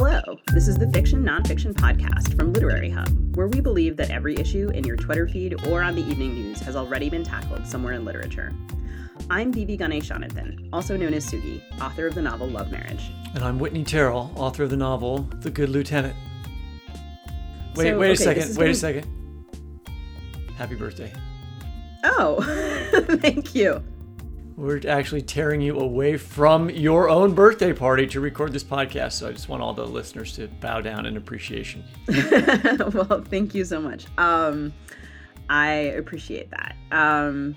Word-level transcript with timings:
Hello, 0.00 0.38
this 0.52 0.68
is 0.68 0.76
the 0.78 0.88
Fiction 0.92 1.24
Nonfiction 1.24 1.72
Podcast 1.72 2.36
from 2.36 2.52
Literary 2.52 2.88
Hub, 2.88 3.34
where 3.34 3.48
we 3.48 3.60
believe 3.60 3.96
that 3.96 4.10
every 4.10 4.36
issue 4.36 4.70
in 4.70 4.84
your 4.84 4.94
Twitter 4.94 5.26
feed 5.26 5.66
or 5.66 5.82
on 5.82 5.96
the 5.96 6.02
evening 6.02 6.34
news 6.34 6.60
has 6.60 6.76
already 6.76 7.10
been 7.10 7.24
tackled 7.24 7.66
somewhere 7.66 7.94
in 7.94 8.04
literature. 8.04 8.52
I'm 9.28 9.52
Vivi 9.52 9.76
Ganeshananthan, 9.76 10.68
also 10.72 10.96
known 10.96 11.14
as 11.14 11.28
Sugi, 11.28 11.60
author 11.80 12.06
of 12.06 12.14
the 12.14 12.22
novel 12.22 12.46
Love 12.46 12.70
Marriage. 12.70 13.10
And 13.34 13.42
I'm 13.42 13.58
Whitney 13.58 13.82
Terrell, 13.82 14.30
author 14.36 14.62
of 14.62 14.70
the 14.70 14.76
novel 14.76 15.28
The 15.40 15.50
Good 15.50 15.68
Lieutenant. 15.68 16.14
Wait, 17.74 17.88
So, 17.88 17.98
wait 17.98 18.12
a 18.12 18.16
second. 18.16 18.56
Wait 18.56 18.70
a 18.70 18.74
second. 18.76 19.04
Happy 20.56 20.76
birthday. 20.76 21.12
Oh, 22.04 22.40
thank 23.20 23.52
you. 23.52 23.82
We're 24.58 24.80
actually 24.88 25.22
tearing 25.22 25.60
you 25.60 25.78
away 25.78 26.16
from 26.16 26.68
your 26.68 27.08
own 27.08 27.32
birthday 27.32 27.72
party 27.72 28.08
to 28.08 28.18
record 28.18 28.52
this 28.52 28.64
podcast, 28.64 29.12
so 29.12 29.28
I 29.28 29.32
just 29.32 29.48
want 29.48 29.62
all 29.62 29.72
the 29.72 29.86
listeners 29.86 30.32
to 30.32 30.48
bow 30.48 30.80
down 30.80 31.06
in 31.06 31.16
appreciation. 31.16 31.84
well, 32.92 33.22
thank 33.22 33.54
you 33.54 33.64
so 33.64 33.80
much. 33.80 34.06
Um, 34.18 34.74
I 35.48 35.68
appreciate 35.70 36.50
that. 36.50 36.74
Um, 36.90 37.54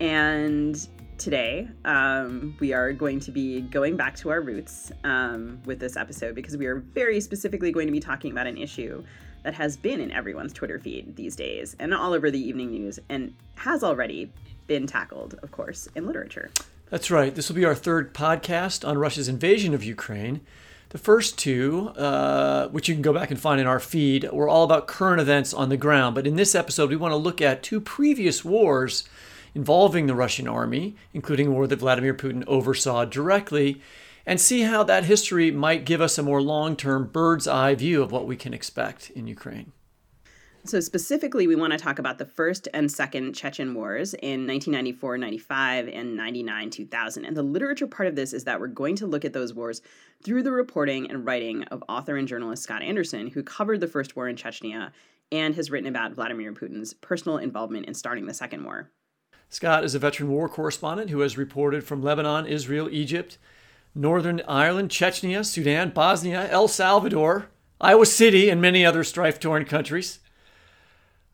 and 0.00 0.88
today, 1.18 1.68
um, 1.84 2.56
we 2.58 2.72
are 2.72 2.92
going 2.92 3.20
to 3.20 3.30
be 3.30 3.60
going 3.60 3.96
back 3.96 4.16
to 4.16 4.30
our 4.30 4.40
roots 4.40 4.90
um, 5.04 5.62
with 5.66 5.78
this 5.78 5.96
episode 5.96 6.34
because 6.34 6.56
we 6.56 6.66
are 6.66 6.80
very 6.80 7.20
specifically 7.20 7.70
going 7.70 7.86
to 7.86 7.92
be 7.92 8.00
talking 8.00 8.32
about 8.32 8.48
an 8.48 8.56
issue 8.58 9.04
that 9.44 9.54
has 9.54 9.76
been 9.76 10.00
in 10.00 10.10
everyone's 10.10 10.52
Twitter 10.52 10.80
feed 10.80 11.14
these 11.14 11.36
days 11.36 11.76
and 11.78 11.94
all 11.94 12.12
over 12.12 12.28
the 12.28 12.40
evening 12.40 12.72
news 12.72 12.98
and 13.08 13.32
has 13.54 13.84
already 13.84 14.32
been 14.66 14.86
tackled, 14.86 15.38
of 15.42 15.50
course, 15.50 15.88
in 15.94 16.06
literature. 16.06 16.50
That's 16.90 17.10
right. 17.10 17.34
This 17.34 17.48
will 17.48 17.56
be 17.56 17.64
our 17.64 17.74
third 17.74 18.14
podcast 18.14 18.86
on 18.86 18.98
Russia's 18.98 19.28
invasion 19.28 19.74
of 19.74 19.82
Ukraine. 19.82 20.40
The 20.90 20.98
first 20.98 21.38
two, 21.38 21.88
uh, 21.96 22.68
which 22.68 22.88
you 22.88 22.94
can 22.94 23.02
go 23.02 23.12
back 23.12 23.30
and 23.30 23.40
find 23.40 23.60
in 23.60 23.66
our 23.66 23.80
feed, 23.80 24.30
were 24.30 24.48
all 24.48 24.62
about 24.62 24.86
current 24.86 25.20
events 25.20 25.52
on 25.52 25.68
the 25.68 25.76
ground. 25.76 26.14
But 26.14 26.26
in 26.26 26.36
this 26.36 26.54
episode, 26.54 26.90
we 26.90 26.96
want 26.96 27.10
to 27.12 27.16
look 27.16 27.42
at 27.42 27.64
two 27.64 27.80
previous 27.80 28.44
wars 28.44 29.08
involving 29.54 30.06
the 30.06 30.14
Russian 30.14 30.46
army, 30.46 30.94
including 31.12 31.48
a 31.48 31.50
war 31.50 31.66
that 31.66 31.80
Vladimir 31.80 32.14
Putin 32.14 32.44
oversaw 32.46 33.04
directly, 33.04 33.80
and 34.26 34.40
see 34.40 34.62
how 34.62 34.82
that 34.84 35.04
history 35.04 35.50
might 35.50 35.84
give 35.84 36.00
us 36.00 36.16
a 36.16 36.22
more 36.22 36.40
long 36.40 36.76
term 36.76 37.08
bird's 37.08 37.48
eye 37.48 37.74
view 37.74 38.02
of 38.02 38.12
what 38.12 38.26
we 38.26 38.36
can 38.36 38.54
expect 38.54 39.10
in 39.10 39.26
Ukraine. 39.26 39.72
So, 40.66 40.80
specifically, 40.80 41.46
we 41.46 41.56
want 41.56 41.74
to 41.74 41.78
talk 41.78 41.98
about 41.98 42.16
the 42.16 42.24
first 42.24 42.68
and 42.72 42.90
second 42.90 43.34
Chechen 43.34 43.74
wars 43.74 44.14
in 44.14 44.46
1994 44.46 45.18
95 45.18 45.88
and 45.88 46.16
99 46.16 46.70
2000. 46.70 47.24
And 47.26 47.36
the 47.36 47.42
literature 47.42 47.86
part 47.86 48.08
of 48.08 48.16
this 48.16 48.32
is 48.32 48.44
that 48.44 48.58
we're 48.58 48.68
going 48.68 48.96
to 48.96 49.06
look 49.06 49.26
at 49.26 49.34
those 49.34 49.52
wars 49.52 49.82
through 50.22 50.42
the 50.42 50.52
reporting 50.52 51.10
and 51.10 51.26
writing 51.26 51.64
of 51.64 51.84
author 51.86 52.16
and 52.16 52.26
journalist 52.26 52.62
Scott 52.62 52.82
Anderson, 52.82 53.26
who 53.26 53.42
covered 53.42 53.80
the 53.80 53.86
first 53.86 54.16
war 54.16 54.26
in 54.26 54.36
Chechnya 54.36 54.90
and 55.30 55.54
has 55.54 55.70
written 55.70 55.88
about 55.88 56.12
Vladimir 56.12 56.54
Putin's 56.54 56.94
personal 56.94 57.36
involvement 57.36 57.84
in 57.84 57.92
starting 57.92 58.24
the 58.24 58.32
second 58.32 58.64
war. 58.64 58.90
Scott 59.50 59.84
is 59.84 59.94
a 59.94 59.98
veteran 59.98 60.30
war 60.30 60.48
correspondent 60.48 61.10
who 61.10 61.20
has 61.20 61.36
reported 61.36 61.84
from 61.84 62.02
Lebanon, 62.02 62.46
Israel, 62.46 62.88
Egypt, 62.90 63.36
Northern 63.94 64.40
Ireland, 64.48 64.88
Chechnya, 64.88 65.44
Sudan, 65.44 65.90
Bosnia, 65.90 66.48
El 66.50 66.68
Salvador, 66.68 67.50
Iowa 67.82 68.06
City, 68.06 68.48
and 68.48 68.62
many 68.62 68.86
other 68.86 69.04
strife 69.04 69.38
torn 69.38 69.66
countries. 69.66 70.20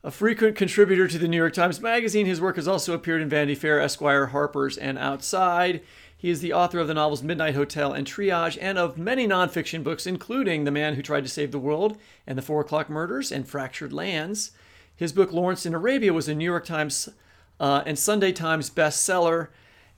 A 0.02 0.10
frequent 0.10 0.56
contributor 0.56 1.06
to 1.08 1.18
the 1.18 1.28
New 1.28 1.36
York 1.36 1.52
Times 1.52 1.78
Magazine, 1.78 2.24
his 2.24 2.40
work 2.40 2.56
has 2.56 2.66
also 2.66 2.94
appeared 2.94 3.20
in 3.20 3.28
Vanity 3.28 3.54
Fair, 3.54 3.78
Esquire, 3.78 4.28
Harper's, 4.28 4.78
and 4.78 4.96
Outside. 4.96 5.82
He 6.16 6.30
is 6.30 6.40
the 6.40 6.54
author 6.54 6.78
of 6.78 6.88
the 6.88 6.94
novels 6.94 7.22
Midnight 7.22 7.54
Hotel 7.54 7.92
and 7.92 8.06
Triage, 8.06 8.56
and 8.62 8.78
of 8.78 8.96
many 8.96 9.28
nonfiction 9.28 9.84
books, 9.84 10.06
including 10.06 10.64
The 10.64 10.70
Man 10.70 10.94
Who 10.94 11.02
Tried 11.02 11.24
to 11.24 11.28
Save 11.28 11.52
the 11.52 11.58
World 11.58 11.98
and 12.26 12.38
The 12.38 12.42
Four 12.42 12.62
O'Clock 12.62 12.88
Murders 12.88 13.30
and 13.30 13.46
Fractured 13.46 13.92
Lands. 13.92 14.52
His 14.96 15.12
book 15.12 15.32
Lawrence 15.32 15.66
in 15.66 15.74
Arabia 15.74 16.14
was 16.14 16.28
a 16.28 16.34
New 16.34 16.46
York 16.46 16.64
Times 16.64 17.10
uh, 17.58 17.82
and 17.84 17.98
Sunday 17.98 18.32
Times 18.32 18.70
bestseller 18.70 19.48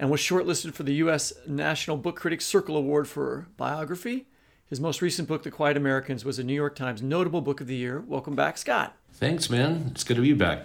and 0.01 0.11
was 0.11 0.21
shortlisted 0.21 0.75
for 0.75 0.83
the 0.83 0.95
U.S. 0.95 1.33
National 1.47 1.97
Book 1.97 2.17
Critics 2.17 2.45
Circle 2.45 2.77
Award 2.77 3.07
for 3.07 3.47
biography. 3.57 4.27
His 4.73 4.81
most 4.81 5.03
recent 5.03 5.29
book, 5.29 5.43
The 5.43 5.51
Quiet 5.51 5.77
Americans, 5.77 6.25
was 6.25 6.39
a 6.39 6.43
New 6.43 6.55
York 6.55 6.75
Times 6.75 7.03
Notable 7.03 7.43
Book 7.43 7.61
of 7.61 7.67
the 7.67 7.75
Year. 7.75 8.03
Welcome 8.07 8.35
back, 8.35 8.57
Scott. 8.57 8.97
Thanks, 9.13 9.51
man. 9.51 9.89
It's 9.91 10.03
good 10.03 10.17
to 10.17 10.23
be 10.23 10.33
back. 10.33 10.65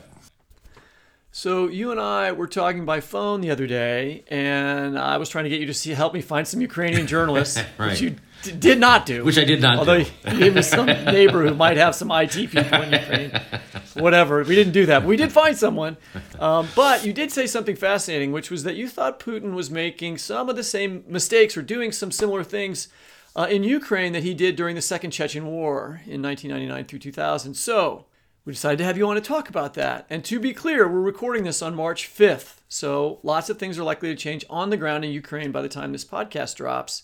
So 1.34 1.68
you 1.68 1.91
and 1.91 2.00
I 2.00 2.31
were 2.31 2.47
talking 2.47 2.85
by 2.85 3.01
phone 3.01 3.41
the 3.41 3.51
other 3.51 3.67
day, 3.67 4.23
and 4.29 4.97
I 4.97 5.17
was 5.17 5.28
trying 5.28 5.44
to 5.44 5.50
get 5.50 5.59
you 5.59 5.66
to 5.66 5.73
see 5.73 5.91
help 5.91 6.13
me 6.13 6.22
find 6.22 6.47
some 6.47 6.62
Ukrainian 6.62 7.06
journalists, 7.16 7.62
Right. 7.78 7.90
which 7.90 8.00
you 8.00 8.16
d- 8.44 8.51
did 8.53 8.79
not 8.79 9.06
do. 9.06 9.25
Which 9.25 9.38
I 9.38 9.44
did 9.44 9.62
not 9.62 9.78
Although 9.79 10.06
do. 10.06 10.09
you 10.31 10.40
gave 10.40 10.56
me 10.56 10.62
some 10.62 10.85
neighbor 10.85 11.46
who 11.46 11.53
might 11.53 11.75
have 11.75 11.94
some 11.94 12.09
IT 12.09 12.31
people 12.31 12.81
in 12.84 12.94
Ukraine. 12.94 13.41
Whatever. 13.96 14.41
We 14.44 14.56
didn't 14.56 14.72
do 14.72 14.85
that. 14.85 15.00
But 15.00 15.09
we 15.09 15.17
did 15.17 15.34
find 15.34 15.57
someone. 15.57 15.97
Um, 16.40 16.69
but 16.78 17.03
you 17.06 17.12
did 17.12 17.29
say 17.34 17.46
something 17.46 17.75
fascinating, 17.75 18.31
which 18.31 18.50
was 18.51 18.63
that 18.63 18.78
you 18.78 18.88
thought 18.88 19.19
Putin 19.19 19.53
was 19.53 19.69
making 19.69 20.17
some 20.19 20.47
of 20.47 20.56
the 20.56 20.63
same 20.63 21.03
mistakes 21.09 21.57
or 21.57 21.62
doing 21.62 21.91
some 21.91 22.09
similar 22.13 22.46
things 22.46 22.88
uh, 23.38 23.48
in 23.50 23.64
Ukraine 23.64 24.14
that 24.14 24.24
he 24.24 24.34
did 24.34 24.56
during 24.56 24.75
the 24.75 24.81
Second 24.81 25.12
Chechen 25.12 25.46
War 25.46 26.02
in 26.08 26.24
1999 26.24 26.86
through 26.86 27.00
2000. 27.00 27.53
So 27.53 28.06
we 28.44 28.53
decided 28.53 28.80
to 28.80 28.84
have 28.84 28.98
you 28.98 29.08
on 29.08 29.16
to 29.16 29.22
talk 29.22 29.48
about 29.48 29.75
that. 29.75 30.08
And 30.09 30.25
to 30.25 30.40
be 30.40 30.53
clear, 30.53 30.88
we're 30.88 31.00
recording 31.00 31.44
this 31.44 31.62
on 31.62 31.76
March 31.76 32.09
5th. 32.09 32.62
So 32.68 33.20
lots 33.22 33.50
of 33.52 33.59
things 33.59 33.78
are 33.78 33.84
likely 33.84 34.09
to 34.09 34.16
change 34.16 34.44
on 34.50 34.72
the 34.72 34.78
ground 34.78 35.06
in 35.06 35.12
Ukraine 35.12 35.52
by 35.52 35.62
the 35.62 35.70
time 35.70 35.92
this 35.92 36.03
podcast 36.03 36.56
drops. 36.56 37.03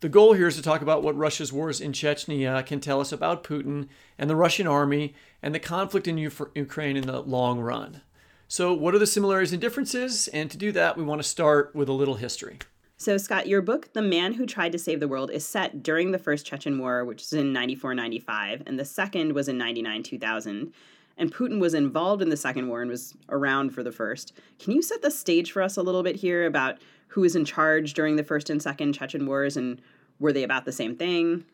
The 0.00 0.10
goal 0.10 0.34
here 0.34 0.48
is 0.48 0.56
to 0.56 0.62
talk 0.62 0.82
about 0.82 1.02
what 1.02 1.16
Russia's 1.16 1.52
wars 1.52 1.80
in 1.80 1.92
Chechnya 1.92 2.66
can 2.66 2.80
tell 2.80 3.00
us 3.00 3.12
about 3.12 3.44
Putin 3.44 3.88
and 4.18 4.28
the 4.28 4.36
Russian 4.36 4.66
army 4.66 5.14
and 5.42 5.54
the 5.54 5.60
conflict 5.60 6.06
in 6.06 6.18
Ukraine 6.18 6.96
in 6.96 7.06
the 7.06 7.20
long 7.20 7.60
run. 7.60 8.02
So, 8.48 8.74
what 8.74 8.94
are 8.94 8.98
the 8.98 9.06
similarities 9.06 9.52
and 9.52 9.60
differences? 9.60 10.28
And 10.28 10.50
to 10.50 10.58
do 10.58 10.72
that, 10.72 10.98
we 10.98 11.04
want 11.04 11.22
to 11.22 11.28
start 11.28 11.74
with 11.74 11.88
a 11.88 11.92
little 11.92 12.16
history. 12.16 12.58
So, 13.02 13.18
Scott, 13.18 13.48
your 13.48 13.62
book, 13.62 13.92
The 13.94 14.00
Man 14.00 14.34
Who 14.34 14.46
Tried 14.46 14.70
to 14.70 14.78
Save 14.78 15.00
the 15.00 15.08
World, 15.08 15.32
is 15.32 15.44
set 15.44 15.82
during 15.82 16.12
the 16.12 16.20
First 16.20 16.46
Chechen 16.46 16.78
War, 16.78 17.04
which 17.04 17.22
was 17.22 17.32
in 17.32 17.52
94 17.52 17.96
95, 17.96 18.62
and 18.64 18.78
the 18.78 18.84
second 18.84 19.32
was 19.32 19.48
in 19.48 19.58
99 19.58 20.04
2000. 20.04 20.72
And 21.16 21.34
Putin 21.34 21.58
was 21.58 21.74
involved 21.74 22.22
in 22.22 22.28
the 22.28 22.36
second 22.36 22.68
war 22.68 22.80
and 22.80 22.88
was 22.88 23.12
around 23.28 23.70
for 23.70 23.82
the 23.82 23.90
first. 23.90 24.34
Can 24.60 24.72
you 24.72 24.82
set 24.82 25.02
the 25.02 25.10
stage 25.10 25.50
for 25.50 25.62
us 25.62 25.76
a 25.76 25.82
little 25.82 26.04
bit 26.04 26.14
here 26.14 26.46
about 26.46 26.78
who 27.08 27.22
was 27.22 27.34
in 27.34 27.44
charge 27.44 27.94
during 27.94 28.14
the 28.14 28.22
first 28.22 28.48
and 28.50 28.62
second 28.62 28.92
Chechen 28.92 29.26
wars 29.26 29.56
and 29.56 29.82
were 30.20 30.32
they 30.32 30.44
about 30.44 30.64
the 30.64 30.70
same 30.70 30.94
thing? 30.94 31.44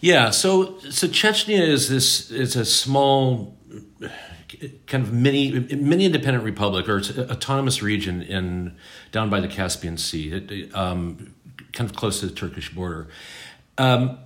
Yeah, 0.00 0.28
so 0.28 0.78
so 0.90 1.06
Chechnya 1.06 1.66
is 1.66 1.88
this 1.88 2.30
is 2.30 2.54
a 2.54 2.66
small 2.66 3.56
kind 4.86 5.04
of 5.04 5.12
mini 5.12 5.50
mini 5.76 6.06
independent 6.06 6.44
republic 6.44 6.88
or 6.88 7.00
autonomous 7.30 7.82
region 7.82 8.22
in 8.22 8.76
down 9.12 9.30
by 9.30 9.40
the 9.40 9.48
Caspian 9.48 9.96
Sea, 9.98 10.70
um, 10.74 11.34
kind 11.72 11.88
of 11.90 11.96
close 11.96 12.20
to 12.20 12.26
the 12.26 12.34
Turkish 12.34 12.74
border. 12.74 13.08
Um, 13.78 14.18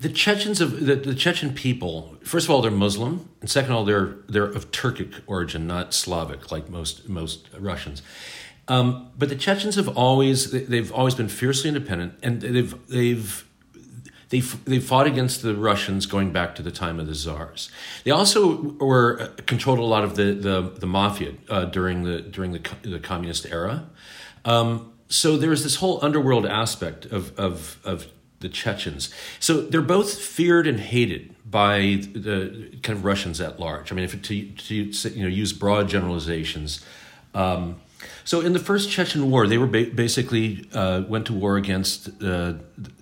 the 0.00 0.08
Chechens 0.08 0.60
of 0.60 0.84
the, 0.84 0.96
the 0.96 1.14
Chechen 1.14 1.54
people, 1.54 2.16
first 2.24 2.46
of 2.46 2.50
all, 2.50 2.60
they're 2.60 2.72
Muslim, 2.72 3.28
and 3.40 3.48
second 3.48 3.70
of 3.70 3.76
all, 3.78 3.84
they're 3.84 4.16
they're 4.28 4.44
of 4.46 4.70
Turkic 4.72 5.20
origin, 5.26 5.66
not 5.66 5.94
Slavic 5.94 6.50
like 6.50 6.68
most 6.68 7.08
most 7.08 7.48
Russians. 7.58 8.02
Um, 8.68 9.10
but 9.18 9.28
the 9.28 9.36
Chechens 9.36 9.76
have 9.76 9.88
always 9.88 10.50
they- 10.50 10.64
they've 10.64 10.92
always 10.92 11.14
been 11.14 11.28
fiercely 11.28 11.68
independent, 11.68 12.14
and 12.22 12.40
they've 12.40 12.74
they've 12.88 13.44
they 14.32 14.40
they 14.40 14.80
fought 14.80 15.06
against 15.06 15.42
the 15.42 15.54
Russians 15.54 16.06
going 16.06 16.32
back 16.32 16.54
to 16.54 16.62
the 16.62 16.70
time 16.70 16.98
of 16.98 17.06
the 17.06 17.14
czars. 17.14 17.70
They 18.04 18.10
also 18.10 18.74
were 18.80 19.20
uh, 19.20 19.42
controlled 19.44 19.78
a 19.78 19.84
lot 19.84 20.04
of 20.04 20.16
the 20.16 20.32
the, 20.32 20.72
the 20.80 20.86
mafia 20.86 21.34
uh, 21.50 21.66
during 21.66 22.04
the 22.04 22.22
during 22.22 22.52
the 22.52 22.62
the 22.80 22.98
communist 22.98 23.44
era. 23.44 23.90
Um, 24.46 24.90
so 25.08 25.36
there's 25.36 25.62
this 25.62 25.76
whole 25.76 26.02
underworld 26.02 26.46
aspect 26.46 27.04
of 27.04 27.38
of 27.38 27.78
of 27.84 28.06
the 28.40 28.48
Chechens. 28.48 29.12
So 29.38 29.60
they're 29.60 29.82
both 29.82 30.18
feared 30.18 30.66
and 30.66 30.80
hated 30.80 31.34
by 31.44 32.00
the 32.14 32.70
kind 32.82 32.98
of 32.98 33.04
Russians 33.04 33.38
at 33.38 33.60
large. 33.60 33.92
I 33.92 33.94
mean, 33.94 34.06
if 34.06 34.20
to 34.22 34.50
to 34.50 34.74
you 35.10 35.22
know 35.22 35.28
use 35.28 35.52
broad 35.52 35.90
generalizations. 35.90 36.82
Um, 37.34 37.80
So 38.24 38.40
in 38.40 38.52
the 38.52 38.58
first 38.58 38.90
Chechen 38.90 39.30
War, 39.30 39.46
they 39.46 39.58
were 39.58 39.66
ba- 39.66 39.90
basically 39.94 40.68
uh, 40.72 41.02
went 41.08 41.26
to 41.26 41.32
war 41.32 41.56
against 41.56 42.10
uh, 42.22 42.54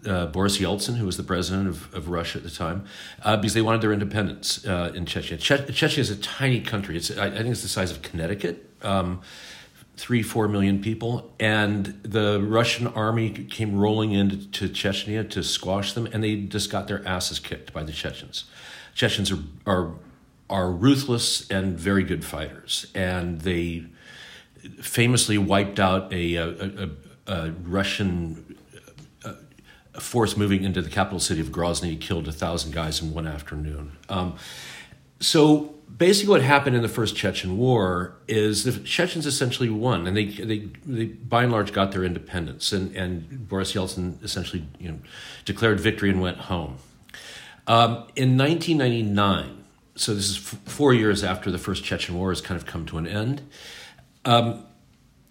uh, 0.06 0.26
Boris 0.26 0.58
Yeltsin, 0.58 0.96
who 0.96 1.06
was 1.06 1.16
the 1.16 1.22
president 1.22 1.68
of, 1.68 1.94
of 1.94 2.08
Russia 2.08 2.38
at 2.38 2.44
the 2.44 2.50
time, 2.50 2.84
uh, 3.22 3.36
because 3.36 3.54
they 3.54 3.62
wanted 3.62 3.80
their 3.80 3.92
independence 3.92 4.66
uh, 4.66 4.92
in 4.94 5.04
Chechnya. 5.04 5.38
Che- 5.38 5.66
Chechnya 5.72 5.98
is 5.98 6.10
a 6.10 6.16
tiny 6.16 6.60
country. 6.60 6.96
It's 6.96 7.10
I, 7.16 7.26
I 7.26 7.30
think 7.30 7.48
it's 7.48 7.62
the 7.62 7.68
size 7.68 7.90
of 7.90 8.02
Connecticut. 8.02 8.70
Um, 8.82 9.20
three, 9.96 10.22
four 10.22 10.48
million 10.48 10.80
people, 10.80 11.30
and 11.38 12.00
the 12.02 12.40
Russian 12.40 12.86
army 12.86 13.30
came 13.30 13.76
rolling 13.78 14.12
into 14.12 14.68
Chechnya 14.68 15.28
to 15.30 15.42
squash 15.42 15.92
them, 15.92 16.06
and 16.12 16.24
they 16.24 16.36
just 16.36 16.70
got 16.70 16.88
their 16.88 17.06
asses 17.06 17.38
kicked 17.38 17.72
by 17.74 17.82
the 17.82 17.92
Chechens. 17.92 18.44
Chechens 18.94 19.30
are 19.30 19.38
are 19.66 19.92
are 20.48 20.70
ruthless 20.70 21.48
and 21.50 21.78
very 21.78 22.02
good 22.02 22.24
fighters, 22.24 22.86
and 22.94 23.42
they 23.42 23.84
famously 24.80 25.38
wiped 25.38 25.80
out 25.80 26.12
a, 26.12 26.36
a, 26.36 26.48
a, 26.48 26.90
a 27.26 27.50
Russian 27.62 28.56
uh, 29.24 29.34
force 30.00 30.36
moving 30.36 30.64
into 30.64 30.82
the 30.82 30.90
capital 30.90 31.20
city 31.20 31.40
of 31.40 31.48
Grozny, 31.48 32.00
killed 32.00 32.28
a 32.28 32.32
thousand 32.32 32.72
guys 32.72 33.00
in 33.02 33.12
one 33.12 33.26
afternoon. 33.26 33.92
Um, 34.08 34.36
so 35.20 35.74
basically, 35.96 36.30
what 36.30 36.42
happened 36.42 36.76
in 36.76 36.82
the 36.82 36.88
first 36.88 37.14
Chechen 37.14 37.58
War 37.58 38.14
is 38.26 38.64
the 38.64 38.72
Chechens 38.72 39.26
essentially 39.26 39.68
won, 39.68 40.06
and 40.06 40.16
they, 40.16 40.26
they, 40.26 40.68
they 40.86 41.04
by 41.04 41.42
and 41.42 41.52
large 41.52 41.72
got 41.72 41.92
their 41.92 42.04
independence, 42.04 42.72
and, 42.72 42.94
and 42.96 43.48
Boris 43.48 43.74
Yeltsin 43.74 44.22
essentially 44.24 44.64
you 44.78 44.90
know, 44.90 44.98
declared 45.44 45.80
victory 45.80 46.10
and 46.10 46.20
went 46.20 46.38
home. 46.38 46.78
Um, 47.66 48.08
in 48.16 48.36
1999, 48.36 49.64
so 49.94 50.14
this 50.14 50.30
is 50.30 50.36
f- 50.36 50.58
four 50.64 50.94
years 50.94 51.22
after 51.22 51.50
the 51.50 51.58
first 51.58 51.84
Chechen 51.84 52.16
War 52.16 52.30
has 52.30 52.40
kind 52.40 52.58
of 52.58 52.66
come 52.66 52.86
to 52.86 52.98
an 52.98 53.06
end. 53.06 53.42
Um, 54.24 54.66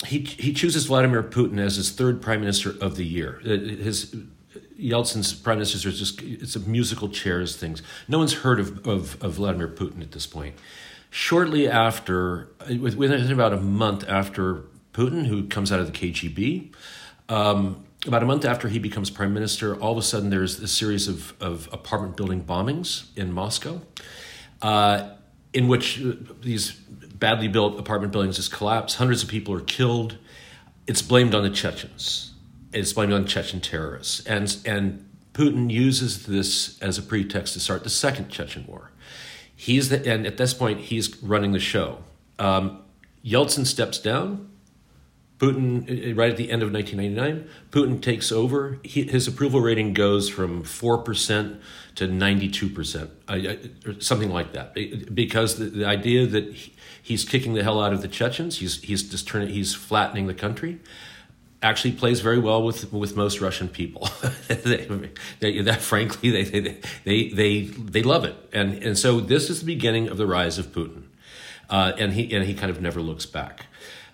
he 0.05 0.19
he 0.19 0.53
chooses 0.53 0.85
Vladimir 0.85 1.23
Putin 1.23 1.59
as 1.59 1.75
his 1.75 1.91
third 1.91 2.21
prime 2.21 2.39
minister 2.39 2.75
of 2.81 2.95
the 2.95 3.05
year. 3.05 3.41
Uh, 3.43 3.49
his 3.49 4.15
Yeltsin's 4.79 5.33
prime 5.33 5.57
ministers 5.57 5.85
are 5.85 5.91
just 5.91 6.21
it's 6.21 6.55
a 6.55 6.59
musical 6.59 7.09
chairs 7.09 7.55
things. 7.55 7.83
No 8.07 8.17
one's 8.17 8.33
heard 8.33 8.59
of, 8.59 8.87
of, 8.87 9.21
of 9.21 9.33
Vladimir 9.33 9.67
Putin 9.67 10.01
at 10.01 10.11
this 10.11 10.25
point. 10.25 10.55
Shortly 11.11 11.67
after, 11.67 12.49
within 12.67 13.31
about 13.31 13.51
a 13.51 13.59
month 13.59 14.07
after 14.07 14.63
Putin, 14.93 15.25
who 15.25 15.47
comes 15.47 15.71
out 15.71 15.79
of 15.79 15.91
the 15.91 15.91
KGB, 15.91 16.71
um, 17.29 17.83
about 18.05 18.23
a 18.23 18.25
month 18.25 18.45
after 18.45 18.67
he 18.69 18.79
becomes 18.79 19.09
prime 19.09 19.33
minister, 19.33 19.75
all 19.75 19.91
of 19.91 19.97
a 19.97 20.03
sudden 20.03 20.29
there's 20.29 20.59
a 20.59 20.67
series 20.67 21.07
of, 21.07 21.33
of 21.41 21.67
apartment 21.73 22.15
building 22.15 22.43
bombings 22.43 23.07
in 23.17 23.33
Moscow, 23.33 23.81
uh, 24.61 25.09
in 25.51 25.67
which 25.67 26.01
uh, 26.01 26.13
these 26.41 26.79
badly 27.19 27.47
built 27.47 27.79
apartment 27.79 28.11
buildings 28.11 28.37
just 28.37 28.51
collapse. 28.51 28.95
Hundreds 28.95 29.23
of 29.23 29.29
people 29.29 29.53
are 29.53 29.61
killed. 29.61 30.17
It's 30.87 31.01
blamed 31.01 31.35
on 31.35 31.43
the 31.43 31.49
Chechens. 31.49 32.33
It's 32.73 32.93
blamed 32.93 33.13
on 33.13 33.25
Chechen 33.25 33.61
terrorists. 33.61 34.25
And, 34.25 34.55
and 34.65 35.09
Putin 35.33 35.69
uses 35.69 36.25
this 36.25 36.79
as 36.81 36.97
a 36.97 37.01
pretext 37.01 37.53
to 37.53 37.59
start 37.59 37.83
the 37.83 37.89
second 37.89 38.29
Chechen 38.29 38.65
war. 38.67 38.91
He's 39.55 39.89
the, 39.89 40.09
and 40.09 40.25
at 40.25 40.37
this 40.37 40.53
point, 40.53 40.79
he's 40.79 41.21
running 41.21 41.51
the 41.51 41.59
show. 41.59 41.99
Um, 42.39 42.81
Yeltsin 43.25 43.65
steps 43.65 43.99
down. 43.99 44.49
Putin, 45.37 46.11
uh, 46.11 46.15
right 46.15 46.31
at 46.31 46.37
the 46.37 46.51
end 46.51 46.61
of 46.61 46.71
1999, 46.71 47.49
Putin 47.71 48.01
takes 48.01 48.31
over. 48.31 48.79
He, 48.83 49.03
his 49.03 49.27
approval 49.27 49.61
rating 49.61 49.93
goes 49.93 50.29
from 50.29 50.63
4% 50.63 51.59
to 51.95 52.07
92%, 52.07 53.09
uh, 53.27 53.33
uh, 53.89 53.93
something 53.99 54.29
like 54.29 54.53
that. 54.53 54.73
Because 55.13 55.57
the, 55.57 55.65
the 55.65 55.85
idea 55.85 56.27
that 56.27 56.55
he's 57.09 57.25
kicking 57.25 57.55
the 57.55 57.63
hell 57.63 57.81
out 57.81 57.91
of 57.91 58.01
the 58.01 58.07
Chechens, 58.07 58.59
he's, 58.59 58.81
he's 58.81 59.09
just 59.09 59.27
turning, 59.27 59.49
he's 59.49 59.73
flattening 59.73 60.27
the 60.27 60.33
country, 60.33 60.79
actually 61.61 61.91
plays 61.91 62.21
very 62.21 62.39
well 62.39 62.63
with, 62.63 62.93
with 62.93 63.17
most 63.17 63.41
Russian 63.41 63.67
people. 63.67 64.07
they, 64.47 65.09
they, 65.39 65.61
that, 65.61 65.81
frankly, 65.81 66.29
they, 66.29 66.43
they, 66.43 66.77
they, 67.03 67.29
they, 67.29 67.61
they 67.63 68.03
love 68.03 68.23
it. 68.23 68.35
And, 68.53 68.75
and 68.75 68.97
so 68.97 69.19
this 69.19 69.49
is 69.49 69.59
the 69.61 69.65
beginning 69.65 70.07
of 70.07 70.17
the 70.17 70.27
rise 70.27 70.57
of 70.57 70.67
Putin. 70.67 71.03
Uh, 71.69 71.93
and, 71.97 72.13
he, 72.13 72.33
and 72.33 72.45
he 72.45 72.53
kind 72.53 72.69
of 72.69 72.81
never 72.81 73.01
looks 73.01 73.25
back. 73.25 73.65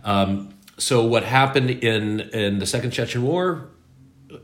Um, 0.04 0.56
so 0.78 1.06
what 1.06 1.24
happened 1.24 1.70
in 1.70 2.20
in 2.20 2.60
the 2.60 2.66
Second 2.66 2.92
Chechen 2.92 3.24
War? 3.24 3.70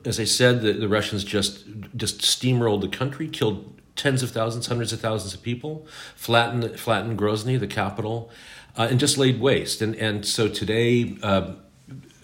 As 0.06 0.20
I 0.20 0.24
said, 0.24 0.62
the, 0.62 0.74
the 0.74 0.88
Russians 0.88 1.24
just 1.24 1.66
just 1.96 2.22
steamrolled 2.22 2.82
the 2.82 2.88
country, 2.88 3.28
killed 3.28 3.81
tens 3.96 4.24
of 4.24 4.32
thousands, 4.32 4.68
hundreds 4.68 4.94
of 4.94 5.00
thousands 5.00 5.34
of 5.34 5.42
people, 5.42 5.86
flattened 6.16 6.80
flattened 6.80 7.18
Grozny, 7.18 7.60
the 7.60 7.68
capital, 7.68 8.30
uh, 8.78 8.88
and 8.90 9.00
just 9.00 9.18
laid 9.18 9.40
waste. 9.40 9.82
And 9.82 9.96
and 9.96 10.26
so 10.26 10.48
today, 10.48 11.18
uh, 11.24 11.54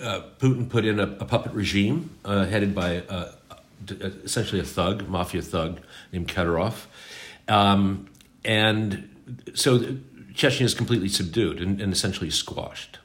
uh, 0.01 0.21
Putin 0.39 0.69
put 0.69 0.85
in 0.85 0.99
a, 0.99 1.03
a 1.03 1.25
puppet 1.25 1.53
regime 1.53 2.17
uh, 2.25 2.45
headed 2.45 2.73
by 2.73 3.01
uh, 3.01 3.31
essentially 4.23 4.61
a 4.61 4.65
thug, 4.65 5.07
mafia 5.07 5.41
thug 5.41 5.79
named 6.11 6.27
Kadyrov, 6.27 6.85
um, 7.47 8.09
and 8.45 9.09
so 9.53 9.79
Chechnya 10.33 10.61
is 10.61 10.73
completely 10.73 11.09
subdued 11.09 11.59
and, 11.59 11.81
and 11.81 11.91
essentially 11.91 12.29
squashed. 12.29 12.99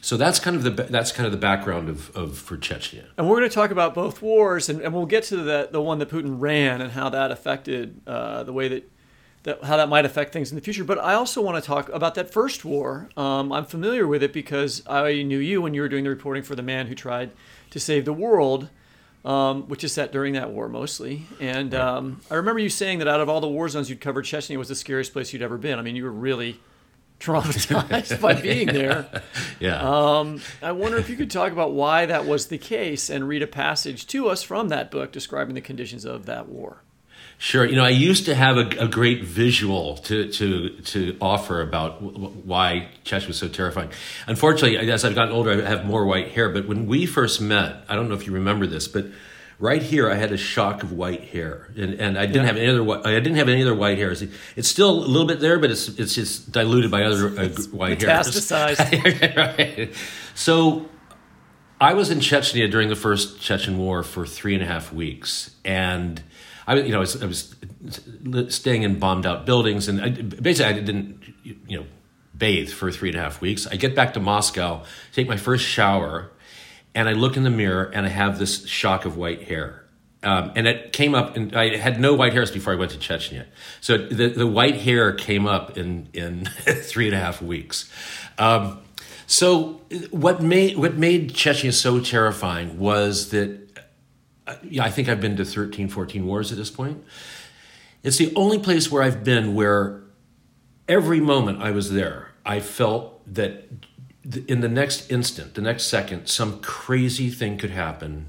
So 0.00 0.16
that's 0.16 0.38
kind 0.38 0.56
of 0.56 0.62
the 0.62 0.70
that's 0.70 1.12
kind 1.12 1.26
of 1.26 1.32
the 1.32 1.38
background 1.38 1.88
of, 1.88 2.14
of 2.16 2.38
for 2.38 2.56
Chechnya. 2.56 3.06
And 3.16 3.28
we're 3.28 3.38
going 3.38 3.48
to 3.48 3.54
talk 3.54 3.70
about 3.70 3.94
both 3.94 4.22
wars, 4.22 4.68
and, 4.68 4.80
and 4.80 4.94
we'll 4.94 5.06
get 5.06 5.24
to 5.24 5.36
the 5.36 5.68
the 5.70 5.82
one 5.82 5.98
that 5.98 6.08
Putin 6.08 6.36
ran 6.40 6.80
and 6.80 6.92
how 6.92 7.08
that 7.08 7.30
affected 7.30 8.00
uh, 8.06 8.44
the 8.44 8.52
way 8.52 8.68
that 8.68 8.90
that 9.42 9.64
how 9.64 9.76
that 9.76 9.88
might 9.88 10.04
affect 10.04 10.32
things 10.32 10.50
in 10.50 10.56
the 10.56 10.62
future. 10.62 10.84
But 10.84 10.98
I 10.98 11.14
also 11.14 11.42
want 11.42 11.62
to 11.62 11.66
talk 11.66 11.88
about 11.88 12.14
that 12.14 12.32
first 12.32 12.64
war. 12.64 13.08
Um, 13.16 13.52
I'm 13.52 13.64
familiar 13.64 14.06
with 14.06 14.22
it 14.22 14.32
because 14.32 14.82
I 14.86 15.22
knew 15.22 15.38
you 15.38 15.62
when 15.62 15.74
you 15.74 15.80
were 15.80 15.88
doing 15.88 16.04
the 16.04 16.10
reporting 16.10 16.42
for 16.42 16.54
the 16.54 16.62
man 16.62 16.86
who 16.86 16.94
tried 16.94 17.32
to 17.70 17.80
save 17.80 18.04
the 18.04 18.12
world. 18.12 18.68
Um, 19.24 19.64
which 19.68 19.82
is 19.82 19.92
set 19.92 20.12
during 20.12 20.34
that 20.34 20.52
war 20.52 20.68
mostly. 20.68 21.26
And 21.40 21.74
um, 21.74 22.20
I 22.30 22.36
remember 22.36 22.60
you 22.60 22.70
saying 22.70 23.00
that 23.00 23.08
out 23.08 23.20
of 23.20 23.28
all 23.28 23.40
the 23.40 23.48
war 23.48 23.68
zones 23.68 23.90
you'd 23.90 24.00
covered, 24.00 24.24
Chechnya 24.24 24.56
was 24.56 24.68
the 24.68 24.76
scariest 24.76 25.12
place 25.12 25.32
you'd 25.32 25.42
ever 25.42 25.58
been. 25.58 25.78
I 25.78 25.82
mean, 25.82 25.96
you 25.96 26.04
were 26.04 26.12
really 26.12 26.60
traumatized 27.20 28.20
by 28.20 28.34
being 28.34 28.68
there. 28.68 29.06
Yeah. 29.60 29.80
Um, 29.80 30.40
I 30.62 30.70
wonder 30.70 30.98
if 30.98 31.10
you 31.10 31.16
could 31.16 31.32
talk 31.32 31.50
about 31.50 31.72
why 31.72 32.06
that 32.06 32.26
was 32.26 32.46
the 32.46 32.58
case 32.58 33.10
and 33.10 33.26
read 33.26 33.42
a 33.42 33.46
passage 33.48 34.06
to 34.08 34.28
us 34.28 34.44
from 34.44 34.68
that 34.68 34.92
book 34.92 35.10
describing 35.10 35.56
the 35.56 35.60
conditions 35.60 36.04
of 36.04 36.26
that 36.26 36.48
war. 36.48 36.82
Sure. 37.38 37.64
You 37.64 37.76
know, 37.76 37.84
I 37.84 37.90
used 37.90 38.26
to 38.26 38.34
have 38.34 38.56
a, 38.56 38.68
a 38.78 38.88
great 38.88 39.24
visual 39.24 39.96
to, 39.98 40.28
to, 40.28 40.70
to 40.70 41.16
offer 41.20 41.60
about 41.60 42.00
w- 42.00 42.28
why 42.44 42.88
Chechnya 43.04 43.28
was 43.28 43.38
so 43.38 43.48
terrifying. 43.48 43.90
Unfortunately, 44.26 44.76
as 44.90 45.04
I've 45.04 45.14
gotten 45.14 45.32
older, 45.32 45.64
I 45.64 45.68
have 45.68 45.84
more 45.84 46.04
white 46.04 46.32
hair. 46.32 46.48
But 46.48 46.66
when 46.66 46.86
we 46.86 47.06
first 47.06 47.40
met, 47.40 47.84
I 47.88 47.96
don't 47.96 48.08
know 48.08 48.14
if 48.14 48.26
you 48.26 48.32
remember 48.32 48.66
this, 48.66 48.88
but 48.88 49.06
right 49.58 49.82
here 49.82 50.10
I 50.10 50.14
had 50.14 50.32
a 50.32 50.36
shock 50.36 50.82
of 50.82 50.92
white 50.92 51.24
hair, 51.24 51.68
and, 51.76 51.94
and 51.94 52.18
I 52.18 52.26
didn't 52.26 52.46
have 52.46 52.56
any 52.56 52.68
other. 52.68 53.06
I 53.06 53.14
didn't 53.14 53.36
have 53.36 53.48
any 53.48 53.62
other 53.62 53.74
white 53.74 53.98
hairs. 53.98 54.22
It's 54.56 54.68
still 54.68 54.90
a 54.90 55.06
little 55.06 55.26
bit 55.26 55.40
there, 55.40 55.58
but 55.58 55.70
it's 55.70 55.88
it's 55.88 56.14
just 56.14 56.52
diluted 56.52 56.90
by 56.90 57.04
other 57.04 57.28
uh, 57.28 57.48
white 57.70 58.00
hairs. 58.00 58.28
Metastasized. 58.28 59.36
right. 59.36 59.94
So 60.34 60.88
I 61.80 61.94
was 61.94 62.10
in 62.10 62.18
Chechnya 62.18 62.70
during 62.70 62.88
the 62.88 62.96
first 62.96 63.40
Chechen 63.40 63.78
War 63.78 64.02
for 64.02 64.26
three 64.26 64.54
and 64.54 64.62
a 64.62 64.66
half 64.66 64.92
weeks, 64.92 65.54
and 65.64 66.22
I 66.66 66.76
you 66.76 66.92
know 66.92 66.98
I 66.98 67.00
was, 67.00 67.22
I 67.22 67.26
was 67.26 67.54
staying 68.54 68.82
in 68.82 68.98
bombed 68.98 69.26
out 69.26 69.46
buildings, 69.46 69.88
and 69.88 70.00
I, 70.00 70.10
basically 70.10 70.72
I 70.72 70.80
didn't 70.80 71.22
you 71.42 71.80
know 71.80 71.86
bathe 72.36 72.70
for 72.70 72.92
three 72.92 73.08
and 73.08 73.18
a 73.18 73.22
half 73.22 73.40
weeks. 73.40 73.66
I 73.66 73.76
get 73.76 73.96
back 73.96 74.14
to 74.14 74.20
Moscow, 74.20 74.84
take 75.12 75.26
my 75.26 75.36
first 75.36 75.64
shower 75.64 76.30
and 76.98 77.08
I 77.08 77.12
look 77.12 77.36
in 77.36 77.44
the 77.44 77.50
mirror 77.50 77.84
and 77.94 78.04
I 78.04 78.08
have 78.08 78.40
this 78.40 78.66
shock 78.66 79.04
of 79.04 79.16
white 79.16 79.44
hair. 79.44 79.84
Um, 80.24 80.50
and 80.56 80.66
it 80.66 80.92
came 80.92 81.14
up, 81.14 81.36
and 81.36 81.54
I 81.54 81.76
had 81.76 82.00
no 82.00 82.12
white 82.12 82.32
hairs 82.32 82.50
before 82.50 82.72
I 82.72 82.76
went 82.76 82.90
to 82.90 82.98
Chechnya. 82.98 83.46
So 83.80 83.96
the, 83.96 84.30
the 84.30 84.48
white 84.48 84.80
hair 84.80 85.12
came 85.12 85.46
up 85.46 85.78
in, 85.78 86.08
in 86.12 86.46
three 86.66 87.06
and 87.06 87.14
a 87.14 87.20
half 87.20 87.40
weeks. 87.40 87.88
Um, 88.36 88.80
so 89.28 89.80
what 90.10 90.42
made 90.42 90.76
what 90.76 90.96
made 90.96 91.34
Chechnya 91.34 91.72
so 91.72 92.00
terrifying 92.00 92.80
was 92.80 93.28
that 93.30 93.60
uh, 94.48 94.56
yeah, 94.64 94.82
I 94.82 94.90
think 94.90 95.08
I've 95.08 95.20
been 95.20 95.36
to 95.36 95.44
13, 95.44 95.88
14 95.88 96.26
wars 96.26 96.50
at 96.50 96.58
this 96.58 96.70
point. 96.70 97.04
It's 98.02 98.16
the 98.16 98.32
only 98.34 98.58
place 98.58 98.90
where 98.90 99.04
I've 99.04 99.22
been 99.22 99.54
where 99.54 100.02
every 100.88 101.20
moment 101.20 101.62
I 101.62 101.70
was 101.70 101.92
there, 101.92 102.32
I 102.44 102.58
felt 102.58 103.22
that 103.34 103.68
in 104.46 104.60
the 104.60 104.68
next 104.68 105.10
instant, 105.10 105.54
the 105.54 105.62
next 105.62 105.84
second, 105.84 106.26
some 106.26 106.60
crazy 106.60 107.30
thing 107.30 107.56
could 107.56 107.70
happen, 107.70 108.28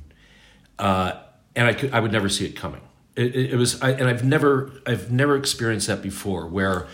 uh, 0.77 1.13
and 1.55 1.67
I 1.67 1.73
could 1.73 1.93
I 1.93 1.99
would 1.99 2.11
never 2.11 2.29
see 2.29 2.45
it 2.45 2.55
coming. 2.55 2.81
It, 3.15 3.35
it, 3.35 3.51
it 3.51 3.55
was, 3.55 3.81
I, 3.81 3.91
and 3.91 4.07
I've 4.07 4.23
never 4.23 4.71
I've 4.85 5.11
never 5.11 5.35
experienced 5.35 5.87
that 5.87 6.01
before, 6.01 6.47
where 6.47 6.87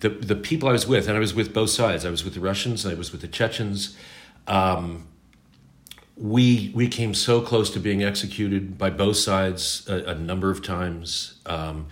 the 0.00 0.10
the 0.10 0.36
people 0.36 0.68
I 0.68 0.72
was 0.72 0.86
with, 0.86 1.08
and 1.08 1.16
I 1.16 1.20
was 1.20 1.34
with 1.34 1.54
both 1.54 1.70
sides. 1.70 2.04
I 2.04 2.10
was 2.10 2.24
with 2.24 2.34
the 2.34 2.40
Russians, 2.40 2.84
and 2.84 2.94
I 2.94 2.98
was 2.98 3.12
with 3.12 3.22
the 3.22 3.28
Chechens. 3.28 3.96
Um, 4.46 5.06
we 6.16 6.70
we 6.74 6.86
came 6.88 7.14
so 7.14 7.40
close 7.40 7.70
to 7.70 7.80
being 7.80 8.02
executed 8.02 8.76
by 8.76 8.90
both 8.90 9.16
sides 9.16 9.88
a, 9.88 10.10
a 10.10 10.14
number 10.14 10.50
of 10.50 10.62
times. 10.62 11.40
Um, 11.46 11.86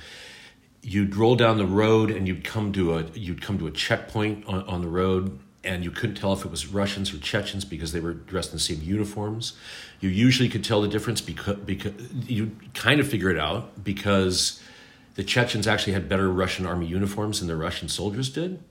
you'd 0.83 1.17
roll 1.17 1.35
down 1.35 1.57
the 1.57 1.67
road 1.67 2.11
and 2.11 2.29
you'd 2.29 2.45
come 2.45 2.73
to 2.73 2.95
a 2.95 3.05
you'd 3.15 3.41
come 3.41 3.59
to 3.59 3.67
a 3.67 3.71
checkpoint 3.71 4.47
on, 4.47 4.63
on 4.65 4.81
the 4.83 4.89
road 4.89 5.39
and 5.65 5.85
you 5.85 5.91
couldn't 5.91 6.17
tell 6.17 6.33
if 6.33 6.45
it 6.45 6.51
was 6.51 6.69
Russians 6.69 7.13
or 7.13 7.19
Chechens 7.19 7.65
because 7.65 7.93
they 7.93 8.01
were 8.01 8.15
dressed 8.15 8.51
in 8.51 8.57
the 8.57 8.61
same 8.61 8.81
uniforms. 8.83 9.55
You 10.01 10.09
usually 10.09 10.49
could 10.49 10.65
tell 10.65 10.81
the 10.81 10.89
difference 10.89 11.21
because, 11.21 11.57
because 11.57 11.93
you 12.27 12.57
kind 12.75 13.01
of 13.01 13.09
figure 13.09 13.31
it 13.31 13.39
out 13.39 13.83
because 13.83 14.63
the 15.17 15.25
Chechens 15.25 15.67
actually 15.67 15.95
had 15.95 16.09
better 16.09 16.31
Russian 16.31 16.65
army 16.65 16.87
uniforms 16.87 17.41
than 17.41 17.49
the 17.49 17.57
Russian 17.57 17.89
soldiers 17.89 18.31
did. 18.31 18.63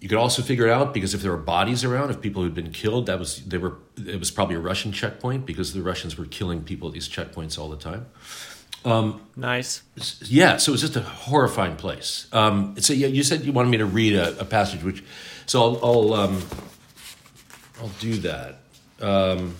You 0.00 0.08
could 0.08 0.16
also 0.16 0.40
figure 0.40 0.66
it 0.66 0.72
out 0.72 0.94
because 0.94 1.12
if 1.12 1.20
there 1.20 1.30
were 1.30 1.36
bodies 1.36 1.84
around, 1.84 2.08
if 2.10 2.22
people 2.22 2.42
had 2.42 2.54
been 2.54 2.72
killed, 2.72 3.04
that 3.06 3.18
was 3.18 3.44
they 3.44 3.58
were 3.58 3.76
it 3.98 4.18
was 4.18 4.30
probably 4.30 4.56
a 4.56 4.60
Russian 4.60 4.92
checkpoint 4.92 5.44
because 5.44 5.74
the 5.74 5.82
Russians 5.82 6.16
were 6.16 6.24
killing 6.24 6.62
people 6.62 6.88
at 6.88 6.94
these 6.94 7.06
checkpoints 7.06 7.58
all 7.58 7.68
the 7.68 7.76
time. 7.76 8.06
Um, 8.82 9.20
nice. 9.36 9.82
Yeah, 10.22 10.56
so 10.56 10.70
it 10.70 10.72
was 10.72 10.80
just 10.80 10.96
a 10.96 11.02
horrifying 11.02 11.76
place. 11.76 12.26
Um, 12.32 12.76
so 12.80 12.94
yeah, 12.94 13.08
you 13.08 13.22
said 13.22 13.44
you 13.44 13.52
wanted 13.52 13.68
me 13.68 13.76
to 13.76 13.84
read 13.84 14.14
a, 14.14 14.40
a 14.40 14.44
passage, 14.46 14.82
which 14.82 15.04
so 15.50 15.60
I'll 15.60 15.84
I'll, 15.84 16.14
um, 16.14 16.42
I'll 17.80 17.90
do 17.98 18.14
that. 18.18 18.60
Um, 19.00 19.56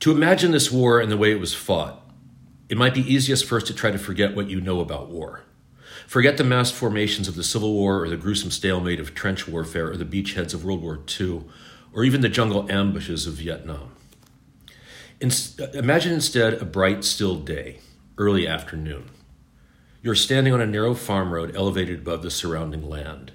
to 0.00 0.10
imagine 0.10 0.50
this 0.50 0.72
war 0.72 0.98
and 0.98 1.08
the 1.08 1.16
way 1.16 1.30
it 1.30 1.38
was 1.38 1.54
fought, 1.54 2.02
it 2.68 2.76
might 2.76 2.94
be 2.94 3.02
easiest 3.02 3.44
first 3.44 3.68
to 3.68 3.74
try 3.74 3.92
to 3.92 3.98
forget 3.98 4.34
what 4.34 4.50
you 4.50 4.60
know 4.60 4.80
about 4.80 5.08
war. 5.08 5.42
Forget 6.08 6.36
the 6.36 6.42
mass 6.42 6.72
formations 6.72 7.28
of 7.28 7.36
the 7.36 7.44
Civil 7.44 7.74
War 7.74 8.02
or 8.02 8.08
the 8.08 8.16
gruesome 8.16 8.50
stalemate 8.50 8.98
of 8.98 9.14
trench 9.14 9.46
warfare 9.46 9.92
or 9.92 9.96
the 9.96 10.04
beachheads 10.04 10.52
of 10.52 10.64
World 10.64 10.82
War 10.82 10.98
II 11.20 11.44
or 11.92 12.02
even 12.02 12.22
the 12.22 12.28
jungle 12.28 12.68
ambushes 12.68 13.28
of 13.28 13.34
Vietnam. 13.34 13.92
In, 15.20 15.30
imagine 15.74 16.12
instead 16.12 16.54
a 16.54 16.64
bright, 16.64 17.04
still 17.04 17.36
day, 17.36 17.78
early 18.16 18.48
afternoon. 18.48 19.10
You're 20.00 20.14
standing 20.14 20.52
on 20.52 20.60
a 20.60 20.66
narrow 20.66 20.94
farm 20.94 21.34
road 21.34 21.56
elevated 21.56 21.98
above 21.98 22.22
the 22.22 22.30
surrounding 22.30 22.88
land. 22.88 23.32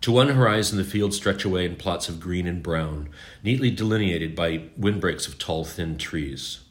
To 0.00 0.10
one 0.10 0.28
horizon, 0.28 0.76
the 0.76 0.82
fields 0.82 1.16
stretch 1.16 1.44
away 1.44 1.66
in 1.66 1.76
plots 1.76 2.08
of 2.08 2.18
green 2.18 2.48
and 2.48 2.64
brown, 2.64 3.10
neatly 3.44 3.70
delineated 3.70 4.34
by 4.34 4.70
windbreaks 4.76 5.28
of 5.28 5.38
tall, 5.38 5.64
thin 5.64 5.96
trees. 5.96 6.62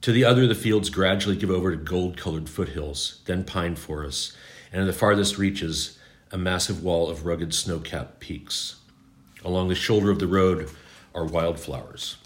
To 0.00 0.10
the 0.10 0.24
other, 0.24 0.48
the 0.48 0.56
fields 0.56 0.90
gradually 0.90 1.36
give 1.36 1.50
over 1.50 1.70
to 1.70 1.76
gold 1.76 2.16
colored 2.16 2.48
foothills, 2.48 3.20
then 3.26 3.44
pine 3.44 3.76
forests, 3.76 4.36
and 4.72 4.80
in 4.80 4.88
the 4.88 4.92
farthest 4.92 5.38
reaches, 5.38 5.96
a 6.32 6.36
massive 6.36 6.82
wall 6.82 7.08
of 7.08 7.26
rugged 7.26 7.54
snow 7.54 7.78
capped 7.78 8.18
peaks. 8.18 8.80
Along 9.44 9.68
the 9.68 9.76
shoulder 9.76 10.10
of 10.10 10.18
the 10.18 10.26
road 10.26 10.68
are 11.14 11.24
wildflowers. 11.24 12.16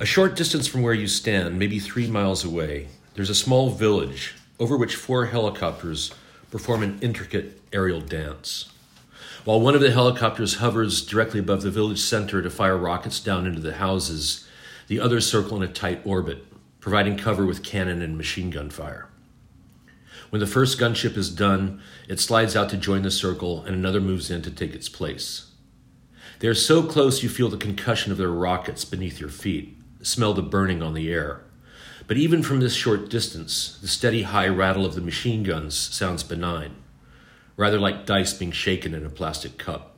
A 0.00 0.06
short 0.06 0.34
distance 0.34 0.66
from 0.66 0.82
where 0.82 0.94
you 0.94 1.06
stand, 1.06 1.56
maybe 1.56 1.78
three 1.78 2.08
miles 2.08 2.44
away, 2.44 2.88
there's 3.14 3.30
a 3.30 3.34
small 3.34 3.70
village 3.70 4.34
over 4.60 4.76
which 4.76 4.94
four 4.94 5.26
helicopters 5.26 6.14
perform 6.50 6.84
an 6.84 6.98
intricate 7.00 7.60
aerial 7.72 8.00
dance. 8.00 8.70
While 9.44 9.60
one 9.60 9.74
of 9.74 9.80
the 9.80 9.90
helicopters 9.90 10.56
hovers 10.56 11.04
directly 11.04 11.40
above 11.40 11.62
the 11.62 11.70
village 11.70 11.98
center 11.98 12.42
to 12.42 12.50
fire 12.50 12.76
rockets 12.76 13.18
down 13.18 13.46
into 13.46 13.60
the 13.60 13.74
houses, 13.74 14.46
the 14.86 15.00
others 15.00 15.28
circle 15.28 15.56
in 15.56 15.68
a 15.68 15.72
tight 15.72 16.02
orbit, 16.04 16.44
providing 16.78 17.16
cover 17.16 17.46
with 17.46 17.64
cannon 17.64 18.02
and 18.02 18.16
machine 18.16 18.50
gun 18.50 18.70
fire. 18.70 19.08
When 20.28 20.40
the 20.40 20.46
first 20.46 20.78
gunship 20.78 21.16
is 21.16 21.30
done, 21.30 21.80
it 22.08 22.20
slides 22.20 22.54
out 22.54 22.68
to 22.70 22.76
join 22.76 23.02
the 23.02 23.10
circle 23.10 23.64
and 23.64 23.74
another 23.74 24.00
moves 24.00 24.30
in 24.30 24.42
to 24.42 24.50
take 24.50 24.74
its 24.74 24.88
place. 24.88 25.50
They 26.38 26.48
are 26.48 26.54
so 26.54 26.82
close 26.82 27.22
you 27.22 27.28
feel 27.28 27.48
the 27.48 27.56
concussion 27.56 28.12
of 28.12 28.18
their 28.18 28.30
rockets 28.30 28.84
beneath 28.84 29.18
your 29.18 29.30
feet 29.30 29.76
smell 30.02 30.32
the 30.32 30.42
burning 30.42 30.82
on 30.82 30.94
the 30.94 31.12
air. 31.12 31.42
But 32.06 32.16
even 32.16 32.42
from 32.42 32.60
this 32.60 32.74
short 32.74 33.08
distance, 33.08 33.78
the 33.80 33.88
steady 33.88 34.22
high 34.22 34.48
rattle 34.48 34.86
of 34.86 34.94
the 34.94 35.00
machine 35.00 35.42
guns 35.42 35.76
sounds 35.76 36.22
benign, 36.22 36.76
rather 37.56 37.78
like 37.78 38.06
dice 38.06 38.32
being 38.32 38.52
shaken 38.52 38.94
in 38.94 39.04
a 39.04 39.10
plastic 39.10 39.58
cup. 39.58 39.96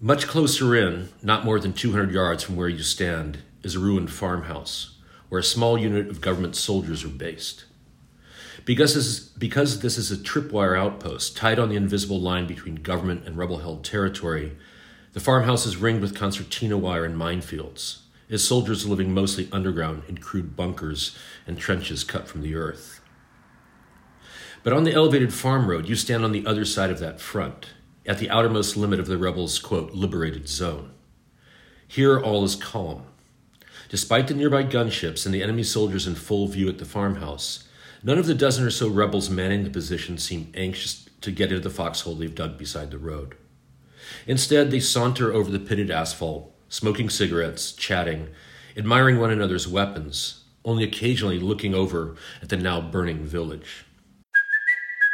Much 0.00 0.26
closer 0.26 0.74
in, 0.74 1.08
not 1.22 1.44
more 1.44 1.60
than 1.60 1.72
200 1.72 2.12
yards 2.12 2.42
from 2.42 2.56
where 2.56 2.68
you 2.68 2.82
stand, 2.82 3.38
is 3.62 3.76
a 3.76 3.80
ruined 3.80 4.10
farmhouse 4.10 4.98
where 5.28 5.40
a 5.40 5.44
small 5.44 5.78
unit 5.78 6.08
of 6.08 6.20
government 6.20 6.56
soldiers 6.56 7.04
are 7.04 7.08
based. 7.08 7.64
Because 8.64 8.94
this, 8.94 9.06
is, 9.06 9.20
because 9.20 9.80
this 9.80 9.96
is 9.96 10.12
a 10.12 10.16
tripwire 10.16 10.78
outpost 10.78 11.36
tied 11.36 11.58
on 11.58 11.68
the 11.68 11.76
invisible 11.76 12.20
line 12.20 12.46
between 12.46 12.76
government 12.76 13.26
and 13.26 13.38
rebel 13.38 13.58
held 13.58 13.84
territory, 13.84 14.56
the 15.14 15.20
farmhouse 15.20 15.66
is 15.66 15.76
ringed 15.76 16.00
with 16.00 16.14
concertina 16.14 16.76
wire 16.76 17.04
and 17.04 17.16
minefields 17.16 18.02
his 18.28 18.46
soldiers 18.46 18.86
living 18.86 19.12
mostly 19.12 19.48
underground 19.52 20.02
in 20.08 20.18
crude 20.18 20.56
bunkers 20.56 21.16
and 21.46 21.58
trenches 21.58 22.04
cut 22.04 22.28
from 22.28 22.42
the 22.42 22.54
earth. 22.54 23.00
But 24.62 24.72
on 24.72 24.84
the 24.84 24.94
elevated 24.94 25.34
farm 25.34 25.68
road, 25.68 25.88
you 25.88 25.96
stand 25.96 26.24
on 26.24 26.32
the 26.32 26.46
other 26.46 26.64
side 26.64 26.90
of 26.90 27.00
that 27.00 27.20
front, 27.20 27.70
at 28.06 28.18
the 28.18 28.30
outermost 28.30 28.76
limit 28.76 29.00
of 29.00 29.06
the 29.06 29.18
rebels' 29.18 29.58
quote, 29.58 29.92
liberated 29.92 30.48
zone. 30.48 30.92
Here 31.86 32.18
all 32.18 32.44
is 32.44 32.56
calm. 32.56 33.04
Despite 33.88 34.28
the 34.28 34.34
nearby 34.34 34.64
gunships 34.64 35.26
and 35.26 35.34
the 35.34 35.42
enemy 35.42 35.62
soldiers 35.64 36.06
in 36.06 36.14
full 36.14 36.46
view 36.46 36.68
at 36.68 36.78
the 36.78 36.84
farmhouse, 36.84 37.68
none 38.02 38.18
of 38.18 38.26
the 38.26 38.34
dozen 38.34 38.64
or 38.64 38.70
so 38.70 38.88
rebels 38.88 39.28
manning 39.28 39.64
the 39.64 39.70
position 39.70 40.16
seem 40.16 40.50
anxious 40.54 41.08
to 41.20 41.30
get 41.30 41.50
into 41.50 41.60
the 41.60 41.74
foxhole 41.74 42.14
they've 42.14 42.34
dug 42.34 42.56
beside 42.56 42.90
the 42.90 42.98
road. 42.98 43.36
Instead, 44.26 44.70
they 44.70 44.80
saunter 44.80 45.32
over 45.32 45.50
the 45.50 45.58
pitted 45.58 45.90
asphalt, 45.90 46.51
smoking 46.72 47.10
cigarettes, 47.10 47.72
chatting, 47.72 48.28
admiring 48.78 49.20
one 49.20 49.30
another's 49.30 49.68
weapons, 49.68 50.44
only 50.64 50.82
occasionally 50.82 51.38
looking 51.38 51.74
over 51.74 52.16
at 52.40 52.48
the 52.48 52.56
now 52.56 52.80
burning 52.80 53.22
village. 53.22 53.84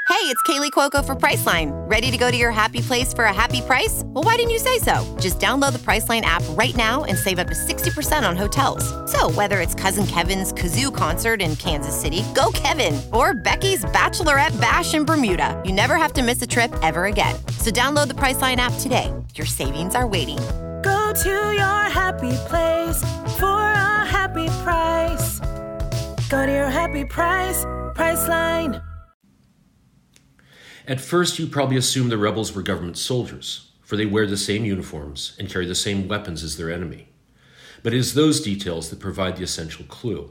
Hey, 0.08 0.24
it's 0.34 0.42
Kaley 0.44 0.70
Cuoco 0.70 1.04
for 1.04 1.14
Priceline. 1.14 1.70
Ready 1.90 2.10
to 2.10 2.16
go 2.16 2.30
to 2.30 2.36
your 2.36 2.50
happy 2.50 2.80
place 2.80 3.12
for 3.12 3.24
a 3.24 3.32
happy 3.32 3.60
price? 3.60 4.02
Well, 4.06 4.24
why 4.24 4.36
didn't 4.36 4.52
you 4.52 4.58
say 4.58 4.78
so? 4.78 5.16
Just 5.20 5.38
download 5.38 5.72
the 5.72 5.78
Priceline 5.80 6.22
app 6.22 6.42
right 6.50 6.74
now 6.76 7.04
and 7.04 7.18
save 7.18 7.38
up 7.38 7.48
to 7.48 7.54
60% 7.54 8.28
on 8.28 8.36
hotels. 8.36 8.84
So, 9.10 9.30
whether 9.30 9.60
it's 9.60 9.74
Cousin 9.74 10.06
Kevin's 10.06 10.52
Kazoo 10.52 10.94
concert 10.94 11.42
in 11.42 11.56
Kansas 11.56 12.00
City, 12.00 12.24
go 12.34 12.50
Kevin, 12.54 13.00
or 13.12 13.34
Becky's 13.34 13.84
Bachelorette 13.86 14.58
Bash 14.60 14.94
in 14.94 15.04
Bermuda, 15.04 15.60
you 15.64 15.72
never 15.72 15.96
have 15.96 16.12
to 16.14 16.22
miss 16.22 16.40
a 16.40 16.46
trip 16.46 16.72
ever 16.82 17.06
again. 17.06 17.34
So, 17.58 17.70
download 17.70 18.08
the 18.08 18.14
Priceline 18.14 18.56
app 18.56 18.72
today. 18.80 19.12
Your 19.34 19.46
savings 19.46 19.94
are 19.94 20.06
waiting 20.06 20.38
to 21.22 21.30
your 21.30 21.82
happy 21.90 22.30
place 22.46 23.02
for 23.40 23.60
a 23.72 24.06
happy 24.06 24.46
price. 24.62 25.40
Go 26.28 26.46
to 26.46 26.52
your 26.52 26.70
happy 26.70 27.04
price, 27.04 27.64
Priceline. 27.96 28.80
At 30.86 31.00
first, 31.00 31.40
you 31.40 31.48
probably 31.48 31.76
assume 31.76 32.08
the 32.08 32.18
rebels 32.18 32.54
were 32.54 32.62
government 32.62 32.98
soldiers, 32.98 33.72
for 33.82 33.96
they 33.96 34.06
wear 34.06 34.28
the 34.28 34.36
same 34.36 34.64
uniforms 34.64 35.34
and 35.40 35.50
carry 35.50 35.66
the 35.66 35.74
same 35.74 36.06
weapons 36.06 36.44
as 36.44 36.56
their 36.56 36.70
enemy. 36.70 37.08
But 37.82 37.94
it 37.94 37.98
is 37.98 38.14
those 38.14 38.40
details 38.40 38.88
that 38.90 39.00
provide 39.00 39.38
the 39.38 39.44
essential 39.44 39.86
clue. 39.86 40.30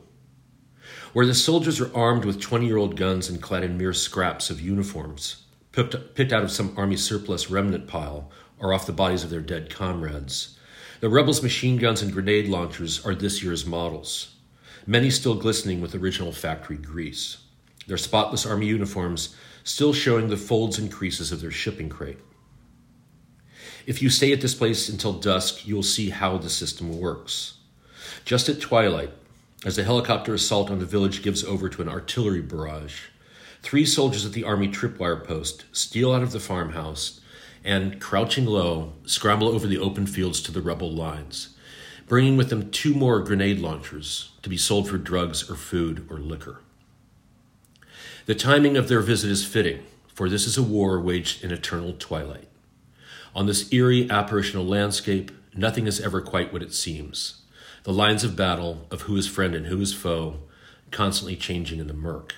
Where 1.12 1.26
the 1.26 1.36
soldiers 1.36 1.82
are 1.82 1.94
armed 1.94 2.24
with 2.24 2.40
20 2.40 2.66
year 2.66 2.78
old 2.78 2.96
guns 2.96 3.30
and 3.30 3.42
clad 3.42 3.66
in 3.66 3.78
mere 3.78 3.92
scraps 3.92 4.50
of 4.50 4.62
uniforms, 4.62 5.44
picked 5.74 6.32
out 6.32 6.44
of 6.44 6.52
some 6.52 6.74
army 6.78 6.96
surplus 6.96 7.50
remnant 7.50 7.88
pile 7.88 8.32
or 8.58 8.74
off 8.74 8.86
the 8.86 8.94
bodies 8.94 9.26
of 9.26 9.30
their 9.30 9.42
dead 9.42 9.70
comrades. 9.70 10.57
The 11.00 11.10
rebels' 11.10 11.44
machine 11.44 11.78
guns 11.78 12.02
and 12.02 12.12
grenade 12.12 12.48
launchers 12.48 13.06
are 13.06 13.14
this 13.14 13.44
year's 13.44 13.68
models, 13.68 14.34
many 14.88 15.12
still 15.12 15.36
glistening 15.36 15.80
with 15.80 15.94
original 15.94 16.32
factory 16.32 16.78
grease, 16.78 17.38
their 17.86 17.98
spotless 17.98 18.48
army 18.48 18.66
uniforms 18.66 19.36
still 19.64 19.94
showing 19.94 20.30
the 20.30 20.38
folds 20.38 20.80
and 20.80 20.92
creases 20.92 21.32
of 21.32 21.40
their 21.40 21.52
shipping 21.52 21.88
crate. 21.88 22.18
If 23.86 24.02
you 24.02 24.10
stay 24.10 24.34
at 24.34 24.42
this 24.42 24.56
place 24.56 24.90
until 24.90 25.14
dusk, 25.14 25.68
you'll 25.68 25.84
see 25.84 26.10
how 26.10 26.40
the 26.40 26.50
system 26.50 27.00
works. 27.00 27.58
Just 28.26 28.50
at 28.50 28.60
twilight, 28.60 29.12
as 29.64 29.76
the 29.76 29.84
helicopter 29.84 30.34
assault 30.34 30.72
on 30.72 30.80
the 30.80 30.86
village 30.86 31.22
gives 31.22 31.44
over 31.44 31.70
to 31.70 31.82
an 31.84 31.90
artillery 31.90 32.42
barrage, 32.42 33.02
three 33.62 33.86
soldiers 33.86 34.26
at 34.26 34.34
the 34.34 34.44
Army 34.44 34.68
tripwire 34.68 35.24
post 35.24 35.66
steal 35.72 36.12
out 36.12 36.24
of 36.24 36.32
the 36.32 36.40
farmhouse 36.40 37.17
and, 37.68 38.00
crouching 38.00 38.46
low, 38.46 38.94
scramble 39.06 39.50
over 39.50 39.68
the 39.68 39.78
open 39.78 40.08
fields 40.08 40.42
to 40.42 40.54
the 40.54 40.62
rebel 40.62 40.90
lines, 40.90 41.50
bringing 42.08 42.38
with 42.38 42.50
them 42.50 42.72
two 42.72 42.94
more 42.94 43.20
grenade 43.20 43.60
launchers 43.60 44.32
to 44.42 44.48
be 44.48 44.56
sold 44.56 44.88
for 44.88 44.98
drugs 44.98 45.50
or 45.52 45.56
food 45.56 46.08
or 46.10 46.18
liquor. 46.18 46.62
The 48.26 48.36
timing 48.36 48.78
of 48.78 48.88
their 48.88 49.02
visit 49.02 49.30
is 49.30 49.46
fitting, 49.46 49.84
for 50.14 50.30
this 50.30 50.48
is 50.48 50.58
a 50.58 50.64
war 50.64 51.02
waged 51.02 51.44
in 51.44 51.52
eternal 51.52 51.94
twilight. 52.00 52.48
On 53.36 53.48
this 53.48 53.72
eerie 53.74 54.10
apparitional 54.10 54.66
landscape, 54.66 55.30
nothing 55.54 55.88
is 55.88 56.00
ever 56.00 56.22
quite 56.22 56.54
what 56.54 56.64
it 56.64 56.74
seems. 56.74 57.42
The 57.84 57.92
lines 57.92 58.24
of 58.24 58.38
battle, 58.38 58.88
of 58.90 59.02
who 59.02 59.18
is 59.18 59.28
friend 59.28 59.54
and 59.54 59.68
who 59.68 59.82
is 59.82 59.94
foe, 59.94 60.40
constantly 60.92 61.36
changing 61.36 61.80
in 61.80 61.88
the 61.88 61.94
murk. 61.94 62.34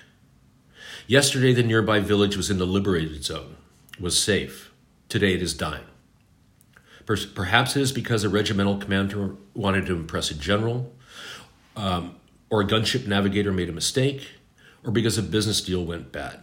Yesterday, 1.06 1.52
the 1.52 1.62
nearby 1.62 2.00
village 2.00 2.36
was 2.36 2.50
in 2.50 2.58
the 2.58 2.66
liberated 2.66 3.22
zone, 3.22 3.56
was 4.00 4.20
safe, 4.20 4.69
Today 5.10 5.34
it 5.34 5.42
is 5.42 5.54
dying. 5.54 5.86
Perhaps 7.34 7.74
it 7.74 7.82
is 7.82 7.90
because 7.90 8.22
a 8.22 8.28
regimental 8.28 8.78
commander 8.78 9.34
wanted 9.54 9.84
to 9.86 9.96
impress 9.96 10.30
a 10.30 10.34
general, 10.34 10.94
um, 11.74 12.14
or 12.48 12.60
a 12.60 12.64
gunship 12.64 13.08
navigator 13.08 13.50
made 13.50 13.68
a 13.68 13.72
mistake, 13.72 14.28
or 14.84 14.92
because 14.92 15.18
a 15.18 15.22
business 15.24 15.60
deal 15.60 15.84
went 15.84 16.12
bad. 16.12 16.38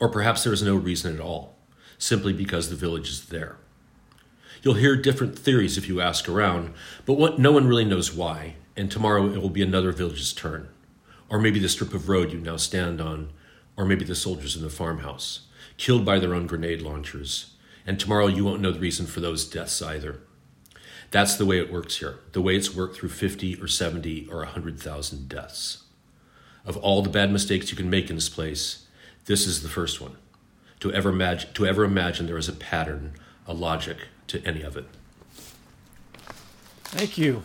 Or 0.00 0.08
perhaps 0.08 0.42
there 0.42 0.54
is 0.54 0.62
no 0.62 0.74
reason 0.74 1.14
at 1.14 1.20
all, 1.20 1.58
simply 1.98 2.32
because 2.32 2.70
the 2.70 2.76
village 2.76 3.10
is 3.10 3.26
there. 3.26 3.58
You'll 4.62 4.74
hear 4.74 4.96
different 4.96 5.38
theories 5.38 5.76
if 5.76 5.86
you 5.86 6.00
ask 6.00 6.30
around, 6.30 6.72
but 7.04 7.18
what, 7.18 7.38
no 7.38 7.52
one 7.52 7.66
really 7.66 7.84
knows 7.84 8.10
why, 8.10 8.54
and 8.74 8.90
tomorrow 8.90 9.26
it 9.26 9.42
will 9.42 9.50
be 9.50 9.62
another 9.62 9.92
village's 9.92 10.32
turn. 10.32 10.68
Or 11.28 11.38
maybe 11.38 11.58
the 11.58 11.68
strip 11.68 11.92
of 11.92 12.08
road 12.08 12.32
you 12.32 12.38
now 12.38 12.56
stand 12.56 13.02
on, 13.02 13.34
or 13.76 13.84
maybe 13.84 14.06
the 14.06 14.14
soldiers 14.14 14.56
in 14.56 14.62
the 14.62 14.70
farmhouse, 14.70 15.40
killed 15.76 16.06
by 16.06 16.18
their 16.18 16.34
own 16.34 16.46
grenade 16.46 16.80
launchers. 16.80 17.52
And 17.86 18.00
tomorrow 18.00 18.26
you 18.26 18.44
won't 18.44 18.60
know 18.60 18.72
the 18.72 18.80
reason 18.80 19.06
for 19.06 19.20
those 19.20 19.48
deaths 19.48 19.80
either. 19.80 20.20
That's 21.10 21.36
the 21.36 21.46
way 21.46 21.58
it 21.58 21.72
works 21.72 21.98
here, 21.98 22.18
the 22.32 22.42
way 22.42 22.56
it's 22.56 22.74
worked 22.74 22.96
through 22.96 23.10
50 23.10 23.60
or 23.62 23.68
70 23.68 24.28
or 24.30 24.38
100,000 24.38 25.28
deaths. 25.28 25.84
Of 26.64 26.76
all 26.78 27.00
the 27.02 27.10
bad 27.10 27.30
mistakes 27.30 27.70
you 27.70 27.76
can 27.76 27.88
make 27.88 28.10
in 28.10 28.16
this 28.16 28.28
place, 28.28 28.86
this 29.26 29.46
is 29.46 29.62
the 29.62 29.68
first 29.68 30.00
one. 30.00 30.16
To 30.80 30.92
ever 30.92 31.10
imagine, 31.10 31.52
to 31.54 31.64
ever 31.64 31.84
imagine 31.84 32.26
there 32.26 32.36
is 32.36 32.48
a 32.48 32.52
pattern, 32.52 33.14
a 33.46 33.54
logic 33.54 33.98
to 34.26 34.44
any 34.44 34.62
of 34.62 34.76
it. 34.76 34.86
Thank 36.84 37.16
you. 37.16 37.44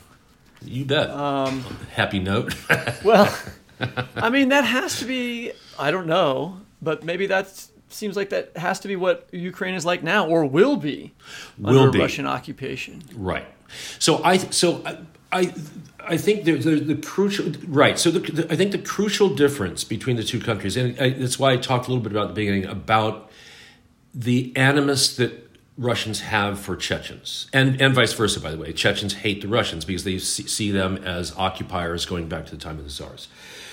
You 0.64 0.86
bet. 0.86 1.10
Um, 1.10 1.62
Happy 1.92 2.20
note. 2.20 2.56
well, 3.04 3.34
I 4.16 4.30
mean, 4.30 4.50
that 4.50 4.66
has 4.66 5.00
to 5.00 5.06
be, 5.06 5.52
I 5.78 5.92
don't 5.92 6.08
know, 6.08 6.62
but 6.82 7.04
maybe 7.04 7.28
that 7.28 7.68
seems 7.94 8.16
like 8.16 8.30
that 8.30 8.56
has 8.58 8.80
to 8.82 8.88
be 8.88 8.96
what 8.96 9.28
Ukraine 9.32 9.76
is 9.76 9.86
like 9.86 10.04
now 10.04 10.28
or 10.28 10.46
will 10.46 10.78
be 10.78 11.14
will 11.58 11.80
under 11.80 11.92
be. 11.92 12.00
Russian 12.00 12.28
occupation. 12.28 13.04
Right. 13.16 13.46
So 14.00 14.24
I, 14.24 14.38
so 14.38 14.82
I, 14.86 14.98
I, 15.32 15.54
I 16.00 16.18
think 16.18 16.44
there's, 16.44 16.66
the, 16.66 16.76
the 16.80 16.96
crucial 16.96 17.54
right. 17.68 17.98
So 17.98 18.12
the, 18.12 18.20
the, 18.20 18.52
I 18.52 18.56
think 18.56 18.72
the 18.72 18.80
crucial 18.80 19.30
difference 19.30 19.84
between 19.84 20.18
the 20.18 20.24
two 20.24 20.40
countries, 20.40 20.76
and 20.76 21.00
I, 21.00 21.12
that's 21.12 21.40
why 21.40 21.54
I 21.54 21.58
talked 21.58 21.88
a 21.88 21.90
little 21.90 22.04
bit 22.04 22.12
about 22.12 22.30
the 22.30 22.34
beginning 22.34 22.66
about 22.66 23.32
the 24.14 24.52
animus 24.58 25.16
that 25.16 25.50
Russians 25.78 26.22
have 26.22 26.60
for 26.60 26.76
Chechens, 26.76 27.48
and 27.54 27.82
and 27.82 27.96
vice 27.96 28.14
versa. 28.14 28.40
By 28.42 28.52
the 28.52 28.58
way, 28.58 28.74
Chechens 28.74 29.14
hate 29.14 29.42
the 29.42 29.48
Russians 29.48 29.86
because 29.86 30.04
they 30.04 30.18
see, 30.18 30.48
see 30.48 30.72
them 30.72 30.98
as 30.98 31.34
occupiers 31.38 32.06
going 32.06 32.28
back 32.28 32.46
to 32.48 32.52
the 32.52 32.62
time 32.62 32.78
of 32.78 32.84
the 32.84 32.90
czars. 32.90 33.30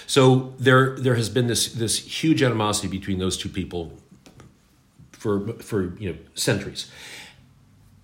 So 0.06 0.54
there 0.58 0.96
there 0.96 1.16
has 1.16 1.28
been 1.28 1.48
this 1.48 1.72
this 1.72 1.98
huge 1.98 2.42
animosity 2.42 2.88
between 2.88 3.18
those 3.18 3.36
two 3.36 3.48
people 3.48 3.92
for 5.18 5.52
for 5.54 5.96
you 5.98 6.12
know 6.12 6.18
centuries. 6.34 6.90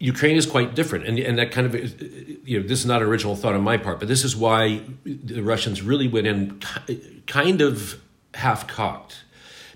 Ukraine 0.01 0.37
is 0.37 0.45
quite 0.45 0.75
different, 0.75 1.07
and 1.07 1.19
and 1.19 1.39
that 1.39 1.53
kind 1.53 1.67
of 1.67 1.75
you 1.75 2.61
know 2.61 2.67
this 2.67 2.81
is 2.81 2.87
not 2.87 3.01
an 3.01 3.09
original 3.09 3.37
thought 3.37 3.55
on 3.55 3.63
my 3.63 3.77
part, 3.77 4.01
but 4.01 4.09
this 4.09 4.25
is 4.25 4.37
why 4.37 4.83
the 5.05 5.41
Russians 5.41 5.81
really 5.81 6.09
went 6.09 6.27
in 6.27 6.61
kind 7.27 7.61
of 7.61 8.01
half 8.35 8.67
cocked, 8.67 9.23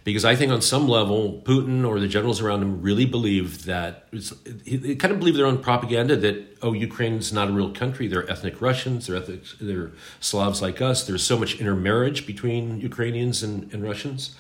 because 0.03 0.25
I 0.25 0.35
think 0.35 0.51
on 0.51 0.61
some 0.61 0.89
level 0.89 1.41
Putin 1.45 1.87
or 1.87 2.01
the 2.01 2.09
generals 2.09 2.41
around 2.41 2.63
him 2.63 2.83
really 2.83 3.07
believe 3.07 3.65
that 3.67 4.09
they 4.67 4.97
kind 4.97 5.13
of 5.13 5.21
believe 5.21 5.37
their 5.37 5.47
own 5.47 5.63
propaganda 5.63 6.17
that 6.17 6.59
oh 6.61 6.73
Ukraine's 6.73 7.33
not 7.33 7.49
a 7.49 7.53
real 7.53 7.71
country, 7.71 8.09
they're 8.09 8.29
ethnic 8.29 8.61
Russians, 8.61 9.07
they're 9.07 9.17
ethnic, 9.17 9.45
they're 9.61 9.93
Slavs 10.19 10.61
like 10.61 10.83
us. 10.83 11.07
There's 11.07 11.23
so 11.23 11.39
much 11.39 11.61
intermarriage 11.61 12.27
between 12.27 12.81
Ukrainians 12.81 13.45
and, 13.45 13.73
and 13.73 13.85
Russians 13.85 14.35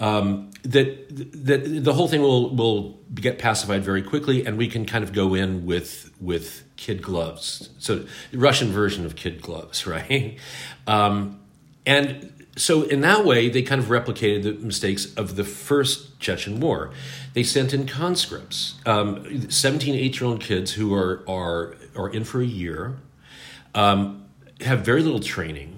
um, 0.00 0.50
that 0.62 1.08
that 1.10 1.84
the 1.84 1.92
whole 1.92 2.08
thing 2.08 2.22
will 2.22 2.54
will 2.54 2.98
get 3.14 3.38
pacified 3.38 3.84
very 3.84 4.02
quickly, 4.02 4.46
and 4.46 4.56
we 4.56 4.68
can 4.68 4.84
kind 4.84 5.02
of 5.02 5.12
go 5.12 5.34
in 5.34 5.66
with 5.66 6.12
with 6.20 6.64
kid 6.76 7.02
gloves. 7.02 7.70
So 7.78 8.06
Russian 8.32 8.68
version 8.68 9.04
of 9.04 9.16
kid 9.16 9.42
gloves, 9.42 9.86
right? 9.96 10.38
Um, 10.86 11.40
and 11.84 12.32
so 12.56 12.82
in 12.82 13.00
that 13.02 13.24
way, 13.24 13.48
they 13.48 13.62
kind 13.62 13.80
of 13.80 13.88
replicated 13.88 14.42
the 14.42 14.52
mistakes 14.52 15.14
of 15.14 15.36
the 15.36 15.44
first 15.44 16.18
Chechen 16.20 16.60
war. 16.60 16.90
They 17.34 17.42
sent 17.42 17.72
in 17.72 17.86
conscripts, 17.86 18.74
um, 18.84 19.48
17, 19.50 19.94
8 19.94 20.20
year 20.20 20.28
old 20.28 20.40
kids 20.40 20.72
who 20.72 20.94
are 20.94 21.24
are 21.28 21.76
are 21.96 22.08
in 22.08 22.24
for 22.24 22.40
a 22.40 22.46
year, 22.46 22.96
um, 23.74 24.26
have 24.60 24.84
very 24.84 25.02
little 25.02 25.20
training 25.20 25.77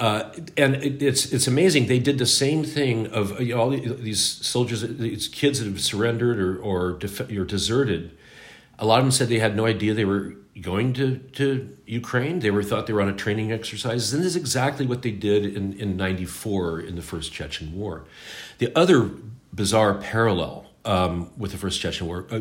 uh, 0.00 0.32
and 0.56 0.76
it, 0.76 1.00
it's 1.02 1.32
it's 1.32 1.46
amazing. 1.46 1.86
They 1.86 2.00
did 2.00 2.18
the 2.18 2.26
same 2.26 2.64
thing 2.64 3.06
of 3.08 3.40
you 3.40 3.54
know, 3.54 3.60
all 3.60 3.70
these 3.70 4.20
soldiers, 4.20 4.82
these 4.82 5.28
kids 5.28 5.60
that 5.60 5.66
have 5.66 5.80
surrendered 5.80 6.40
or 6.40 6.58
or, 6.58 6.92
def- 6.94 7.30
or 7.30 7.44
deserted. 7.44 8.16
A 8.78 8.86
lot 8.86 8.98
of 8.98 9.04
them 9.04 9.12
said 9.12 9.28
they 9.28 9.38
had 9.38 9.54
no 9.54 9.66
idea 9.66 9.94
they 9.94 10.04
were 10.04 10.34
going 10.60 10.92
to, 10.94 11.18
to 11.18 11.76
Ukraine. 11.86 12.40
They 12.40 12.50
were 12.50 12.64
thought 12.64 12.88
they 12.88 12.92
were 12.92 13.02
on 13.02 13.08
a 13.08 13.14
training 13.14 13.52
exercise, 13.52 14.12
and 14.12 14.22
this 14.22 14.30
is 14.30 14.36
exactly 14.36 14.84
what 14.84 15.02
they 15.02 15.12
did 15.12 15.46
in 15.46 15.74
in 15.74 15.96
'94 15.96 16.80
in 16.80 16.96
the 16.96 17.02
first 17.02 17.32
Chechen 17.32 17.72
War. 17.72 18.04
The 18.58 18.76
other 18.76 19.10
bizarre 19.52 19.94
parallel 19.94 20.66
um, 20.84 21.30
with 21.38 21.52
the 21.52 21.58
first 21.58 21.80
Chechen 21.80 22.08
War. 22.08 22.26
Uh, 22.30 22.40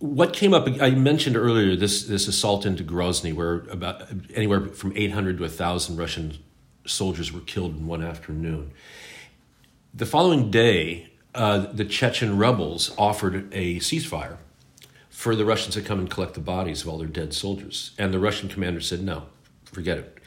what 0.00 0.32
came 0.32 0.54
up 0.54 0.68
i 0.80 0.90
mentioned 0.90 1.36
earlier 1.36 1.74
this 1.74 2.04
this 2.04 2.28
assault 2.28 2.64
into 2.64 2.84
grozny 2.84 3.34
where 3.34 3.66
about 3.68 4.02
anywhere 4.32 4.66
from 4.66 4.92
800 4.96 5.38
to 5.38 5.42
1000 5.42 5.96
russian 5.96 6.38
soldiers 6.88 7.32
were 7.32 7.40
killed 7.40 7.76
in 7.76 7.86
one 7.86 8.02
afternoon. 8.02 8.72
The 9.94 10.06
following 10.06 10.50
day, 10.50 11.10
uh, 11.34 11.58
the 11.72 11.84
Chechen 11.84 12.38
rebels 12.38 12.94
offered 12.98 13.52
a 13.52 13.76
ceasefire 13.76 14.38
for 15.10 15.34
the 15.34 15.44
Russians 15.44 15.74
to 15.74 15.82
come 15.82 15.98
and 15.98 16.08
collect 16.08 16.34
the 16.34 16.40
bodies 16.40 16.82
of 16.82 16.88
all 16.88 16.98
their 16.98 17.08
dead 17.08 17.34
soldiers. 17.34 17.92
And 17.98 18.14
the 18.14 18.18
Russian 18.18 18.48
commander 18.48 18.80
said, 18.80 19.02
no, 19.02 19.24
forget 19.64 19.98
it. 19.98 20.18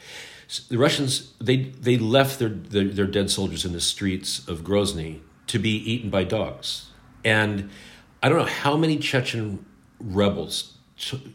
The 0.68 0.76
Russians, 0.76 1.32
they, 1.40 1.56
they 1.56 1.96
left 1.96 2.38
their, 2.38 2.50
their, 2.50 2.84
their 2.84 3.06
dead 3.06 3.30
soldiers 3.30 3.64
in 3.64 3.72
the 3.72 3.80
streets 3.80 4.46
of 4.46 4.60
Grozny 4.60 5.20
to 5.46 5.58
be 5.58 5.70
eaten 5.70 6.10
by 6.10 6.24
dogs. 6.24 6.90
And 7.24 7.70
I 8.22 8.28
don't 8.28 8.38
know 8.38 8.44
how 8.44 8.76
many 8.76 8.98
Chechen 8.98 9.64
rebels 9.98 10.76
t- 10.98 11.34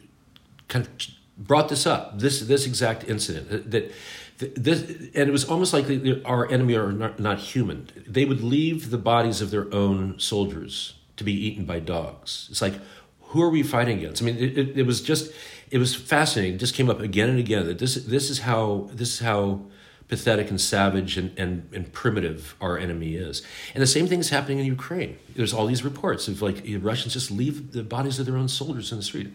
kind 0.68 0.86
of 0.86 0.92
brought 1.38 1.70
this 1.70 1.88
up, 1.88 2.20
this, 2.20 2.42
this 2.42 2.66
exact 2.68 3.04
incident, 3.06 3.72
that 3.72 3.92
this, 4.38 4.84
and 5.16 5.28
it 5.28 5.32
was 5.32 5.46
almost 5.46 5.74
like 5.74 5.88
our 6.26 6.50
enemy 6.52 6.76
are 6.76 6.92
not, 6.92 7.20
not, 7.20 7.40
human. 7.40 7.90
They 8.08 8.26
would 8.26 8.44
leave 8.44 8.92
the 8.92 8.98
bodies 8.98 9.42
of 9.42 9.50
their 9.50 9.74
own 9.74 10.20
soldiers 10.20 10.94
to 11.16 11.24
be 11.24 11.34
eaten 11.34 11.66
by 11.66 11.80
dogs. 11.80 12.48
It's 12.52 12.62
like, 12.62 12.76
who 13.22 13.42
are 13.42 13.50
we 13.50 13.64
fighting 13.64 13.98
against? 13.98 14.22
I 14.22 14.26
mean, 14.26 14.38
it, 14.38 14.58
it, 14.58 14.78
it 14.80 14.84
was 14.86 15.02
just, 15.02 15.34
it 15.72 15.80
was 15.80 15.96
fascinating. 15.96 16.56
It 16.56 16.60
just 16.60 16.76
came 16.76 16.90
up 16.90 17.00
again 17.00 17.30
and 17.30 17.40
again 17.40 17.66
that 17.66 17.80
this, 17.80 17.96
this 17.96 18.30
is 18.30 18.40
how, 18.40 18.90
this 18.94 19.16
is 19.16 19.20
how 19.20 19.62
pathetic 20.08 20.50
and 20.50 20.62
savage 20.62 21.18
and, 21.18 21.38
and, 21.38 21.68
and 21.74 21.92
primitive 21.92 22.56
our 22.62 22.78
enemy 22.78 23.16
is. 23.16 23.42
And 23.74 23.82
the 23.82 23.88
same 23.88 24.08
thing 24.08 24.20
is 24.20 24.30
happening 24.30 24.60
in 24.60 24.66
Ukraine. 24.66 25.18
There's 25.36 25.54
all 25.54 25.66
these 25.66 25.84
reports 25.84 26.28
of 26.28 26.42
like 26.42 26.64
Russians 26.80 27.14
just 27.14 27.32
leave 27.32 27.74
the 27.74 27.84
bodies 27.84 28.20
of 28.20 28.26
their 28.26 28.38
own 28.38 28.48
soldiers 28.48 28.92
in 28.92 29.00
the 29.00 29.04
street 29.04 29.34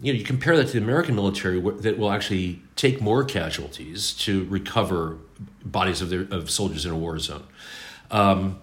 you 0.00 0.12
know, 0.12 0.18
you 0.18 0.24
compare 0.24 0.56
that 0.56 0.68
to 0.68 0.72
the 0.72 0.78
American 0.78 1.14
military 1.14 1.60
that 1.60 1.98
will 1.98 2.10
actually 2.10 2.62
take 2.76 3.00
more 3.00 3.24
casualties 3.24 4.12
to 4.12 4.44
recover 4.44 5.18
bodies 5.64 6.00
of 6.00 6.10
their 6.10 6.22
of 6.30 6.50
soldiers 6.50 6.86
in 6.86 6.92
a 6.92 6.96
war 6.96 7.18
zone. 7.18 7.44
Um, 8.10 8.60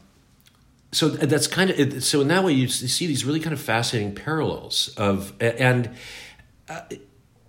so 0.92 1.10
that's 1.10 1.48
kind 1.48 1.72
of 1.72 2.04
so 2.04 2.22
in 2.22 2.30
that 2.30 2.44
way 2.44 2.54
you 2.54 2.70
see 2.70 3.06
these 3.06 3.26
really 3.26 3.42
kind 3.42 3.54
of 3.54 3.60
fascinating 3.60 4.16
parallels 4.16 4.94
of 4.98 5.34
and. 5.42 5.92
Uh, 6.70 6.82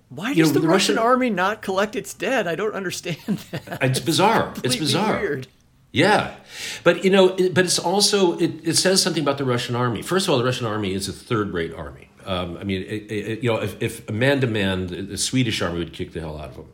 why 0.08 0.34
does 0.34 0.48
know, 0.48 0.54
the, 0.54 0.60
the 0.60 0.68
Russian, 0.68 0.94
Russian, 0.94 0.98
army 0.98 1.30
not 1.30 1.62
collect 1.62 1.96
its 1.96 2.14
dead? 2.14 2.46
I 2.46 2.54
don't 2.54 2.74
understand 2.74 3.16
that. 3.50 3.82
It's 3.82 3.98
bizarre. 3.98 4.54
It's 4.62 4.76
bizarre. 4.76 5.18
Weird. 5.18 5.48
Yeah, 5.90 6.36
but 6.84 7.02
you 7.04 7.10
know, 7.10 7.34
it, 7.34 7.54
but 7.54 7.64
it's 7.64 7.78
also 7.78 8.38
it, 8.38 8.60
it 8.62 8.76
says 8.76 9.02
something 9.02 9.22
about 9.22 9.38
the 9.38 9.44
Russian 9.44 9.74
army. 9.74 10.02
First 10.02 10.26
of 10.26 10.32
all, 10.32 10.38
the 10.38 10.44
Russian 10.44 10.66
army 10.66 10.92
is 10.92 11.08
a 11.08 11.12
third-rate 11.12 11.74
army. 11.74 12.10
Um, 12.26 12.56
I 12.58 12.64
mean, 12.64 12.82
it, 12.82 13.10
it, 13.10 13.42
you 13.42 13.52
know, 13.52 13.62
if, 13.62 13.80
if 13.80 14.10
man 14.10 14.40
to 14.40 14.46
man, 14.46 14.86
the 15.08 15.16
Swedish 15.16 15.62
army 15.62 15.78
would 15.78 15.92
kick 15.92 16.12
the 16.12 16.20
hell 16.20 16.38
out 16.38 16.50
of 16.50 16.56
them. 16.56 16.72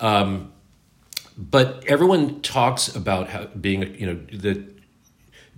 Um, 0.00 0.52
but 1.36 1.84
everyone 1.86 2.40
talks 2.40 2.94
about 2.94 3.28
how 3.28 3.46
being, 3.46 3.94
you 3.94 4.06
know, 4.06 4.18
the 4.32 4.64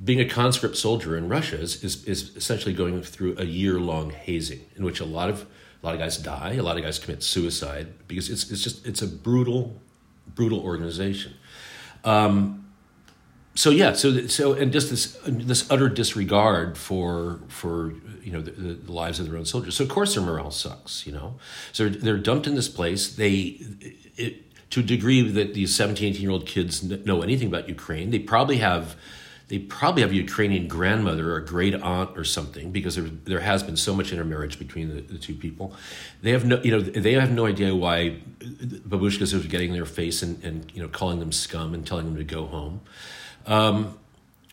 being 0.03 0.20
a 0.20 0.29
conscript 0.29 0.77
soldier 0.77 1.16
in 1.16 1.29
Russia 1.29 1.59
is, 1.59 1.83
is, 1.83 2.05
is 2.05 2.37
essentially 2.37 2.72
going 2.72 3.03
through 3.03 3.37
a 3.38 3.44
year 3.44 3.81
long 3.81 4.11
hazing 4.11 4.64
in 4.77 4.85
which 4.85 5.01
a 5.01 5.05
lot 5.05 5.29
of 5.29 5.46
a 5.83 5.87
lot 5.87 5.94
of 5.94 6.01
guys 6.01 6.18
die, 6.18 6.55
a 6.55 6.62
lot 6.62 6.77
of 6.77 6.83
guys 6.83 6.98
commit 6.98 7.22
suicide 7.22 7.87
because 8.09 8.29
it's 8.31 8.51
it's 8.51 8.62
just 8.62 8.87
it's 8.87 9.03
a 9.03 9.07
brutal, 9.07 9.81
brutal 10.35 10.61
organization. 10.61 11.35
Um, 12.05 12.66
so 13.55 13.70
yeah, 13.70 13.92
so 13.92 14.27
so 14.27 14.55
and 14.55 14.72
just 14.72 14.90
this 14.90 15.18
this 15.27 15.70
utter 15.70 15.88
disregard 15.88 16.77
for 16.77 17.40
for 17.48 17.94
you 18.29 18.35
know 18.35 18.43
the, 18.43 18.75
the, 18.75 18.93
lives 18.93 19.19
of 19.19 19.27
their 19.27 19.38
own 19.38 19.47
soldiers. 19.47 19.77
So 19.77 19.85
of 19.85 19.91
course 19.91 20.14
their 20.14 20.23
morale 20.23 20.51
sucks. 20.51 21.07
You 21.07 21.12
know, 21.12 21.38
so 21.73 21.88
they're, 21.88 22.01
they're 22.01 22.19
dumped 22.19 22.47
in 22.47 22.55
this 22.55 22.69
place. 22.69 23.14
They 23.14 23.59
it, 24.17 24.45
to 24.71 24.81
a 24.81 24.83
degree 24.83 25.23
that 25.23 25.55
these 25.55 25.75
17, 25.75 26.11
18 26.11 26.23
year 26.23 26.31
old 26.31 26.45
kids 26.45 26.83
know 26.83 27.23
anything 27.23 27.49
about 27.49 27.69
Ukraine. 27.69 28.11
They 28.11 28.19
probably 28.19 28.59
have 28.59 28.97
they 29.49 29.59
probably 29.59 30.03
have 30.03 30.11
a 30.11 30.14
Ukrainian 30.14 30.69
grandmother 30.69 31.33
or 31.33 31.37
a 31.38 31.45
great 31.45 31.75
aunt 31.75 32.11
or 32.19 32.25
something 32.25 32.71
because 32.71 32.97
there, 32.97 33.09
there 33.25 33.41
has 33.41 33.62
been 33.62 33.79
so 33.79 33.95
much 33.95 34.12
intermarriage 34.12 34.59
between 34.59 34.95
the, 34.95 35.01
the 35.01 35.19
two 35.19 35.35
people. 35.35 35.75
They 36.21 36.33
have 36.33 36.45
no, 36.45 36.61
you 36.62 36.71
know, 36.71 36.81
they 36.81 37.14
have 37.14 37.31
no 37.31 37.47
idea 37.47 37.75
why 37.75 38.19
babushkas 38.41 39.33
are 39.33 39.49
getting 39.49 39.71
in 39.71 39.75
their 39.75 39.87
face 39.87 40.23
and, 40.23 40.45
and, 40.45 40.71
you 40.75 40.83
know, 40.83 40.88
calling 40.88 41.19
them 41.19 41.33
scum 41.33 41.73
and 41.73 41.87
telling 41.87 42.05
them 42.05 42.17
to 42.17 42.25
go 42.25 42.45
home. 42.45 42.83
Um, 43.47 43.99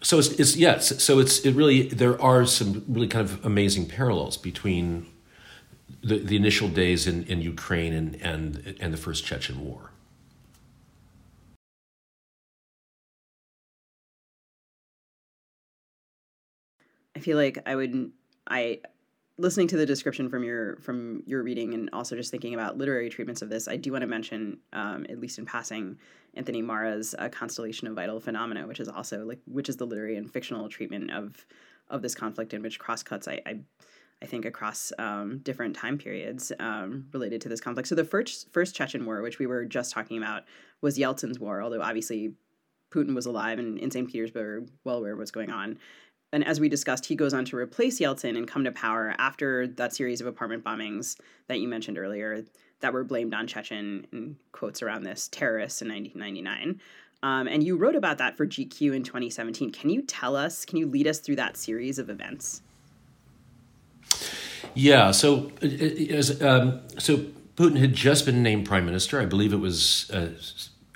so 0.06 0.20
it's, 0.20 0.30
it's 0.40 0.56
yes 0.56 1.04
so 1.04 1.18
it's 1.18 1.40
it 1.40 1.56
really 1.56 1.88
there 1.88 2.22
are 2.22 2.46
some 2.46 2.86
really 2.88 3.08
kind 3.08 3.28
of 3.28 3.44
amazing 3.44 3.88
parallels 3.88 4.38
between 4.38 5.08
the, 6.04 6.20
the 6.20 6.36
initial 6.36 6.68
days 6.68 7.08
in, 7.08 7.24
in 7.24 7.42
Ukraine 7.42 7.92
and, 7.92 8.16
and 8.22 8.78
and 8.80 8.94
the 8.94 8.98
first 8.98 9.26
Chechen 9.26 9.66
war. 9.66 9.90
I 17.16 17.20
feel 17.20 17.38
like 17.38 17.58
I 17.66 17.76
would 17.76 18.12
I 18.48 18.82
listening 19.38 19.68
to 19.68 19.78
the 19.78 19.86
description 19.86 20.30
from 20.30 20.44
your 20.44 20.78
from 20.78 21.24
your 21.26 21.44
reading 21.44 21.74
and 21.74 21.90
also 21.92 22.16
just 22.16 22.32
thinking 22.32 22.54
about 22.54 22.78
literary 22.78 23.10
treatments 23.10 23.42
of 23.42 23.50
this, 23.50 23.68
I 23.68 23.76
do 23.76 23.92
want 23.92 24.02
to 24.02 24.08
mention, 24.08 24.60
um, 24.74 25.06
at 25.10 25.20
least 25.20 25.38
in 25.38 25.46
passing, 25.46 25.98
Anthony 26.36 26.62
Marra's 26.62 27.16
uh, 27.18 27.30
"Constellation 27.30 27.88
of 27.88 27.96
Vital 27.96 28.20
Phenomena," 28.20 28.68
which 28.68 28.80
is 28.80 28.88
also 28.88 29.26
like 29.26 29.40
which 29.46 29.70
is 29.70 29.78
the 29.78 29.86
literary 29.86 30.18
and 30.18 30.32
fictional 30.32 30.70
treatment 30.70 31.12
of 31.12 31.46
of 31.90 32.02
this 32.02 32.16
conflict 32.16 32.54
in 32.54 32.62
which 32.62 32.80
crosscuts 32.80 33.28
I, 33.28 33.42
I 33.46 33.60
I 34.22 34.26
think 34.26 34.46
across 34.46 34.94
um, 34.98 35.40
different 35.40 35.76
time 35.76 35.98
periods 35.98 36.52
um, 36.60 37.08
related 37.12 37.42
to 37.42 37.50
this 37.50 37.60
conflict. 37.60 37.90
So 37.90 37.96
the 37.96 38.06
first 38.06 38.52
first 38.52 38.76
Chechen 38.76 39.06
war, 39.06 39.22
which 39.22 39.40
we 39.40 39.48
were 39.48 39.66
just 39.66 39.92
talking 39.92 40.18
about, 40.18 40.44
was 40.82 40.98
Yeltsin's 40.98 41.40
war. 41.40 41.62
Although 41.62 41.82
obviously 41.82 42.34
Putin 42.92 43.14
was 43.14 43.26
alive 43.26 43.60
and 43.60 43.78
in 43.78 43.92
St. 43.92 44.10
Petersburg, 44.10 44.70
well 44.86 44.98
aware 44.98 45.14
of 45.14 45.20
what's 45.20 45.32
going 45.32 45.52
on. 45.52 45.78
And 46.36 46.46
as 46.46 46.60
we 46.60 46.68
discussed, 46.68 47.06
he 47.06 47.16
goes 47.16 47.34
on 47.34 47.46
to 47.46 47.56
replace 47.56 47.98
Yeltsin 47.98 48.38
and 48.38 48.46
come 48.46 48.66
to 48.66 48.72
power 48.74 49.16
after 49.18 49.68
that 49.68 49.96
series 49.96 50.20
of 50.20 50.28
apartment 50.28 50.66
bombings 50.66 51.18
that 51.48 51.62
you 51.62 51.70
mentioned 51.70 51.98
earlier 51.98 52.44
that 52.82 52.92
were 52.92 53.06
blamed 53.06 53.34
on 53.34 53.48
Chechen, 53.48 54.06
in 54.12 54.36
quotes 54.52 54.82
around 54.82 55.04
this, 55.04 55.30
terrorists 55.30 55.82
in 55.82 55.88
1999. 55.88 56.82
Um, 57.24 57.48
and 57.48 57.64
you 57.64 57.78
wrote 57.78 57.96
about 57.96 58.18
that 58.18 58.36
for 58.36 58.46
GQ 58.46 58.94
in 58.94 59.04
2017. 59.04 59.72
Can 59.72 59.90
you 59.90 60.02
tell 60.02 60.36
us, 60.36 60.66
can 60.66 60.78
you 60.78 60.88
lead 60.88 61.08
us 61.08 61.20
through 61.20 61.38
that 61.38 61.56
series 61.56 62.00
of 62.00 62.10
events? 62.10 62.62
Yeah, 64.74 65.12
so 65.12 65.54
uh, 65.64 65.68
uh, 65.68 66.16
as, 66.18 66.42
um, 66.42 66.82
so 67.00 67.28
Putin 67.56 67.78
had 67.78 67.94
just 67.94 68.26
been 68.26 68.44
named 68.44 68.66
prime 68.66 68.86
minister. 68.86 69.22
I 69.22 69.26
believe 69.26 69.54
it 69.54 69.62
was 69.62 70.12
uh, 70.12 70.32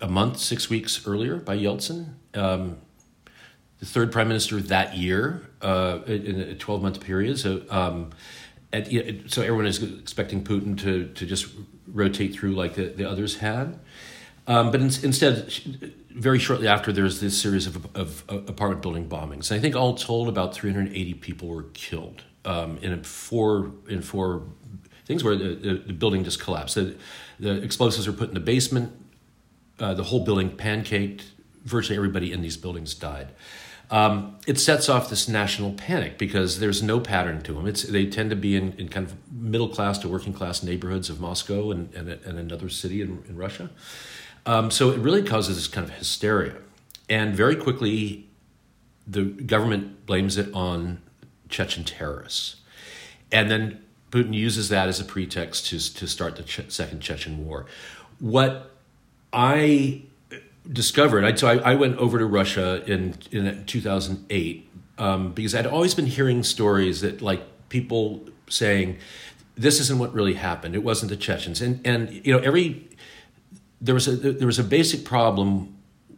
a 0.02 0.10
month, 0.10 0.38
six 0.38 0.70
weeks 0.70 1.08
earlier 1.08 1.38
by 1.38 1.58
Yeltsin. 1.58 2.16
Um, 2.34 2.80
the 3.80 3.86
third 3.86 4.12
prime 4.12 4.28
minister 4.28 4.60
that 4.62 4.98
year 4.98 5.42
uh, 5.62 6.00
in 6.06 6.40
a 6.40 6.56
12 6.56 6.82
month 6.82 7.00
period. 7.00 7.40
So, 7.40 7.64
um, 7.70 8.12
at, 8.72 8.88
so 9.28 9.42
everyone 9.42 9.66
is 9.66 9.82
expecting 9.82 10.44
Putin 10.44 10.78
to, 10.82 11.08
to 11.08 11.26
just 11.26 11.48
rotate 11.88 12.34
through 12.34 12.54
like 12.54 12.76
the, 12.76 12.86
the 12.86 13.10
others 13.10 13.38
had. 13.38 13.80
Um, 14.48 14.72
but 14.72 14.82
in, 14.82 14.88
instead, 15.04 15.52
very 16.10 16.40
shortly 16.40 16.68
after, 16.68 16.92
there's 16.92 17.22
this 17.22 17.40
series 17.40 17.68
of, 17.68 17.86
of, 17.96 18.24
of, 18.28 18.50
apartment 18.50 18.82
building 18.82 19.08
bombings. 19.08 19.52
And 19.52 19.60
I 19.60 19.62
think 19.62 19.76
all 19.76 19.96
told, 19.96 20.28
about 20.28 20.54
380 20.54 21.14
people 21.16 21.48
were 21.48 21.64
killed 21.74 22.24
um, 22.46 22.78
in 22.82 23.04
four 23.04 23.72
in 23.88 24.02
four 24.02 24.44
things 25.06 25.24
where 25.24 25.36
the, 25.36 25.56
the, 25.56 25.74
the 25.88 25.94
building 25.94 26.24
just 26.24 26.40
collapsed. 26.40 26.76
The, 26.76 26.96
the, 27.40 27.62
explosives 27.62 28.08
were 28.08 28.14
put 28.14 28.30
in 28.30 28.34
the 28.34 28.40
basement. 28.40 28.92
Uh, 29.80 29.94
the 29.94 30.04
whole 30.04 30.26
building 30.26 30.50
pancaked. 30.50 31.22
Virtually 31.64 31.96
everybody 31.96 32.32
in 32.32 32.42
these 32.42 32.58
buildings 32.58 32.94
died 32.94 33.30
um, 33.92 34.38
it 34.46 34.60
sets 34.60 34.88
off 34.88 35.10
this 35.10 35.28
national 35.28 35.74
panic 35.74 36.18
because 36.18 36.60
there's 36.60 36.84
no 36.84 37.00
pattern 37.00 37.42
to 37.44 37.54
them. 37.54 37.66
It's, 37.66 37.84
they 37.84 38.06
tend 38.06 38.30
to 38.30 38.36
be 38.36 38.56
in, 38.56 38.74
in 38.74 38.88
kind 38.88 39.06
of 39.08 39.16
middle 39.32 39.70
class 39.70 39.98
to 40.00 40.08
working 40.08 40.34
class 40.34 40.62
neighborhoods 40.62 41.10
of 41.10 41.20
Moscow 41.20 41.72
and, 41.72 41.94
and, 41.96 42.10
and 42.10 42.38
another 42.38 42.70
city 42.70 43.02
in, 43.02 43.24
in 43.28 43.36
Russia. 43.36 43.70
Um, 44.46 44.70
so 44.70 44.92
it 44.92 45.00
really 45.00 45.24
causes 45.24 45.56
this 45.56 45.68
kind 45.68 45.88
of 45.88 45.94
hysteria. 45.96 46.56
And 47.10 47.36
very 47.36 47.56
quickly, 47.56 48.28
the 49.08 49.24
government 49.24 50.06
blames 50.06 50.38
it 50.38 50.54
on 50.54 51.02
Chechen 51.50 51.84
terrorists. 51.84 52.58
And 53.32 53.50
then 53.50 53.84
Putin 54.12 54.34
uses 54.34 54.70
that 54.70 54.88
as 54.88 55.00
a 55.00 55.04
pretext 55.06 55.68
to, 55.68 55.94
to 55.96 56.08
start 56.08 56.36
the 56.36 56.44
che- 56.44 56.66
Second 56.70 57.02
Chechen 57.02 57.46
War. 57.46 57.66
What 58.20 58.72
I 59.34 60.04
discovered. 60.72 61.24
I, 61.24 61.34
so 61.36 61.48
I, 61.48 61.72
I, 61.72 61.76
went 61.76 61.98
over 61.98 62.20
to 62.20 62.26
Russia 62.26 62.84
in 62.86 63.16
in 63.32 63.66
2008 63.66 64.70
um, 64.98 65.32
because 65.34 65.56
I'd 65.56 65.66
always 65.66 65.96
been 65.96 66.06
hearing 66.06 66.44
stories 66.44 67.02
that 67.02 67.22
like 67.22 67.42
people 67.70 68.28
saying 68.50 68.98
this 69.56 69.80
isn't 69.80 70.00
what 70.00 70.14
really 70.14 70.36
happened. 70.36 70.76
It 70.76 70.84
wasn't 70.84 71.10
the 71.10 71.18
Chechens, 71.18 71.62
and 71.62 71.86
and 71.86 72.26
you 72.26 72.34
know 72.34 72.40
every 72.40 72.88
there 73.82 73.96
was 73.96 74.08
a 74.08 74.16
there 74.16 74.48
was 74.48 74.60
a 74.60 74.64
basic 74.64 75.06
problem 75.06 75.76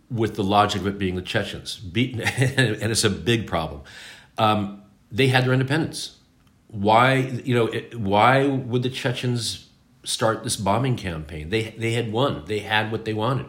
with 0.10 0.36
the 0.36 0.44
logic 0.44 0.82
of 0.82 0.88
it 0.88 0.98
being 0.98 1.16
the 1.16 1.22
Chechens, 1.22 1.78
beaten, 1.78 2.22
and 2.22 2.92
it's 2.92 3.06
a 3.06 3.10
big 3.10 3.48
problem. 3.48 3.82
Um, 4.38 4.84
they 5.12 5.28
had 5.28 5.46
their 5.46 5.54
independence. 5.54 6.18
Why 6.68 7.16
you 7.16 7.56
know 7.56 7.68
it, 7.68 7.98
why 7.98 8.48
would 8.48 8.84
the 8.84 8.90
Chechens 8.90 9.70
start 10.04 10.44
this 10.44 10.58
bombing 10.58 10.98
campaign? 10.98 11.50
They 11.50 11.74
they 11.78 11.94
had 11.94 12.12
won. 12.12 12.44
They 12.46 12.60
had 12.60 12.92
what 12.92 13.06
they 13.06 13.14
wanted 13.14 13.48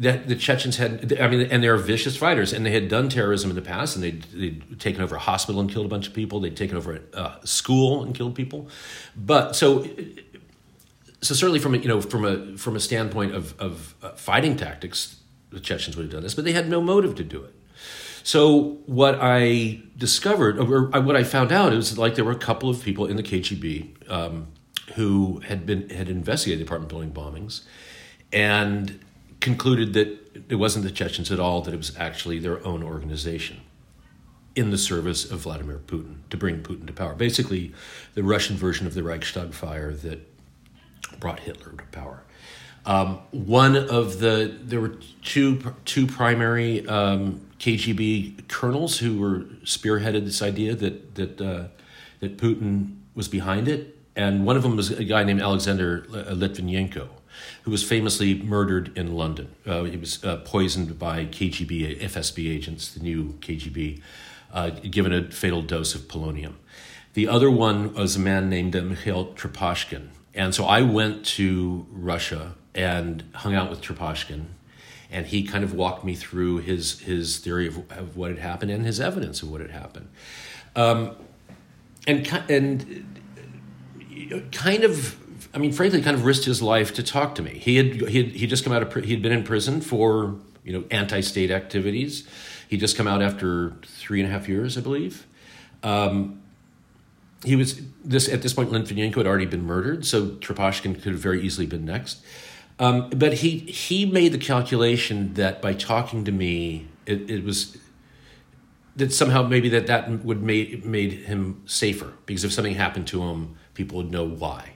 that 0.00 0.28
the 0.28 0.36
Chechens 0.36 0.76
had, 0.76 1.18
I 1.20 1.26
mean, 1.26 1.48
and 1.50 1.62
they're 1.62 1.76
vicious 1.76 2.16
fighters, 2.16 2.52
and 2.52 2.64
they 2.64 2.70
had 2.70 2.88
done 2.88 3.08
terrorism 3.08 3.50
in 3.50 3.56
the 3.56 3.62
past, 3.62 3.96
and 3.96 4.04
they'd, 4.04 4.22
they'd 4.24 4.80
taken 4.80 5.02
over 5.02 5.16
a 5.16 5.18
hospital 5.18 5.60
and 5.60 5.68
killed 5.70 5.86
a 5.86 5.88
bunch 5.88 6.06
of 6.06 6.14
people. 6.14 6.40
They'd 6.40 6.56
taken 6.56 6.76
over 6.76 7.00
a, 7.12 7.36
school 7.44 8.04
and 8.04 8.14
killed 8.14 8.36
people. 8.36 8.68
But 9.16 9.56
so, 9.56 9.84
so 11.20 11.34
certainly 11.34 11.58
from 11.58 11.74
a, 11.74 11.78
you 11.78 11.88
know 11.88 12.00
from 12.00 12.24
a 12.24 12.56
from 12.56 12.76
a 12.76 12.80
standpoint 12.80 13.34
of 13.34 13.58
of 13.60 13.94
uh, 14.02 14.10
fighting 14.10 14.56
tactics, 14.56 15.16
the 15.50 15.60
Chechens 15.60 15.96
would 15.96 16.04
have 16.04 16.12
done 16.12 16.22
this, 16.22 16.34
but 16.34 16.44
they 16.44 16.52
had 16.52 16.68
no 16.68 16.80
motive 16.80 17.16
to 17.16 17.24
do 17.24 17.42
it. 17.42 17.54
So 18.22 18.78
what 18.86 19.18
I 19.20 19.80
discovered, 19.96 20.58
or 20.58 20.90
what 21.00 21.16
I 21.16 21.24
found 21.24 21.50
out, 21.50 21.72
is 21.72 21.98
like 21.98 22.14
there 22.14 22.24
were 22.24 22.30
a 22.30 22.36
couple 22.36 22.68
of 22.68 22.82
people 22.84 23.06
in 23.06 23.16
the 23.16 23.22
KGB 23.22 24.10
um, 24.10 24.48
who 24.94 25.40
had 25.40 25.66
been 25.66 25.88
had 25.90 26.08
investigated 26.08 26.64
apartment 26.64 26.90
building 26.90 27.10
bombings, 27.10 27.62
and 28.32 29.00
concluded 29.40 29.92
that 29.94 30.44
it 30.48 30.56
wasn't 30.56 30.84
the 30.84 30.90
Chechens 30.90 31.30
at 31.30 31.40
all, 31.40 31.60
that 31.62 31.74
it 31.74 31.76
was 31.76 31.96
actually 31.96 32.38
their 32.38 32.64
own 32.66 32.82
organization 32.82 33.60
in 34.56 34.70
the 34.70 34.78
service 34.78 35.30
of 35.30 35.40
Vladimir 35.40 35.80
Putin 35.86 36.16
to 36.30 36.36
bring 36.36 36.62
Putin 36.62 36.86
to 36.86 36.92
power. 36.92 37.14
Basically, 37.14 37.72
the 38.14 38.24
Russian 38.24 38.56
version 38.56 38.86
of 38.86 38.94
the 38.94 39.02
Reichstag 39.02 39.54
fire 39.54 39.92
that 39.92 40.26
brought 41.20 41.40
Hitler 41.40 41.72
to 41.72 41.84
power. 41.92 42.22
Um, 42.84 43.20
one 43.30 43.76
of 43.76 44.18
the 44.18 44.56
there 44.62 44.80
were 44.80 44.96
two 45.22 45.74
two 45.84 46.06
primary 46.06 46.86
um, 46.88 47.40
KGB 47.58 48.48
colonels 48.48 48.98
who 48.98 49.18
were 49.18 49.40
spearheaded 49.64 50.24
this 50.24 50.42
idea 50.42 50.74
that 50.74 51.14
that 51.16 51.40
uh, 51.40 51.64
that 52.20 52.38
Putin 52.38 52.96
was 53.14 53.28
behind 53.28 53.68
it, 53.68 53.96
and 54.16 54.46
one 54.46 54.56
of 54.56 54.62
them 54.62 54.74
was 54.74 54.90
a 54.90 55.04
guy 55.04 55.22
named 55.22 55.42
Alexander 55.42 56.06
Litvinenko, 56.08 57.08
who 57.62 57.70
was 57.70 57.82
famously 57.82 58.34
murdered 58.34 58.96
in 58.96 59.14
London. 59.14 59.54
Uh, 59.66 59.84
he 59.84 59.96
was 59.96 60.22
uh, 60.24 60.38
poisoned 60.38 60.98
by 60.98 61.24
KGB, 61.24 62.00
FSB 62.00 62.50
agents, 62.50 62.92
the 62.92 63.00
new 63.00 63.34
KGB, 63.40 64.00
uh, 64.52 64.70
given 64.70 65.12
a 65.12 65.30
fatal 65.30 65.62
dose 65.62 65.94
of 65.94 66.02
polonium. 66.02 66.54
The 67.14 67.28
other 67.28 67.50
one 67.50 67.94
was 67.94 68.16
a 68.16 68.20
man 68.20 68.48
named 68.48 68.76
uh, 68.76 68.82
Mikhail 68.82 69.32
Trepashkin. 69.34 70.08
And 70.34 70.54
so 70.54 70.64
I 70.64 70.82
went 70.82 71.24
to 71.26 71.86
Russia 71.90 72.54
and 72.74 73.24
hung 73.34 73.54
out 73.54 73.70
with 73.70 73.80
Trepashkin, 73.80 74.44
and 75.10 75.26
he 75.26 75.42
kind 75.42 75.64
of 75.64 75.74
walked 75.74 76.04
me 76.04 76.14
through 76.14 76.58
his, 76.58 77.00
his 77.00 77.38
theory 77.38 77.66
of, 77.66 77.90
of 77.90 78.16
what 78.16 78.30
had 78.30 78.38
happened 78.38 78.70
and 78.70 78.86
his 78.86 79.00
evidence 79.00 79.42
of 79.42 79.50
what 79.50 79.60
had 79.60 79.70
happened. 79.70 80.08
Um, 80.76 81.16
and, 82.06 82.26
and 82.48 83.18
kind 84.52 84.84
of 84.84 85.18
I 85.54 85.58
mean, 85.58 85.72
frankly, 85.72 86.02
kind 86.02 86.16
of 86.16 86.24
risked 86.24 86.44
his 86.44 86.60
life 86.60 86.94
to 86.94 87.02
talk 87.02 87.34
to 87.36 87.42
me. 87.42 87.58
He 87.58 87.76
had 87.76 88.08
he 88.08 88.22
had 88.22 88.32
he 88.32 88.46
just 88.46 88.64
come 88.64 88.72
out 88.72 88.82
of 88.82 89.04
he 89.04 89.12
had 89.12 89.22
been 89.22 89.32
in 89.32 89.44
prison 89.44 89.80
for 89.80 90.36
you 90.64 90.72
know 90.72 90.84
anti-state 90.90 91.50
activities. 91.50 92.28
He'd 92.68 92.80
just 92.80 92.96
come 92.96 93.06
out 93.06 93.22
after 93.22 93.76
three 93.82 94.20
and 94.20 94.28
a 94.28 94.32
half 94.32 94.48
years, 94.48 94.76
I 94.76 94.82
believe. 94.82 95.26
Um, 95.82 96.42
he 97.44 97.56
was 97.56 97.80
this 98.04 98.28
at 98.28 98.42
this 98.42 98.52
point. 98.52 98.70
Litvinenko 98.70 99.16
had 99.16 99.26
already 99.26 99.46
been 99.46 99.64
murdered, 99.64 100.04
so 100.04 100.30
Trepashkin 100.30 100.94
could 100.94 101.12
have 101.12 101.20
very 101.20 101.42
easily 101.42 101.66
been 101.66 101.84
next. 101.84 102.22
Um, 102.78 103.10
but 103.10 103.34
he 103.34 103.58
he 103.58 104.06
made 104.06 104.32
the 104.32 104.38
calculation 104.38 105.34
that 105.34 105.62
by 105.62 105.72
talking 105.72 106.24
to 106.24 106.32
me, 106.32 106.88
it, 107.06 107.30
it 107.30 107.44
was 107.44 107.78
that 108.96 109.12
somehow 109.12 109.42
maybe 109.42 109.68
that 109.70 109.86
that 109.86 110.24
would 110.24 110.42
made 110.42 110.84
made 110.84 111.12
him 111.12 111.62
safer 111.66 112.12
because 112.26 112.44
if 112.44 112.52
something 112.52 112.74
happened 112.74 113.06
to 113.08 113.22
him, 113.22 113.56
people 113.74 113.98
would 113.98 114.10
know 114.10 114.24
why. 114.24 114.74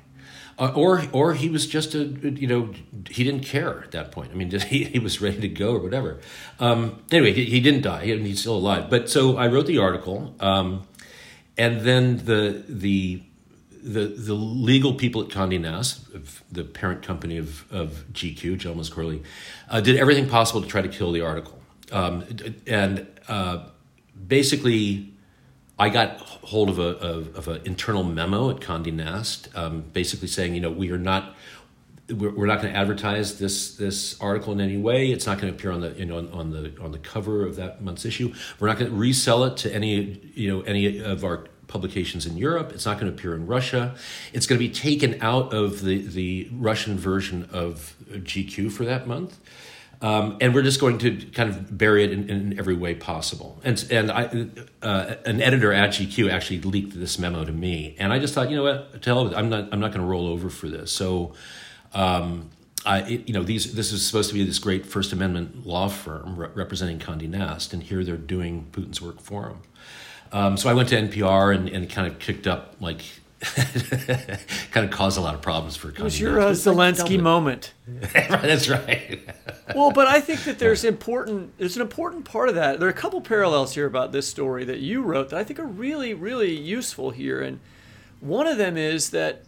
Uh, 0.58 0.72
or 0.74 1.04
or 1.12 1.34
he 1.34 1.48
was 1.48 1.66
just 1.66 1.94
a 1.94 2.04
you 2.04 2.46
know 2.46 2.70
he 3.08 3.24
didn't 3.24 3.44
care 3.44 3.82
at 3.82 3.92
that 3.92 4.12
point. 4.12 4.30
I 4.32 4.34
mean, 4.34 4.50
he 4.60 4.84
he 4.84 4.98
was 4.98 5.20
ready 5.20 5.40
to 5.40 5.48
go 5.48 5.74
or 5.74 5.78
whatever. 5.78 6.20
Um, 6.60 7.02
anyway, 7.10 7.32
he, 7.32 7.44
he, 7.46 7.60
didn't 7.60 7.82
die. 7.82 8.04
He, 8.04 8.18
he's 8.18 8.40
still 8.40 8.56
alive. 8.56 8.90
But 8.90 9.08
so 9.08 9.36
I 9.36 9.46
wrote 9.48 9.66
the 9.66 9.78
article, 9.78 10.34
um, 10.40 10.86
and 11.56 11.80
then 11.80 12.18
the 12.18 12.64
the 12.68 13.22
the 13.82 14.06
the 14.06 14.34
legal 14.34 14.94
people 14.94 15.22
at 15.22 15.28
Condé 15.28 15.60
Nast, 15.60 16.06
the 16.52 16.64
parent 16.64 17.02
company 17.02 17.38
of 17.38 17.70
of 17.72 18.04
GQ, 18.12 18.58
Gentleman's 18.58 18.90
Quarterly, 18.90 19.22
uh, 19.68 19.80
did 19.80 19.96
everything 19.96 20.28
possible 20.28 20.62
to 20.62 20.68
try 20.68 20.82
to 20.82 20.88
kill 20.88 21.12
the 21.12 21.22
article. 21.22 21.58
um, 21.90 22.24
and 22.66 23.06
uh, 23.28 23.66
basically, 24.26 25.11
I 25.82 25.88
got 25.88 26.20
hold 26.20 26.68
of 26.68 26.78
a 26.78 26.96
of, 26.98 27.34
of 27.36 27.48
an 27.48 27.62
internal 27.64 28.04
memo 28.04 28.50
at 28.50 28.58
Condé 28.58 28.92
Nast, 28.92 29.48
um, 29.56 29.80
basically 29.92 30.28
saying, 30.28 30.54
you 30.54 30.60
know, 30.60 30.70
we 30.70 30.92
are 30.92 30.98
not 30.98 31.34
we're, 32.08 32.30
we're 32.30 32.46
not 32.46 32.62
going 32.62 32.72
to 32.72 32.78
advertise 32.78 33.40
this 33.40 33.74
this 33.74 34.20
article 34.20 34.52
in 34.52 34.60
any 34.60 34.76
way. 34.76 35.10
It's 35.10 35.26
not 35.26 35.40
going 35.40 35.52
to 35.52 35.58
appear 35.58 35.72
on 35.72 35.80
the 35.80 35.90
you 35.94 36.06
know 36.06 36.18
on, 36.18 36.28
on 36.28 36.50
the 36.50 36.72
on 36.80 36.92
the 36.92 37.00
cover 37.00 37.44
of 37.44 37.56
that 37.56 37.82
month's 37.82 38.04
issue. 38.04 38.32
We're 38.60 38.68
not 38.68 38.78
going 38.78 38.92
to 38.92 38.96
resell 38.96 39.42
it 39.42 39.56
to 39.58 39.74
any 39.74 40.20
you 40.34 40.48
know 40.52 40.60
any 40.60 41.00
of 41.00 41.24
our 41.24 41.48
publications 41.66 42.26
in 42.26 42.36
Europe. 42.36 42.70
It's 42.72 42.86
not 42.86 43.00
going 43.00 43.10
to 43.12 43.18
appear 43.18 43.34
in 43.34 43.48
Russia. 43.48 43.96
It's 44.32 44.46
going 44.46 44.60
to 44.60 44.64
be 44.64 44.72
taken 44.72 45.20
out 45.20 45.52
of 45.52 45.82
the 45.82 46.06
the 46.06 46.48
Russian 46.52 46.96
version 46.96 47.48
of 47.52 47.96
GQ 48.08 48.70
for 48.70 48.84
that 48.84 49.08
month. 49.08 49.40
Um, 50.02 50.36
and 50.40 50.52
we're 50.52 50.62
just 50.62 50.80
going 50.80 50.98
to 50.98 51.16
kind 51.26 51.48
of 51.48 51.78
bury 51.78 52.02
it 52.02 52.10
in, 52.10 52.28
in 52.28 52.58
every 52.58 52.74
way 52.74 52.94
possible. 52.94 53.60
And 53.62 53.82
and 53.88 54.10
I, 54.10 54.48
uh, 54.82 55.14
an 55.24 55.40
editor 55.40 55.72
at 55.72 55.90
GQ 55.90 56.30
actually 56.30 56.60
leaked 56.62 56.98
this 56.98 57.20
memo 57.20 57.44
to 57.44 57.52
me, 57.52 57.94
and 57.98 58.12
I 58.12 58.18
just 58.18 58.34
thought, 58.34 58.50
you 58.50 58.56
know 58.56 58.64
what, 58.64 59.00
tell 59.00 59.32
I'm 59.34 59.48
not 59.48 59.68
I'm 59.72 59.78
not 59.78 59.92
going 59.92 60.00
to 60.02 60.06
roll 60.06 60.26
over 60.26 60.50
for 60.50 60.68
this. 60.68 60.90
So 60.90 61.34
um, 61.94 62.50
I, 62.84 63.06
you 63.06 63.32
know, 63.32 63.44
these 63.44 63.74
this 63.74 63.92
is 63.92 64.04
supposed 64.04 64.28
to 64.30 64.34
be 64.34 64.44
this 64.44 64.58
great 64.58 64.86
First 64.86 65.12
Amendment 65.12 65.64
law 65.64 65.88
firm 65.88 66.36
re- 66.36 66.48
representing 66.52 66.98
Condé 66.98 67.28
Nast, 67.28 67.72
and 67.72 67.80
here 67.80 68.02
they're 68.02 68.16
doing 68.16 68.66
Putin's 68.72 69.00
work 69.00 69.20
for 69.20 69.50
him. 69.50 69.58
Um, 70.32 70.56
so 70.56 70.68
I 70.68 70.74
went 70.74 70.88
to 70.88 70.96
NPR 70.96 71.54
and, 71.54 71.68
and 71.68 71.88
kind 71.90 72.10
of 72.10 72.18
kicked 72.18 72.46
up, 72.46 72.76
like, 72.80 73.02
kind 74.70 74.86
of 74.86 74.90
caused 74.90 75.18
a 75.18 75.20
lot 75.20 75.34
of 75.34 75.42
problems 75.42 75.76
for 75.76 75.90
Condé 75.90 75.98
It 75.98 76.02
was 76.04 76.20
your 76.20 76.40
uh, 76.40 76.50
Zelensky 76.50 77.20
moment. 77.20 77.74
That's 77.86 78.68
right. 78.68 79.20
well, 79.74 79.90
but 79.90 80.06
I 80.06 80.20
think 80.20 80.44
that 80.44 80.60
there's 80.60 80.84
important. 80.84 81.58
There's 81.58 81.74
an 81.74 81.82
important 81.82 82.24
part 82.24 82.48
of 82.48 82.54
that. 82.54 82.78
There 82.78 82.86
are 82.86 82.92
a 82.92 82.94
couple 82.94 83.20
parallels 83.20 83.74
here 83.74 83.86
about 83.86 84.12
this 84.12 84.28
story 84.28 84.64
that 84.66 84.78
you 84.78 85.02
wrote 85.02 85.30
that 85.30 85.40
I 85.40 85.44
think 85.44 85.58
are 85.58 85.66
really, 85.66 86.14
really 86.14 86.54
useful 86.54 87.10
here, 87.10 87.40
and 87.40 87.58
one 88.20 88.46
of 88.46 88.58
them 88.58 88.76
is 88.76 89.10
that 89.10 89.42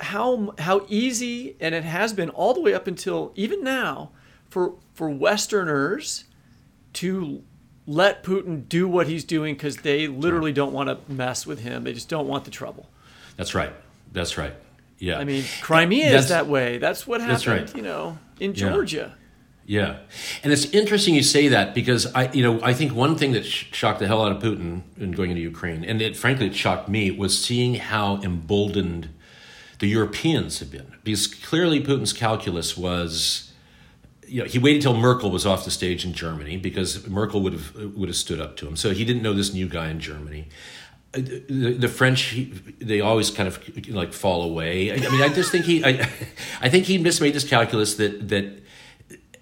how 0.00 0.54
how 0.58 0.86
easy 0.88 1.56
and 1.60 1.74
it 1.74 1.84
has 1.84 2.12
been 2.12 2.30
all 2.30 2.54
the 2.54 2.60
way 2.60 2.72
up 2.72 2.86
until 2.86 3.32
even 3.34 3.64
now 3.64 4.10
for 4.48 4.74
for 4.94 5.10
Westerners 5.10 6.24
to 6.94 7.42
let 7.86 8.22
Putin 8.22 8.68
do 8.68 8.88
what 8.88 9.08
he's 9.08 9.24
doing 9.24 9.54
because 9.54 9.78
they 9.78 10.06
literally 10.06 10.52
don't 10.52 10.72
want 10.72 10.88
to 10.88 11.12
mess 11.12 11.46
with 11.46 11.60
him. 11.60 11.84
They 11.84 11.92
just 11.92 12.08
don't 12.08 12.28
want 12.28 12.44
the 12.44 12.50
trouble. 12.50 12.88
That's 13.36 13.54
right. 13.54 13.72
That's 14.12 14.38
right. 14.38 14.54
Yeah. 14.98 15.18
I 15.18 15.24
mean, 15.24 15.44
Crimea 15.60 16.16
is 16.16 16.28
that 16.28 16.46
way. 16.46 16.78
That's 16.78 17.06
what 17.06 17.20
happened. 17.20 17.34
That's 17.34 17.46
right. 17.46 17.76
You 17.76 17.82
know, 17.82 18.18
in 18.38 18.54
Georgia. 18.54 19.16
Yeah. 19.66 19.80
yeah. 19.80 19.96
And 20.44 20.52
it's 20.52 20.66
interesting 20.66 21.14
you 21.14 21.24
say 21.24 21.48
that 21.48 21.74
because 21.74 22.06
I, 22.14 22.30
you 22.30 22.42
know, 22.42 22.62
I 22.62 22.72
think 22.72 22.94
one 22.94 23.16
thing 23.16 23.32
that 23.32 23.44
sh- 23.44 23.66
shocked 23.72 23.98
the 23.98 24.06
hell 24.06 24.24
out 24.24 24.30
of 24.30 24.40
Putin 24.40 24.82
in 24.98 25.10
going 25.12 25.30
into 25.30 25.42
Ukraine, 25.42 25.84
and 25.84 26.00
it 26.00 26.16
frankly 26.16 26.46
it 26.46 26.54
shocked 26.54 26.88
me, 26.88 27.10
was 27.10 27.42
seeing 27.42 27.74
how 27.74 28.20
emboldened 28.22 29.08
the 29.80 29.88
Europeans 29.88 30.60
have 30.60 30.70
been. 30.70 30.94
Because 31.02 31.26
clearly 31.26 31.82
Putin's 31.82 32.12
calculus 32.12 32.76
was 32.76 33.51
you 34.32 34.42
know, 34.42 34.48
he 34.48 34.58
waited 34.58 34.78
until 34.78 34.96
Merkel 34.98 35.30
was 35.30 35.44
off 35.44 35.66
the 35.66 35.70
stage 35.70 36.06
in 36.06 36.14
Germany 36.14 36.56
because 36.56 37.06
Merkel 37.06 37.42
would 37.42 37.52
have 37.52 37.74
would 37.94 38.08
have 38.08 38.16
stood 38.16 38.40
up 38.40 38.56
to 38.56 38.66
him. 38.66 38.76
So 38.76 38.92
he 38.92 39.04
didn't 39.04 39.22
know 39.22 39.34
this 39.34 39.52
new 39.52 39.68
guy 39.68 39.90
in 39.90 40.00
Germany. 40.00 40.48
Uh, 41.14 41.18
the, 41.20 41.76
the 41.78 41.88
French, 41.88 42.22
he, 42.22 42.44
they 42.80 43.02
always 43.02 43.30
kind 43.30 43.46
of 43.46 43.88
like 43.88 44.14
fall 44.14 44.42
away. 44.42 44.90
I, 44.90 44.94
I 45.06 45.10
mean, 45.10 45.20
I 45.20 45.28
just 45.28 45.52
think 45.52 45.66
he, 45.66 45.84
I, 45.84 46.08
I 46.62 46.70
think 46.70 46.86
he 46.86 46.98
mismade 46.98 47.34
this 47.34 47.46
calculus 47.46 47.96
that 47.96 48.30
that 48.30 48.62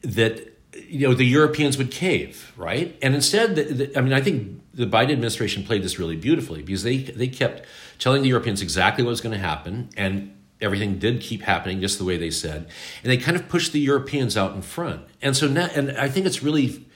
that 0.03 0.59
you 0.89 1.07
know 1.07 1.15
the 1.15 1.25
Europeans 1.25 1.79
would 1.79 1.93
cave, 1.93 2.53
right? 2.57 2.99
And 3.01 3.15
instead, 3.15 3.55
the, 3.55 3.63
the, 3.63 3.97
I 3.97 4.01
mean, 4.01 4.13
I 4.13 4.21
think 4.21 4.61
the 4.75 4.87
Biden 4.87 5.13
administration 5.13 5.63
played 5.63 5.85
this 5.85 6.01
really 6.01 6.17
beautifully 6.17 6.63
because 6.63 6.83
they 6.83 6.97
they 6.99 7.29
kept 7.29 7.65
telling 8.01 8.23
the 8.23 8.29
Europeans 8.29 8.61
exactly 8.61 9.05
what 9.05 9.11
was 9.11 9.21
going 9.21 9.39
to 9.39 9.47
happen, 9.47 9.91
and 9.97 10.35
everything 10.61 10.99
did 10.99 11.21
keep 11.21 11.43
happening 11.43 11.81
just 11.81 11.99
the 11.99 12.05
way 12.05 12.17
they 12.17 12.31
said, 12.31 12.69
and 13.03 13.11
they 13.11 13.17
kind 13.17 13.37
of 13.37 13.49
pushed 13.49 13.73
the 13.73 13.81
Europeans 13.81 14.37
out 14.37 14.55
in 14.55 14.63
front. 14.63 15.03
And 15.23 15.37
so 15.37 15.47
now, 15.49 15.69
and 15.75 15.93
I 15.93 16.09
think 16.09 16.27
it's 16.27 16.43
really 16.43 16.87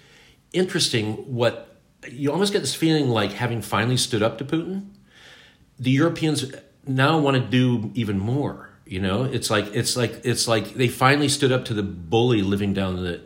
interesting 0.52 1.14
what 1.34 1.76
you 2.10 2.30
almost 2.30 2.52
get 2.52 2.60
this 2.60 2.74
feeling 2.74 3.08
like 3.08 3.32
having 3.32 3.62
finally 3.62 3.96
stood 3.96 4.22
up 4.22 4.38
to 4.38 4.44
Putin, 4.44 4.90
the 5.78 5.90
Europeans 5.90 6.52
now 6.86 7.18
want 7.18 7.36
to 7.36 7.42
do 7.42 7.90
even 7.94 8.18
more 8.18 8.74
you 8.86 9.00
know, 9.00 9.24
it's 9.24 9.50
like 9.50 9.74
it's 9.74 9.96
like 9.96 10.20
it's 10.24 10.46
like 10.46 10.74
they 10.74 10.88
finally 10.88 11.28
stood 11.28 11.52
up 11.52 11.64
to 11.66 11.74
the 11.74 11.82
bully 11.82 12.42
living 12.42 12.74
down 12.74 13.02
the 13.02 13.20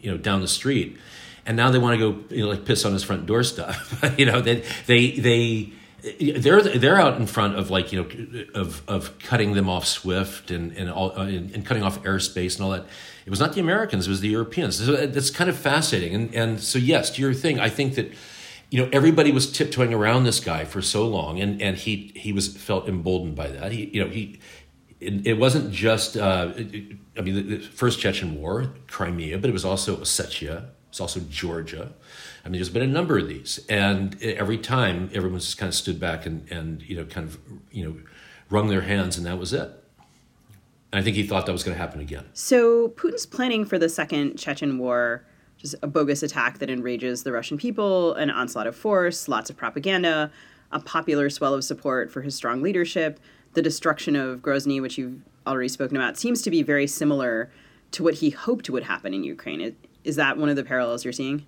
you 0.00 0.10
know 0.10 0.16
down 0.16 0.40
the 0.40 0.48
street, 0.48 0.96
and 1.44 1.54
now 1.54 1.70
they 1.70 1.78
want 1.78 2.00
to 2.00 2.12
go 2.12 2.34
you 2.34 2.42
know 2.42 2.48
like 2.48 2.64
piss 2.64 2.86
on 2.86 2.94
his 2.94 3.04
front 3.04 3.26
door 3.26 3.42
stuff. 3.42 4.02
you 4.18 4.24
know, 4.24 4.40
they 4.40 4.64
they 4.86 5.10
they 5.10 5.72
they're 6.20 6.62
they're 6.62 7.00
out 7.00 7.18
in 7.20 7.26
front 7.26 7.56
of 7.56 7.70
like 7.70 7.92
you 7.92 8.02
know 8.02 8.44
of 8.54 8.82
of 8.88 9.18
cutting 9.20 9.52
them 9.52 9.68
off 9.68 9.86
swift 9.86 10.50
and 10.50 10.72
and 10.72 10.90
all 10.90 11.12
uh, 11.18 11.24
and, 11.26 11.64
cutting 11.64 11.82
off 11.82 12.02
airspace 12.02 12.56
and 12.56 12.64
all 12.64 12.70
that. 12.70 12.86
It 13.24 13.30
was 13.30 13.38
not 13.38 13.52
the 13.52 13.60
americans 13.60 14.06
it 14.06 14.10
was 14.10 14.20
the 14.20 14.28
europeans. 14.28 14.76
So 14.84 15.06
that's 15.06 15.30
kind 15.30 15.48
of 15.48 15.56
fascinating. 15.56 16.14
And 16.14 16.34
and 16.34 16.60
so 16.60 16.78
yes 16.78 17.10
to 17.10 17.22
your 17.22 17.34
thing 17.34 17.60
i 17.60 17.68
think 17.68 17.94
that 17.94 18.12
you 18.70 18.82
know 18.82 18.88
everybody 18.92 19.30
was 19.30 19.52
tiptoeing 19.52 19.94
around 19.94 20.24
this 20.24 20.40
guy 20.40 20.64
for 20.64 20.82
so 20.82 21.06
long 21.06 21.40
and 21.40 21.62
and 21.62 21.76
he 21.76 22.12
he 22.16 22.32
was 22.32 22.48
felt 22.56 22.88
emboldened 22.88 23.36
by 23.36 23.48
that. 23.48 23.70
He 23.72 23.90
you 23.92 24.02
know 24.02 24.10
he 24.10 24.40
it, 25.02 25.38
wasn't 25.38 25.72
just, 25.72 26.16
uh, 26.16 26.52
I 26.54 27.20
mean, 27.20 27.34
the, 27.34 27.42
the, 27.42 27.58
first 27.58 27.98
Chechen 27.98 28.40
War, 28.40 28.72
Crimea, 28.86 29.38
but 29.38 29.50
it 29.50 29.52
was 29.52 29.64
also 29.64 29.96
Ossetia, 29.96 30.68
it's 30.88 31.00
also 31.00 31.20
Georgia. 31.28 31.92
I 32.44 32.48
mean, 32.48 32.58
there's 32.58 32.70
been 32.70 32.82
a 32.82 32.86
number 32.86 33.18
of 33.18 33.28
these, 33.28 33.60
and 33.68 34.20
every 34.22 34.58
time 34.58 35.10
everyone's 35.14 35.44
just 35.44 35.58
kind 35.58 35.68
of 35.68 35.74
stood 35.74 36.00
back 36.00 36.26
and, 36.26 36.50
and 36.50 36.82
you 36.82 36.96
know, 36.96 37.04
kind 37.04 37.28
of, 37.28 37.38
you 37.70 37.84
know, 37.84 37.96
wrung 38.50 38.68
their 38.68 38.80
hands, 38.82 39.16
and 39.16 39.26
that 39.26 39.38
was 39.38 39.52
it. 39.52 39.70
And 40.92 41.00
I 41.00 41.02
think 41.02 41.16
he 41.16 41.22
thought 41.22 41.46
that 41.46 41.52
was 41.52 41.62
going 41.62 41.76
to 41.76 41.80
happen 41.80 42.00
again. 42.00 42.26
So 42.32 42.88
Putin's 42.90 43.26
planning 43.26 43.64
for 43.64 43.78
the 43.78 43.88
second 43.88 44.36
Chechen 44.38 44.78
War, 44.78 45.24
just 45.56 45.76
a 45.82 45.86
bogus 45.86 46.22
attack 46.22 46.58
that 46.58 46.68
enrages 46.68 47.22
the 47.22 47.32
Russian 47.32 47.56
people, 47.56 48.14
an 48.14 48.28
onslaught 48.28 48.66
of 48.66 48.76
force, 48.76 49.28
lots 49.28 49.48
of 49.48 49.56
propaganda, 49.56 50.30
a 50.72 50.80
popular 50.80 51.30
swell 51.30 51.54
of 51.54 51.64
support 51.64 52.10
for 52.10 52.22
his 52.22 52.34
strong 52.34 52.60
leadership 52.60 53.20
the 53.54 53.62
destruction 53.62 54.16
of 54.16 54.40
Grozny, 54.40 54.80
which 54.80 54.98
you've 54.98 55.20
already 55.46 55.68
spoken 55.68 55.96
about, 55.96 56.16
seems 56.16 56.42
to 56.42 56.50
be 56.50 56.62
very 56.62 56.86
similar 56.86 57.50
to 57.92 58.02
what 58.02 58.14
he 58.14 58.30
hoped 58.30 58.70
would 58.70 58.84
happen 58.84 59.12
in 59.12 59.24
Ukraine. 59.24 59.76
Is 60.04 60.16
that 60.16 60.38
one 60.38 60.48
of 60.48 60.56
the 60.56 60.64
parallels 60.64 61.04
you're 61.04 61.12
seeing? 61.12 61.46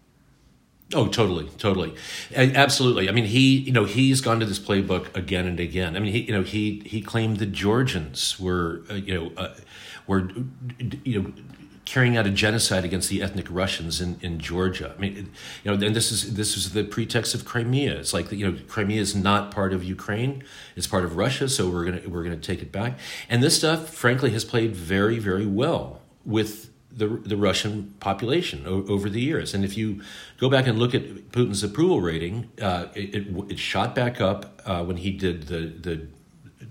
Oh, 0.92 1.09
totally, 1.09 1.49
totally, 1.57 1.94
absolutely. 2.37 3.09
I 3.09 3.12
mean, 3.12 3.25
he, 3.25 3.59
you 3.59 3.73
know, 3.73 3.85
he's 3.85 4.20
gone 4.20 4.38
to 4.40 4.47
this 4.47 4.59
playbook 4.59 5.16
again 5.16 5.47
and 5.47 5.59
again. 5.59 5.97
I 5.97 5.99
mean, 5.99 6.12
he, 6.12 6.20
you 6.20 6.33
know, 6.33 6.42
he 6.42 6.83
he 6.85 7.01
claimed 7.01 7.38
the 7.38 7.47
Georgians 7.47 8.38
were, 8.38 8.83
uh, 8.90 8.94
you 8.94 9.14
know, 9.14 9.33
uh, 9.37 9.55
were, 10.07 10.31
you 11.05 11.23
know, 11.23 11.33
carrying 11.87 12.16
out 12.16 12.27
a 12.27 12.31
genocide 12.31 12.85
against 12.85 13.09
the 13.09 13.23
ethnic 13.23 13.47
Russians 13.51 14.01
in, 14.01 14.18
in 14.20 14.38
Georgia. 14.38 14.94
I 14.97 15.01
mean, 15.01 15.33
you 15.64 15.70
know, 15.70 15.87
and 15.87 15.97
this 15.97 16.12
is 16.12 16.35
this 16.35 16.57
is 16.57 16.75
the 16.75 16.85
pretext 16.85 17.35
of 17.35 17.47
Crimea. 17.47 17.99
It's 17.99 18.12
like 18.12 18.31
you 18.31 18.51
know, 18.51 18.59
Crimea 18.68 19.01
is 19.01 19.14
not 19.14 19.51
part 19.51 19.73
of 19.73 19.83
Ukraine; 19.83 20.44
it's 20.77 20.87
part 20.87 21.05
of 21.05 21.16
Russia. 21.16 21.49
So 21.49 21.68
we're 21.70 21.87
gonna 21.87 22.03
we're 22.07 22.25
gonna 22.25 22.37
take 22.37 22.61
it 22.61 22.70
back. 22.70 22.99
And 23.31 23.42
this 23.42 23.57
stuff, 23.57 23.88
frankly, 23.88 24.31
has 24.33 24.44
played 24.44 24.77
very 24.77 25.18
very 25.18 25.47
well 25.47 26.03
with 26.27 26.70
the 26.97 27.09
the 27.09 27.37
Russian 27.37 27.95
population 28.01 28.65
o- 28.67 28.85
over 28.89 29.09
the 29.11 29.21
years. 29.21 29.55
And 29.55 29.65
if 29.65 29.77
you 29.77 30.01
go 30.39 30.49
back 30.49 30.67
and 30.67 30.79
look 30.79 30.95
at 30.95 31.03
Putin's 31.33 31.63
approval 31.63 32.01
rating, 32.01 32.51
uh, 32.61 32.87
it, 32.95 33.15
it, 33.15 33.51
it 33.51 33.59
shot 33.59 33.95
back 33.95 34.21
up 34.21 34.63
uh, 34.65 34.85
when 34.85 34.97
he 34.97 35.11
did 35.11 35.45
the 35.49 35.73
the 35.81 36.07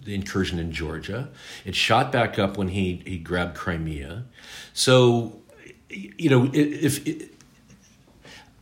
the 0.06 0.14
incursion 0.14 0.60
in 0.60 0.72
Georgia. 0.72 1.30
It 1.66 1.76
shot 1.76 2.12
back 2.12 2.38
up 2.38 2.58
when 2.58 2.70
he, 2.70 3.02
he 3.06 3.18
grabbed 3.18 3.56
Crimea. 3.56 4.26
So, 4.74 5.40
you 5.90 6.30
know, 6.30 6.50
if, 6.54 7.08
if 7.08 7.33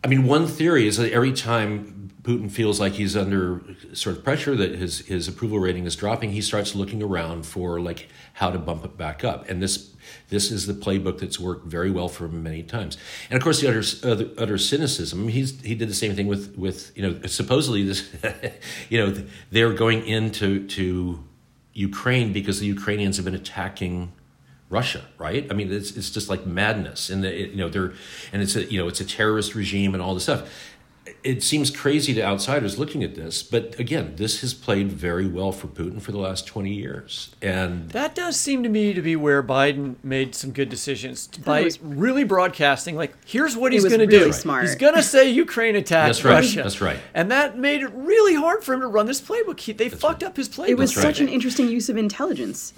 I 0.03 0.07
mean, 0.07 0.25
one 0.25 0.47
theory 0.47 0.87
is 0.87 0.97
that 0.97 1.11
every 1.11 1.31
time 1.31 2.11
Putin 2.23 2.51
feels 2.51 2.79
like 2.79 2.93
he's 2.93 3.17
under 3.17 3.61
sort 3.93 4.17
of 4.17 4.23
pressure 4.23 4.55
that 4.55 4.75
his 4.75 4.99
his 4.99 5.27
approval 5.27 5.59
rating 5.59 5.85
is 5.85 5.95
dropping, 5.95 6.31
he 6.31 6.41
starts 6.41 6.75
looking 6.75 7.01
around 7.01 7.45
for 7.45 7.79
like 7.79 8.09
how 8.33 8.51
to 8.51 8.59
bump 8.59 8.85
it 8.85 8.97
back 8.97 9.23
up. 9.23 9.49
And 9.49 9.61
this 9.61 9.93
this 10.29 10.51
is 10.51 10.67
the 10.67 10.73
playbook 10.73 11.19
that's 11.19 11.39
worked 11.39 11.65
very 11.65 11.89
well 11.89 12.07
for 12.07 12.25
him 12.25 12.43
many 12.43 12.63
times. 12.63 12.97
And 13.29 13.37
of 13.37 13.43
course, 13.43 13.61
the 13.61 13.69
utter 13.69 13.83
uh, 14.03 14.11
utter, 14.11 14.29
utter 14.37 14.57
cynicism. 14.57 15.27
He's 15.29 15.59
he 15.61 15.73
did 15.73 15.89
the 15.89 15.95
same 15.95 16.15
thing 16.15 16.27
with 16.27 16.55
with 16.57 16.95
you 16.95 17.01
know 17.01 17.27
supposedly 17.27 17.83
this 17.83 18.07
you 18.89 18.99
know 18.99 19.23
they're 19.51 19.73
going 19.73 20.05
into 20.05 20.67
to 20.67 21.23
Ukraine 21.73 22.33
because 22.33 22.59
the 22.59 22.67
Ukrainians 22.67 23.17
have 23.17 23.25
been 23.25 23.35
attacking 23.35 24.11
Russia, 24.71 25.03
right? 25.17 25.45
I 25.51 25.53
mean, 25.53 25.71
it's, 25.71 25.95
it's 25.97 26.09
just 26.09 26.29
like 26.29 26.45
madness, 26.45 27.09
and 27.09 27.23
the, 27.23 27.31
you 27.31 27.55
know 27.57 27.69
they're 27.69 27.93
and 28.33 28.41
it's 28.41 28.55
a 28.55 28.63
you 28.71 28.79
know 28.79 28.87
it's 28.87 29.01
a 29.01 29.05
terrorist 29.05 29.53
regime 29.55 29.93
and 29.93 30.01
all 30.01 30.13
this 30.13 30.23
stuff. 30.23 30.49
it 31.23 31.41
seems 31.43 31.69
crazy 31.71 32.13
to 32.13 32.21
outsiders 32.23 32.77
looking 32.79 33.03
at 33.03 33.15
this, 33.15 33.43
but 33.43 33.77
again, 33.79 34.13
this 34.17 34.41
has 34.41 34.53
played 34.53 34.91
very 34.91 35.27
well 35.27 35.51
for 35.51 35.67
Putin 35.67 35.99
for 36.01 36.11
the 36.11 36.17
last 36.19 36.45
20 36.47 36.71
years. 36.73 37.35
And 37.41 37.89
That 37.89 38.13
does 38.15 38.39
seem 38.39 38.61
to 38.63 38.69
me 38.69 38.93
to 38.93 39.01
be 39.01 39.15
where 39.15 39.41
Biden 39.43 39.95
made 40.03 40.35
some 40.35 40.51
good 40.51 40.69
decisions 40.69 41.27
by 41.27 41.63
was- 41.63 41.81
really 41.81 42.23
broadcasting, 42.23 42.95
like, 42.95 43.13
here's 43.25 43.57
what 43.57 43.73
he's 43.73 43.83
going 43.83 43.99
to 43.99 44.05
really 44.05 44.27
do. 44.27 44.33
smart. 44.33 44.63
He's 44.63 44.75
going 44.75 44.95
to 44.95 45.03
say 45.03 45.29
Ukraine 45.29 45.75
attacked 45.83 46.07
That's 46.09 46.23
right, 46.23 46.33
Russia. 46.35 46.63
that's 46.63 46.81
right. 46.81 46.99
And 47.15 47.29
that 47.31 47.57
made 47.57 47.81
it 47.81 47.91
really 47.93 48.35
hard 48.35 48.63
for 48.63 48.73
him 48.75 48.81
to 48.81 48.87
run 48.87 49.07
this 49.07 49.21
playbook. 49.21 49.59
He, 49.59 49.73
they 49.73 49.89
fucked 49.89 50.23
up 50.23 50.37
his 50.37 50.47
playbook. 50.49 50.69
It 50.69 50.77
was 50.77 50.93
That's 50.93 51.05
right. 51.05 51.15
such 51.15 51.21
an 51.21 51.29
interesting 51.29 51.67
use 51.67 51.89
of 51.89 51.97
intelligence. 51.97 52.73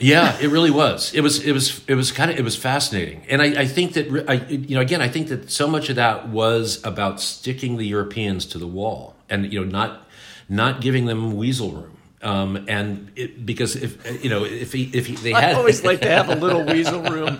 Yeah, 0.00 0.36
it 0.40 0.48
really 0.48 0.72
was. 0.72 1.14
It 1.14 1.20
was. 1.20 1.44
It 1.44 1.52
was. 1.52 1.80
It 1.86 1.94
was 1.94 2.10
kind 2.10 2.30
of. 2.30 2.36
It 2.36 2.42
was 2.42 2.56
fascinating, 2.56 3.24
and 3.28 3.40
I, 3.40 3.62
I 3.62 3.66
think 3.66 3.92
that 3.92 4.24
I, 4.28 4.34
you 4.48 4.74
know, 4.74 4.80
again, 4.80 5.00
I 5.00 5.06
think 5.08 5.28
that 5.28 5.52
so 5.52 5.68
much 5.68 5.88
of 5.88 5.96
that 5.96 6.28
was 6.28 6.84
about 6.84 7.20
sticking 7.20 7.76
the 7.76 7.86
Europeans 7.86 8.44
to 8.46 8.58
the 8.58 8.66
wall, 8.66 9.14
and 9.30 9.52
you 9.52 9.60
know, 9.60 9.70
not 9.70 10.08
not 10.48 10.80
giving 10.80 11.06
them 11.06 11.36
weasel 11.36 11.70
room. 11.70 11.96
Um, 12.22 12.64
and 12.68 13.12
it, 13.14 13.46
because 13.46 13.76
if 13.76 14.24
you 14.24 14.30
know, 14.30 14.44
if 14.44 14.72
he, 14.72 14.90
if 14.92 15.06
he, 15.06 15.14
they 15.14 15.32
I 15.32 15.40
had, 15.40 15.54
always 15.54 15.84
like 15.84 16.00
to 16.00 16.08
have 16.08 16.28
a 16.28 16.34
little 16.44 16.64
weasel 16.64 17.00
room. 17.02 17.38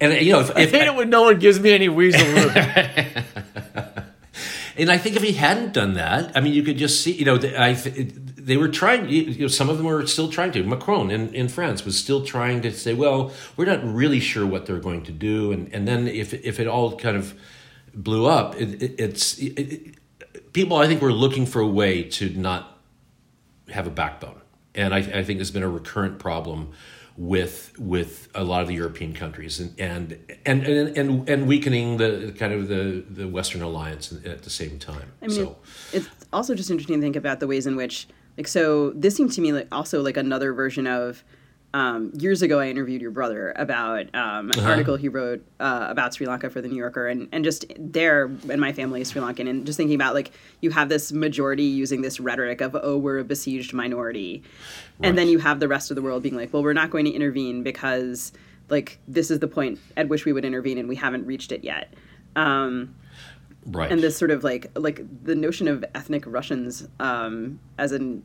and 0.00 0.12
you 0.24 0.32
know, 0.32 0.40
if, 0.40 0.56
I 0.56 0.60
if 0.60 0.70
hate 0.70 0.86
it 0.86 0.94
when 0.94 1.10
no 1.10 1.22
one 1.22 1.40
gives 1.40 1.58
me 1.58 1.72
any 1.72 1.88
weasel 1.88 2.24
room. 2.24 2.52
And 4.80 4.90
I 4.90 4.96
think 4.96 5.14
if 5.16 5.22
he 5.22 5.32
hadn't 5.32 5.74
done 5.74 5.94
that, 5.94 6.34
I 6.34 6.40
mean, 6.40 6.54
you 6.54 6.62
could 6.62 6.78
just 6.78 7.02
see, 7.02 7.12
you 7.12 7.26
know, 7.26 7.34
I, 7.36 7.74
they 8.46 8.56
were 8.56 8.68
trying, 8.68 9.08
you 9.08 9.38
know, 9.38 9.48
some 9.48 9.68
of 9.68 9.76
them 9.76 9.86
were 9.86 10.06
still 10.06 10.28
trying 10.28 10.52
to. 10.52 10.62
Macron 10.62 11.10
in, 11.10 11.34
in 11.34 11.48
France 11.48 11.84
was 11.84 11.98
still 11.98 12.24
trying 12.24 12.62
to 12.62 12.72
say, 12.72 12.94
well, 12.94 13.32
we're 13.56 13.66
not 13.66 13.82
really 13.84 14.20
sure 14.20 14.46
what 14.46 14.66
they're 14.66 14.80
going 14.80 15.02
to 15.04 15.12
do. 15.12 15.52
And, 15.52 15.72
and 15.74 15.86
then 15.86 16.08
if, 16.08 16.32
if 16.32 16.58
it 16.58 16.66
all 16.66 16.96
kind 16.96 17.16
of 17.16 17.34
blew 17.94 18.26
up, 18.26 18.60
it, 18.60 18.82
it, 18.82 18.94
it's, 18.98 19.38
it, 19.38 19.58
it, 19.58 20.52
people, 20.52 20.76
I 20.76 20.86
think, 20.86 21.02
were 21.02 21.12
looking 21.12 21.46
for 21.46 21.60
a 21.60 21.66
way 21.66 22.02
to 22.04 22.30
not 22.30 22.78
have 23.68 23.86
a 23.86 23.90
backbone. 23.90 24.40
And 24.74 24.94
I, 24.94 24.98
I 24.98 25.24
think 25.24 25.38
there's 25.38 25.50
been 25.50 25.62
a 25.62 25.68
recurrent 25.68 26.18
problem 26.18 26.72
with 27.16 27.78
with 27.78 28.28
a 28.34 28.42
lot 28.42 28.62
of 28.62 28.68
the 28.68 28.74
European 28.74 29.12
countries 29.12 29.60
and 29.60 29.78
and 29.78 30.18
and 30.46 30.62
and, 30.62 30.96
and, 30.96 31.28
and 31.28 31.46
weakening 31.46 31.98
the 31.98 32.34
kind 32.38 32.52
of 32.52 32.68
the, 32.68 33.04
the 33.10 33.28
Western 33.28 33.60
alliance 33.60 34.12
at 34.24 34.42
the 34.42 34.48
same 34.48 34.78
time. 34.78 35.12
I 35.20 35.26
mean, 35.26 35.36
so 35.36 35.56
it's 35.92 36.08
also 36.32 36.54
just 36.54 36.70
interesting 36.70 36.96
to 36.96 37.02
think 37.02 37.16
about 37.16 37.40
the 37.40 37.46
ways 37.46 37.66
in 37.66 37.76
which, 37.76 38.08
like, 38.40 38.48
so 38.48 38.90
this 38.92 39.14
seemed 39.16 39.32
to 39.32 39.42
me 39.42 39.52
like 39.52 39.68
also 39.70 40.00
like 40.02 40.16
another 40.16 40.52
version 40.52 40.86
of. 40.86 41.22
Um, 41.72 42.10
years 42.18 42.42
ago, 42.42 42.58
I 42.58 42.66
interviewed 42.66 43.00
your 43.00 43.12
brother 43.12 43.52
about 43.54 44.12
um, 44.12 44.50
an 44.50 44.58
article 44.64 44.96
he 44.96 45.08
wrote 45.08 45.44
uh, 45.60 45.86
about 45.88 46.12
Sri 46.12 46.26
Lanka 46.26 46.50
for 46.50 46.60
the 46.60 46.66
New 46.66 46.74
Yorker, 46.74 47.06
and 47.06 47.28
and 47.30 47.44
just 47.44 47.64
there, 47.78 48.24
and 48.24 48.60
my 48.60 48.72
family 48.72 49.02
is 49.02 49.10
Sri 49.10 49.22
Lankan, 49.22 49.48
and 49.48 49.64
just 49.64 49.76
thinking 49.76 49.94
about 49.94 50.12
like 50.12 50.32
you 50.62 50.70
have 50.70 50.88
this 50.88 51.12
majority 51.12 51.62
using 51.62 52.02
this 52.02 52.18
rhetoric 52.18 52.60
of 52.60 52.76
oh 52.82 52.96
we're 52.96 53.18
a 53.18 53.24
besieged 53.24 53.72
minority, 53.72 54.42
and 55.00 55.16
then 55.16 55.28
you 55.28 55.38
have 55.38 55.60
the 55.60 55.68
rest 55.68 55.92
of 55.92 55.94
the 55.94 56.02
world 56.02 56.24
being 56.24 56.34
like 56.34 56.52
well 56.52 56.64
we're 56.64 56.72
not 56.72 56.90
going 56.90 57.04
to 57.04 57.12
intervene 57.12 57.62
because 57.62 58.32
like 58.68 58.98
this 59.06 59.30
is 59.30 59.38
the 59.38 59.46
point 59.46 59.78
at 59.96 60.08
which 60.08 60.24
we 60.24 60.32
would 60.32 60.44
intervene 60.44 60.76
and 60.76 60.88
we 60.88 60.96
haven't 60.96 61.24
reached 61.24 61.52
it 61.52 61.62
yet. 61.62 61.94
Um, 62.34 62.96
right. 63.66 63.90
and 63.90 64.02
this 64.02 64.16
sort 64.16 64.30
of 64.30 64.44
like 64.44 64.70
like 64.76 65.02
the 65.24 65.34
notion 65.34 65.68
of 65.68 65.84
ethnic 65.94 66.24
Russians 66.26 66.88
um, 66.98 67.60
as 67.78 67.92
an 67.92 68.22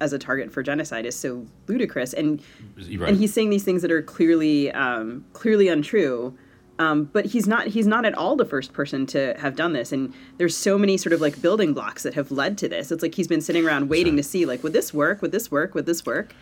as 0.00 0.12
a 0.12 0.18
target 0.18 0.52
for 0.52 0.62
genocide 0.62 1.06
is 1.06 1.16
so 1.16 1.44
ludicrous, 1.66 2.12
and 2.12 2.42
right. 2.76 3.08
and 3.08 3.18
he's 3.18 3.32
saying 3.32 3.50
these 3.50 3.64
things 3.64 3.82
that 3.82 3.90
are 3.90 4.02
clearly 4.02 4.70
um, 4.72 5.24
clearly 5.32 5.68
untrue. 5.68 6.36
Um, 6.80 7.04
but 7.12 7.26
he's 7.26 7.48
not 7.48 7.66
he's 7.66 7.88
not 7.88 8.04
at 8.04 8.14
all 8.14 8.36
the 8.36 8.44
first 8.44 8.72
person 8.72 9.04
to 9.06 9.34
have 9.38 9.56
done 9.56 9.72
this, 9.72 9.90
and 9.90 10.14
there's 10.36 10.56
so 10.56 10.78
many 10.78 10.96
sort 10.96 11.12
of 11.12 11.20
like 11.20 11.42
building 11.42 11.74
blocks 11.74 12.04
that 12.04 12.14
have 12.14 12.30
led 12.30 12.56
to 12.58 12.68
this. 12.68 12.92
It's 12.92 13.02
like 13.02 13.16
he's 13.16 13.26
been 13.26 13.40
sitting 13.40 13.66
around 13.66 13.88
waiting 13.88 14.16
to 14.16 14.22
see 14.22 14.46
like 14.46 14.62
would 14.62 14.72
this 14.72 14.94
work? 14.94 15.20
Would 15.20 15.32
this 15.32 15.50
work? 15.50 15.74
Would 15.74 15.86
this 15.86 16.06
work? 16.06 16.32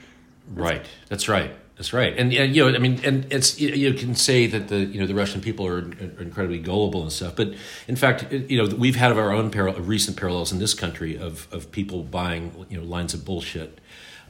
Right. 0.53 0.85
That's 1.09 1.29
right. 1.29 1.53
That's 1.77 1.93
right. 1.93 2.17
And, 2.17 2.33
and 2.33 2.57
you 2.57 2.65
know, 2.65 2.75
I 2.75 2.79
mean, 2.79 3.01
and 3.05 3.31
it's 3.31 3.61
you, 3.61 3.93
can 3.93 4.15
say 4.15 4.47
that 4.47 4.69
the 4.69 4.79
you 4.79 4.99
know 4.99 5.07
the 5.07 5.15
Russian 5.15 5.43
people 5.43 5.67
are, 5.67 5.81
are 5.81 6.23
incredibly 6.23 6.59
gullible 6.59 7.03
and 7.03 7.13
stuff, 7.13 7.37
but 7.37 7.53
in 7.87 7.97
fact, 7.97 8.33
you 8.33 8.57
know, 8.57 8.75
we've 8.75 8.97
had 8.97 9.13
of 9.13 9.19
our 9.19 9.31
own 9.31 9.51
parallel, 9.51 9.83
recent 9.83 10.17
parallels 10.17 10.53
in 10.53 10.59
this 10.59 10.73
country 10.73 11.19
of 11.19 11.47
of 11.53 11.71
people 11.71 12.03
buying 12.03 12.67
you 12.71 12.79
know 12.79 12.85
lines 12.85 13.13
of 13.13 13.27
bullshit, 13.27 13.79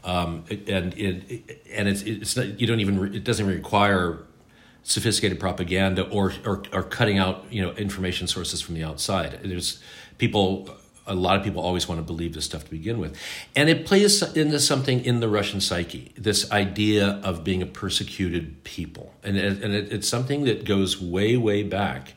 um, 0.03 0.45
and 0.51 0.93
it, 0.99 1.63
and 1.73 1.89
it's 1.89 2.03
it's 2.03 2.37
not, 2.37 2.61
you 2.61 2.67
don't 2.67 2.81
even 2.81 3.15
it 3.15 3.23
doesn't 3.23 3.47
require 3.47 4.19
sophisticated 4.83 5.39
propaganda 5.39 6.03
or, 6.09 6.33
or 6.45 6.65
or 6.73 6.83
cutting 6.83 7.19
out 7.19 7.45
you 7.51 7.63
know 7.63 7.71
information 7.75 8.27
sources 8.27 8.61
from 8.61 8.75
the 8.75 8.83
outside. 8.83 9.39
There's 9.45 9.81
people. 10.19 10.69
A 11.07 11.15
lot 11.15 11.37
of 11.37 11.45
people 11.45 11.63
always 11.63 11.89
want 11.89 12.01
to 12.01 12.05
believe 12.05 12.35
this 12.35 12.45
stuff 12.45 12.65
to 12.65 12.71
begin 12.71 12.99
with, 12.99 13.17
and 13.55 13.69
it 13.69 13.87
plays 13.87 14.23
into 14.37 14.59
something 14.59 15.05
in 15.05 15.21
the 15.21 15.29
Russian 15.29 15.61
psyche. 15.61 16.13
This 16.17 16.51
idea 16.51 17.21
of 17.23 17.45
being 17.45 17.63
a 17.63 17.67
persecuted 17.67 18.65
people, 18.65 19.15
and 19.23 19.37
and 19.37 19.75
it, 19.75 19.93
it's 19.93 20.09
something 20.09 20.45
that 20.45 20.65
goes 20.65 21.01
way 21.01 21.37
way 21.37 21.63
back. 21.63 22.15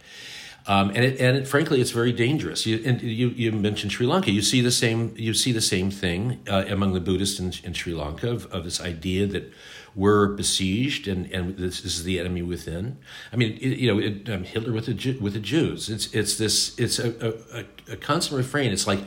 Um, 0.67 0.89
and 0.89 0.99
it, 0.99 1.19
and 1.19 1.35
it, 1.35 1.47
frankly, 1.47 1.81
it's 1.81 1.89
very 1.89 2.11
dangerous. 2.11 2.67
You, 2.67 2.79
and 2.85 3.01
you, 3.01 3.29
you 3.29 3.51
mentioned 3.51 3.91
Sri 3.91 4.05
Lanka. 4.05 4.29
You 4.29 4.43
see 4.43 4.61
the 4.61 4.71
same. 4.71 5.13
You 5.17 5.33
see 5.33 5.51
the 5.51 5.61
same 5.61 5.89
thing 5.89 6.39
uh, 6.47 6.65
among 6.69 6.93
the 6.93 6.99
Buddhists 6.99 7.39
in, 7.39 7.53
in 7.63 7.73
Sri 7.73 7.93
Lanka 7.93 8.29
of, 8.29 8.45
of 8.53 8.65
this 8.65 8.79
idea 8.79 9.25
that 9.27 9.51
we're 9.95 10.27
besieged 10.27 11.07
and, 11.07 11.31
and 11.31 11.57
this, 11.57 11.83
is 11.83 12.03
the 12.03 12.19
enemy 12.19 12.41
within. 12.41 12.97
I 13.33 13.35
mean, 13.35 13.53
it, 13.53 13.77
you 13.77 13.93
know, 13.93 13.99
it, 13.99 14.29
um, 14.29 14.43
Hitler 14.43 14.71
with 14.71 14.85
the 14.85 14.93
Ju- 14.93 15.17
with 15.19 15.33
the 15.33 15.39
Jews. 15.39 15.89
It's 15.89 16.13
it's 16.13 16.37
this. 16.37 16.77
It's 16.77 16.99
a, 16.99 17.35
a, 17.53 17.93
a 17.93 17.95
constant 17.97 18.37
refrain. 18.37 18.71
It's 18.71 18.87
like 18.87 18.99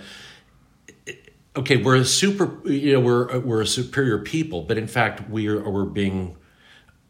okay, 1.57 1.77
we're 1.77 1.97
a 1.97 2.05
super, 2.05 2.67
you 2.69 2.95
know, 2.95 3.01
we're 3.01 3.39
we're 3.41 3.61
a 3.61 3.67
superior 3.67 4.19
people, 4.19 4.63
but 4.63 4.79
in 4.79 4.87
fact, 4.87 5.29
we're 5.29 5.61
we're 5.69 5.85
being 5.85 6.37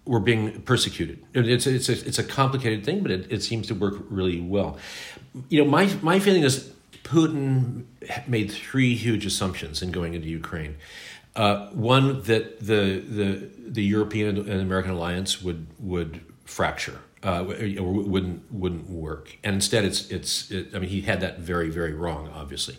we're 0.04 0.20
being 0.20 0.62
persecuted. 0.62 1.24
It's 1.34 1.66
it's 1.66 1.88
a, 1.88 1.92
it's 1.92 2.18
a 2.18 2.24
complicated 2.24 2.84
thing, 2.84 3.02
but 3.02 3.10
it, 3.10 3.30
it 3.30 3.42
seems 3.42 3.68
to 3.68 3.74
work 3.74 3.94
really 4.08 4.40
well. 4.40 4.78
You 5.48 5.64
know, 5.64 5.70
my 5.70 5.86
my 6.02 6.18
feeling 6.18 6.42
is 6.42 6.72
Putin 7.04 7.84
made 8.26 8.50
three 8.50 8.94
huge 8.94 9.26
assumptions 9.26 9.82
in 9.82 9.90
going 9.90 10.14
into 10.14 10.28
Ukraine. 10.28 10.76
Uh, 11.34 11.66
one 11.70 12.22
that 12.22 12.60
the 12.60 13.00
the 13.00 13.50
the 13.66 13.82
European 13.82 14.36
and 14.36 14.60
American 14.60 14.92
alliance 14.92 15.42
would 15.42 15.66
would 15.78 16.20
fracture. 16.44 17.00
Uh, 17.22 17.44
wouldn't 17.46 18.52
wouldn't 18.52 18.90
work, 18.90 19.38
and 19.44 19.54
instead 19.54 19.84
it's 19.84 20.10
it's. 20.10 20.50
It, 20.50 20.74
I 20.74 20.80
mean, 20.80 20.90
he 20.90 21.02
had 21.02 21.20
that 21.20 21.38
very 21.38 21.70
very 21.70 21.94
wrong, 21.94 22.28
obviously. 22.34 22.76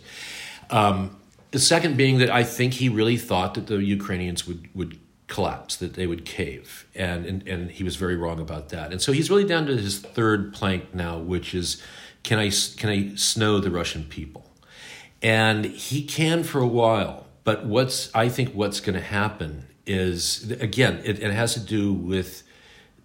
Um, 0.70 1.16
the 1.50 1.58
second 1.58 1.96
being 1.96 2.18
that 2.18 2.30
I 2.30 2.44
think 2.44 2.74
he 2.74 2.88
really 2.88 3.16
thought 3.16 3.54
that 3.54 3.68
the 3.68 3.82
Ukrainians 3.82 4.46
would 4.46 4.68
would 4.74 4.98
collapse, 5.28 5.76
that 5.76 5.94
they 5.94 6.06
would 6.06 6.24
cave, 6.24 6.86
and 6.94 7.24
and, 7.24 7.48
and 7.48 7.70
he 7.70 7.82
was 7.82 7.96
very 7.96 8.16
wrong 8.16 8.38
about 8.38 8.68
that. 8.68 8.92
And 8.92 9.00
so 9.00 9.12
he's 9.12 9.30
really 9.30 9.44
down 9.44 9.66
to 9.66 9.76
his 9.76 9.98
third 9.98 10.52
plank 10.52 10.94
now, 10.94 11.18
which 11.18 11.54
is 11.54 11.82
can 12.22 12.38
I 12.38 12.50
can 12.76 12.90
I 12.90 13.14
snow 13.14 13.60
the 13.60 13.70
Russian 13.70 14.04
people? 14.04 14.50
And 15.22 15.64
he 15.64 16.04
can 16.04 16.42
for 16.42 16.60
a 16.60 16.66
while, 16.66 17.23
but 17.44 17.64
what's 17.64 18.14
I 18.14 18.28
think 18.28 18.50
what's 18.52 18.80
going 18.80 18.98
to 18.98 19.04
happen 19.04 19.66
is 19.86 20.50
again 20.60 21.00
it, 21.04 21.22
it 21.22 21.32
has 21.32 21.54
to 21.54 21.60
do 21.60 21.92
with 21.92 22.42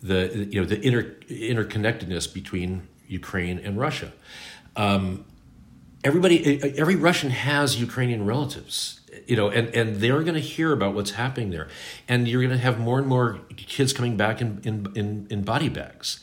the 0.01 0.47
you 0.49 0.61
know 0.61 0.65
the 0.65 0.79
inter, 0.85 1.15
interconnectedness 1.29 2.33
between 2.33 2.87
Ukraine 3.07 3.59
and 3.59 3.77
Russia. 3.77 4.13
Um, 4.75 5.25
everybody 6.03 6.63
every 6.77 6.95
russian 6.95 7.29
has 7.29 7.77
ukrainian 7.77 8.25
relatives 8.25 8.99
you 9.27 9.35
know 9.35 9.49
and, 9.49 9.67
and 9.75 9.97
they're 9.97 10.21
going 10.21 10.33
to 10.35 10.39
hear 10.39 10.71
about 10.71 10.93
what's 10.93 11.11
happening 11.11 11.49
there. 11.51 11.67
And 12.07 12.27
you're 12.27 12.41
going 12.41 12.55
to 12.55 12.63
have 12.63 12.79
more 12.79 12.99
and 12.99 13.07
more 13.07 13.39
kids 13.55 13.93
coming 13.93 14.17
back 14.17 14.41
in, 14.41 14.61
in, 14.63 14.87
in, 14.95 15.27
in 15.29 15.41
body 15.43 15.69
bags. 15.69 16.19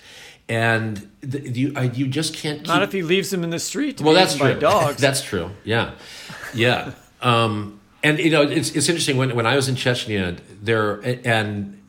And 0.48 1.10
the, 1.22 1.40
you, 1.40 1.72
I, 1.74 1.84
you 1.84 2.06
just 2.06 2.34
can't 2.34 2.58
keep, 2.58 2.68
Not 2.68 2.82
if 2.82 2.92
he 2.92 3.02
leaves 3.02 3.30
them 3.30 3.42
in 3.42 3.50
the 3.50 3.58
street 3.58 3.98
to 3.98 4.04
well 4.04 4.14
be 4.14 4.20
that's 4.20 4.36
true 4.36 4.54
by 4.54 4.54
dogs. 4.60 5.00
that's 5.00 5.22
true. 5.22 5.50
Yeah. 5.64 5.92
Yeah. 6.54 6.92
Um, 7.20 7.80
and 8.02 8.18
you 8.18 8.30
know 8.30 8.42
it's, 8.42 8.70
it's 8.70 8.88
interesting 8.88 9.16
when, 9.16 9.34
when 9.34 9.46
i 9.46 9.56
was 9.56 9.68
in 9.68 9.74
chechnya 9.74 10.38
there 10.62 11.00
and 11.24 11.82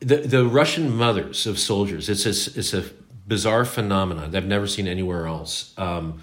the, 0.00 0.16
the 0.16 0.44
russian 0.44 0.94
mothers 0.94 1.46
of 1.46 1.58
soldiers 1.58 2.08
it's 2.08 2.26
a, 2.26 2.58
it's 2.58 2.74
a 2.74 2.84
bizarre 3.26 3.64
phenomenon 3.64 4.30
that 4.30 4.38
i've 4.38 4.48
never 4.48 4.66
seen 4.66 4.86
anywhere 4.86 5.26
else. 5.26 5.72
Um, 5.78 6.20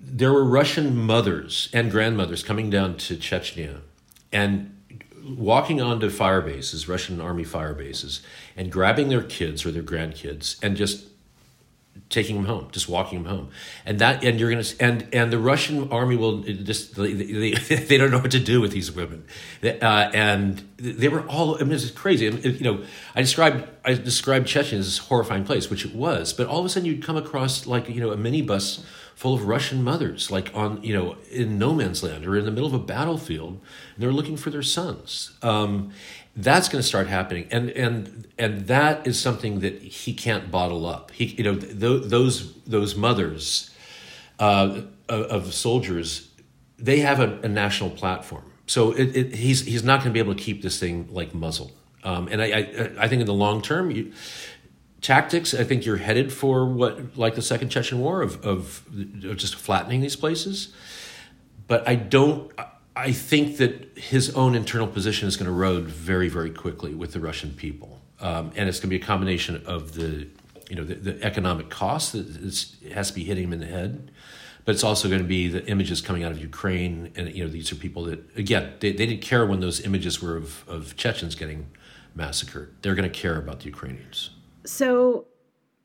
there 0.00 0.32
were 0.32 0.44
Russian 0.44 0.96
mothers 0.96 1.68
and 1.72 1.90
grandmothers 1.90 2.42
coming 2.42 2.70
down 2.70 2.96
to 2.98 3.16
Chechnya 3.16 3.80
and 4.32 4.74
walking 5.36 5.80
onto 5.80 6.08
fire 6.08 6.40
bases, 6.40 6.88
Russian 6.88 7.20
army 7.20 7.44
fire 7.44 7.74
bases, 7.74 8.22
and 8.56 8.70
grabbing 8.70 9.08
their 9.08 9.22
kids 9.22 9.66
or 9.66 9.72
their 9.72 9.82
grandkids 9.82 10.62
and 10.62 10.76
just 10.76 11.07
taking 12.08 12.36
him 12.36 12.44
home, 12.44 12.68
just 12.72 12.88
walking 12.88 13.20
him 13.20 13.24
home, 13.24 13.50
and 13.84 13.98
that 13.98 14.24
and 14.24 14.38
you're 14.38 14.50
gonna 14.50 14.64
and 14.80 15.06
and 15.12 15.32
the 15.32 15.38
Russian 15.38 15.90
army 15.90 16.16
will 16.16 16.42
just 16.42 16.94
they, 16.96 17.12
they, 17.12 17.50
they 17.76 17.96
don't 17.98 18.10
know 18.10 18.18
what 18.18 18.30
to 18.32 18.40
do 18.40 18.60
with 18.60 18.72
these 18.72 18.90
women, 18.92 19.24
uh, 19.62 20.10
and 20.14 20.62
they 20.76 21.08
were 21.08 21.26
all 21.28 21.56
I 21.56 21.64
mean 21.64 21.72
it's 21.72 21.90
crazy. 21.90 22.26
you 22.26 22.64
know, 22.64 22.84
I 23.14 23.20
described 23.20 23.68
I 23.84 23.94
described 23.94 24.46
Chechnya 24.46 24.78
as 24.78 24.86
this 24.86 24.98
horrifying 24.98 25.44
place, 25.44 25.70
which 25.70 25.84
it 25.84 25.94
was, 25.94 26.32
but 26.32 26.46
all 26.46 26.60
of 26.60 26.66
a 26.66 26.68
sudden 26.68 26.86
you'd 26.86 27.02
come 27.02 27.16
across 27.16 27.66
like 27.66 27.88
you 27.88 28.00
know 28.00 28.10
a 28.10 28.16
minibus 28.16 28.84
full 29.18 29.34
of 29.34 29.48
Russian 29.48 29.82
mothers, 29.82 30.30
like 30.30 30.48
on 30.54 30.80
you 30.84 30.94
know 30.94 31.16
in 31.28 31.58
no 31.58 31.74
man's 31.74 32.04
land 32.04 32.24
or 32.24 32.38
in 32.38 32.44
the 32.44 32.52
middle 32.52 32.68
of 32.68 32.72
a 32.72 32.78
battlefield, 32.78 33.60
and 33.94 33.98
they're 33.98 34.12
looking 34.12 34.36
for 34.36 34.50
their 34.50 34.62
sons. 34.62 35.32
Um, 35.42 35.90
that's 36.36 36.68
going 36.68 36.80
to 36.80 36.86
start 36.86 37.08
happening 37.08 37.48
and 37.50 37.68
and 37.70 38.28
and 38.38 38.68
that 38.68 39.04
is 39.08 39.18
something 39.18 39.58
that 39.58 39.82
he 39.82 40.14
can't 40.14 40.52
bottle 40.52 40.86
up. 40.86 41.10
He 41.10 41.24
you 41.24 41.42
know 41.42 41.56
th- 41.56 42.04
those 42.04 42.54
those 42.62 42.94
mothers 42.94 43.74
uh, 44.38 44.82
of 45.08 45.52
soldiers 45.52 46.28
they 46.78 47.00
have 47.00 47.18
a, 47.18 47.40
a 47.42 47.48
national 47.48 47.90
platform. 47.90 48.44
So 48.66 48.92
it, 48.92 49.16
it, 49.16 49.34
he's 49.34 49.64
he's 49.64 49.82
not 49.82 49.98
going 49.98 50.10
to 50.10 50.12
be 50.12 50.20
able 50.20 50.36
to 50.36 50.40
keep 50.40 50.62
this 50.62 50.78
thing 50.78 51.08
like 51.10 51.34
muzzled. 51.34 51.72
Um, 52.04 52.28
and 52.28 52.40
I, 52.40 52.46
I, 52.46 52.90
I 53.00 53.08
think 53.08 53.20
in 53.20 53.26
the 53.26 53.34
long 53.34 53.62
term 53.62 53.90
you, 53.90 54.12
tactics 55.00 55.54
I 55.54 55.64
think 55.64 55.86
you're 55.86 55.98
headed 55.98 56.32
for 56.32 56.66
what 56.66 57.16
like 57.16 57.34
the 57.34 57.42
second 57.42 57.68
Chechen 57.68 58.00
war 58.00 58.22
of, 58.22 58.44
of, 58.44 58.84
of 59.24 59.36
just 59.36 59.54
flattening 59.54 60.00
these 60.00 60.16
places 60.16 60.74
but 61.66 61.86
I 61.86 61.94
don't 61.94 62.50
I 62.98 63.12
think 63.12 63.58
that 63.58 63.96
his 63.96 64.34
own 64.34 64.56
internal 64.56 64.88
position 64.88 65.28
is 65.28 65.36
going 65.36 65.46
to 65.46 65.52
erode 65.52 65.84
very, 65.84 66.28
very 66.28 66.50
quickly 66.50 66.94
with 66.94 67.12
the 67.12 67.20
Russian 67.20 67.52
people, 67.52 68.00
um, 68.20 68.50
and 68.56 68.68
it's 68.68 68.80
going 68.80 68.90
to 68.90 68.98
be 68.98 69.00
a 69.00 69.06
combination 69.06 69.62
of 69.66 69.94
the, 69.94 70.26
you 70.68 70.74
know, 70.74 70.82
the, 70.82 70.94
the 70.94 71.22
economic 71.22 71.70
cost 71.70 72.12
that 72.12 72.26
has 72.92 73.08
to 73.08 73.14
be 73.14 73.22
hitting 73.22 73.44
him 73.44 73.52
in 73.52 73.60
the 73.60 73.66
head, 73.66 74.10
but 74.64 74.74
it's 74.74 74.82
also 74.82 75.08
going 75.08 75.22
to 75.22 75.28
be 75.28 75.46
the 75.46 75.64
images 75.68 76.00
coming 76.00 76.24
out 76.24 76.32
of 76.32 76.40
Ukraine, 76.40 77.12
and 77.14 77.32
you 77.32 77.44
know, 77.44 77.48
these 77.48 77.70
are 77.70 77.76
people 77.76 78.02
that 78.06 78.36
again 78.36 78.72
they, 78.80 78.90
they 78.90 79.06
didn't 79.06 79.22
care 79.22 79.46
when 79.46 79.60
those 79.60 79.80
images 79.80 80.20
were 80.20 80.36
of, 80.36 80.68
of 80.68 80.96
Chechens 80.96 81.36
getting 81.36 81.68
massacred. 82.16 82.74
They're 82.82 82.96
going 82.96 83.08
to 83.08 83.16
care 83.16 83.38
about 83.38 83.60
the 83.60 83.66
Ukrainians. 83.66 84.30
So, 84.68 85.26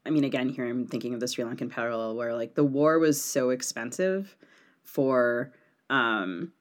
I 0.05 0.09
mean, 0.09 0.25
again, 0.25 0.49
here 0.49 0.67
I'm 0.67 0.87
thinking 0.87 1.13
of 1.13 1.21
the 1.21 1.27
Sri 1.27 1.45
Lankan 1.45 1.69
parallel 1.69 2.15
where 2.17 2.33
like 2.33 2.55
the 2.55 2.65
war 2.65 2.99
was 2.99 3.21
so 3.23 3.49
expensive 3.49 4.35
for. 4.83 5.51
Um, 5.89 6.51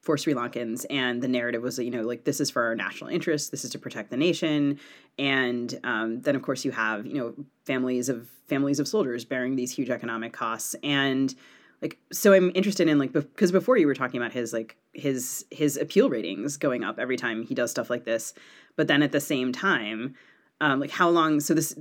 for 0.00 0.18
Sri 0.18 0.34
Lankans, 0.34 0.84
and 0.90 1.22
the 1.22 1.28
narrative 1.28 1.62
was, 1.62 1.78
you 1.78 1.90
know, 1.90 2.02
like 2.02 2.24
this 2.24 2.40
is 2.40 2.50
for 2.50 2.64
our 2.64 2.74
national 2.74 3.08
interest, 3.08 3.52
this 3.52 3.64
is 3.64 3.70
to 3.70 3.78
protect 3.78 4.10
the 4.10 4.16
nation, 4.16 4.80
and 5.16 5.78
um, 5.84 6.20
then 6.22 6.34
of 6.34 6.42
course 6.42 6.64
you 6.64 6.72
have, 6.72 7.06
you 7.06 7.14
know, 7.14 7.34
families 7.66 8.08
of 8.08 8.28
families 8.48 8.80
of 8.80 8.88
soldiers 8.88 9.24
bearing 9.24 9.54
these 9.54 9.70
huge 9.70 9.90
economic 9.90 10.32
costs, 10.32 10.74
and 10.82 11.36
like 11.82 11.98
so 12.10 12.32
I'm 12.32 12.50
interested 12.56 12.88
in 12.88 12.98
like 12.98 13.12
because 13.12 13.52
before 13.52 13.76
you 13.76 13.86
were 13.86 13.94
talking 13.94 14.20
about 14.20 14.32
his 14.32 14.52
like 14.52 14.76
his 14.92 15.44
his 15.52 15.76
appeal 15.76 16.10
ratings 16.10 16.56
going 16.56 16.82
up 16.82 16.98
every 16.98 17.16
time 17.16 17.44
he 17.44 17.54
does 17.54 17.70
stuff 17.70 17.88
like 17.88 18.04
this, 18.04 18.34
but 18.74 18.88
then 18.88 19.04
at 19.04 19.12
the 19.12 19.20
same 19.20 19.52
time, 19.52 20.16
um, 20.62 20.80
like 20.80 20.90
how 20.90 21.10
long? 21.10 21.40
So 21.40 21.52
this 21.52 21.76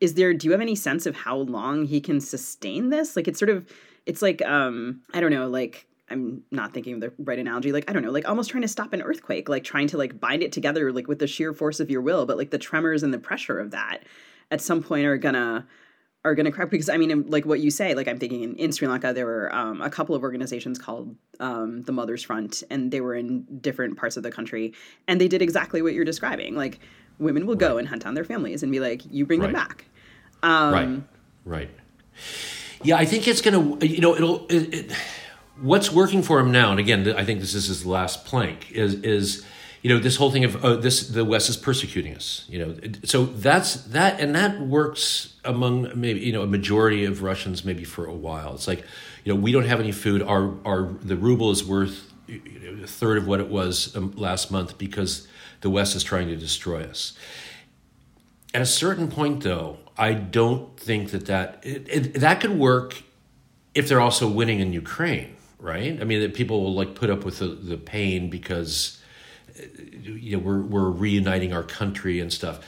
is 0.00 0.14
there? 0.14 0.34
Do 0.34 0.46
you 0.46 0.52
have 0.52 0.60
any 0.60 0.74
sense 0.74 1.06
of 1.06 1.14
how 1.14 1.36
long 1.36 1.84
he 1.84 2.00
can 2.00 2.20
sustain 2.20 2.88
this? 2.88 3.14
Like 3.14 3.28
it's 3.28 3.38
sort 3.38 3.50
of 3.50 3.70
it's 4.06 4.22
like 4.22 4.42
um 4.42 5.02
I 5.14 5.20
don't 5.20 5.30
know 5.30 5.48
like 5.48 5.86
I'm 6.08 6.42
not 6.50 6.72
thinking 6.72 6.94
of 6.94 7.00
the 7.00 7.12
right 7.18 7.38
analogy. 7.38 7.72
Like, 7.72 7.90
I 7.90 7.92
don't 7.92 8.02
know, 8.02 8.12
like 8.12 8.28
almost 8.28 8.50
trying 8.50 8.62
to 8.62 8.68
stop 8.68 8.92
an 8.92 9.02
earthquake, 9.02 9.48
like 9.48 9.64
trying 9.64 9.88
to 9.88 9.98
like 9.98 10.20
bind 10.20 10.42
it 10.42 10.52
together, 10.52 10.92
like 10.92 11.08
with 11.08 11.18
the 11.18 11.26
sheer 11.26 11.52
force 11.52 11.80
of 11.80 11.90
your 11.90 12.00
will. 12.00 12.26
But 12.26 12.36
like 12.36 12.50
the 12.50 12.58
tremors 12.58 13.02
and 13.02 13.12
the 13.12 13.18
pressure 13.18 13.58
of 13.58 13.72
that 13.72 14.04
at 14.50 14.60
some 14.60 14.82
point 14.82 15.04
are 15.04 15.16
gonna 15.16 15.66
are 16.24 16.34
gonna 16.34 16.52
crack 16.52 16.70
because 16.70 16.88
I 16.88 16.96
mean, 16.96 17.28
like 17.28 17.44
what 17.44 17.60
you 17.60 17.70
say, 17.70 17.94
like 17.94 18.08
I'm 18.08 18.18
thinking 18.18 18.42
in, 18.42 18.56
in 18.56 18.72
Sri 18.72 18.86
Lanka, 18.88 19.12
there 19.12 19.26
were 19.26 19.54
um, 19.54 19.80
a 19.80 19.90
couple 19.90 20.14
of 20.14 20.22
organizations 20.22 20.78
called 20.78 21.16
um, 21.40 21.82
the 21.82 21.92
Mothers 21.92 22.22
Front, 22.22 22.62
and 22.70 22.90
they 22.90 23.00
were 23.00 23.14
in 23.14 23.44
different 23.60 23.96
parts 23.96 24.16
of 24.16 24.22
the 24.22 24.30
country, 24.30 24.74
and 25.08 25.20
they 25.20 25.28
did 25.28 25.42
exactly 25.42 25.82
what 25.82 25.92
you're 25.92 26.04
describing. 26.04 26.56
Like, 26.56 26.80
women 27.18 27.46
will 27.46 27.56
go 27.56 27.78
and 27.78 27.88
hunt 27.88 28.06
on 28.06 28.14
their 28.14 28.24
families 28.24 28.62
and 28.62 28.70
be 28.72 28.80
like, 28.80 29.02
"You 29.10 29.26
bring 29.26 29.40
right. 29.40 29.46
them 29.46 29.54
back." 29.54 29.84
Um, 30.42 30.72
right. 30.72 31.02
Right. 31.44 31.70
Yeah, 32.82 32.96
I 32.96 33.04
think 33.04 33.26
it's 33.26 33.40
gonna. 33.40 33.84
You 33.84 34.00
know, 34.00 34.14
it'll. 34.14 34.46
It, 34.46 34.74
it, 34.74 34.92
what's 35.60 35.90
working 35.90 36.22
for 36.22 36.38
him 36.38 36.52
now, 36.52 36.70
and 36.70 36.80
again, 36.80 37.08
I 37.16 37.24
think 37.24 37.40
this 37.40 37.54
is 37.54 37.66
his 37.66 37.86
last 37.86 38.24
plank, 38.24 38.70
is 38.72 38.94
is 38.94 39.44
you 39.82 39.94
know 39.94 39.98
this 40.00 40.16
whole 40.16 40.30
thing 40.30 40.44
of 40.44 40.64
oh, 40.64 40.76
this 40.76 41.08
the 41.08 41.24
West 41.24 41.48
is 41.48 41.56
persecuting 41.56 42.14
us. 42.14 42.44
You 42.48 42.58
know, 42.58 42.76
so 43.04 43.26
that's 43.26 43.74
that, 43.86 44.20
and 44.20 44.34
that 44.34 44.60
works 44.60 45.34
among 45.44 45.92
maybe 45.94 46.20
you 46.20 46.32
know 46.32 46.42
a 46.42 46.46
majority 46.46 47.04
of 47.04 47.22
Russians 47.22 47.64
maybe 47.64 47.84
for 47.84 48.04
a 48.04 48.14
while. 48.14 48.54
It's 48.54 48.68
like 48.68 48.84
you 49.24 49.32
know 49.32 49.40
we 49.40 49.52
don't 49.52 49.66
have 49.66 49.80
any 49.80 49.92
food. 49.92 50.22
Our 50.22 50.54
our 50.64 50.90
the 51.02 51.16
ruble 51.16 51.50
is 51.50 51.64
worth 51.64 52.12
a 52.28 52.86
third 52.86 53.18
of 53.18 53.26
what 53.26 53.40
it 53.40 53.48
was 53.48 53.94
um, 53.96 54.12
last 54.16 54.50
month 54.50 54.78
because 54.78 55.28
the 55.60 55.70
West 55.70 55.96
is 55.96 56.02
trying 56.02 56.28
to 56.28 56.36
destroy 56.36 56.82
us. 56.82 57.12
At 58.54 58.62
a 58.62 58.66
certain 58.66 59.08
point, 59.08 59.42
though, 59.42 59.78
I 59.98 60.14
don't 60.14 60.78
think 60.78 61.10
that 61.10 61.26
that 61.26 61.60
it, 61.62 61.86
it, 61.88 62.14
that 62.20 62.40
could 62.40 62.58
work 62.58 63.02
if 63.74 63.88
they're 63.88 64.00
also 64.00 64.28
winning 64.28 64.60
in 64.60 64.72
Ukraine 64.72 65.36
right? 65.58 66.00
I 66.00 66.04
mean, 66.04 66.20
that 66.20 66.34
people 66.34 66.62
will 66.62 66.74
like 66.74 66.94
put 66.94 67.10
up 67.10 67.24
with 67.24 67.38
the, 67.38 67.48
the 67.48 67.76
pain 67.76 68.30
because 68.30 69.00
you 70.02 70.36
know 70.36 70.42
we're 70.42 70.60
we're 70.60 70.90
reuniting 70.90 71.52
our 71.52 71.62
country 71.62 72.20
and 72.20 72.32
stuff. 72.32 72.60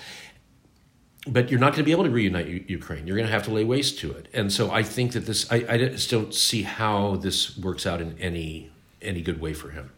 But 1.26 1.51
you're 1.51 1.61
not 1.61 1.72
going 1.72 1.78
to 1.78 1.84
be 1.84 1.93
able 1.93 2.05
to 2.05 2.11
reunite 2.11 2.47
U- 2.47 2.64
Ukraine. 2.68 3.07
You're 3.07 3.16
going 3.16 3.26
to 3.26 3.32
have 3.32 3.43
to 3.45 3.51
lay 3.51 3.64
waste 3.64 3.99
to 3.99 4.12
it. 4.12 4.28
And 4.32 4.51
so 4.51 4.70
I 4.70 4.82
think 4.82 5.12
that 5.12 5.26
this, 5.26 5.51
I, 5.53 5.57
I 5.68 5.76
just 5.76 6.11
don't 6.11 6.32
see 6.32 6.62
how 6.62 7.16
this 7.16 7.59
works 7.59 7.86
out 7.86 8.01
in 8.01 8.18
any 8.18 8.70
any 9.03 9.20
good 9.22 9.41
way 9.41 9.53
for 9.53 9.70
him. 9.70 9.91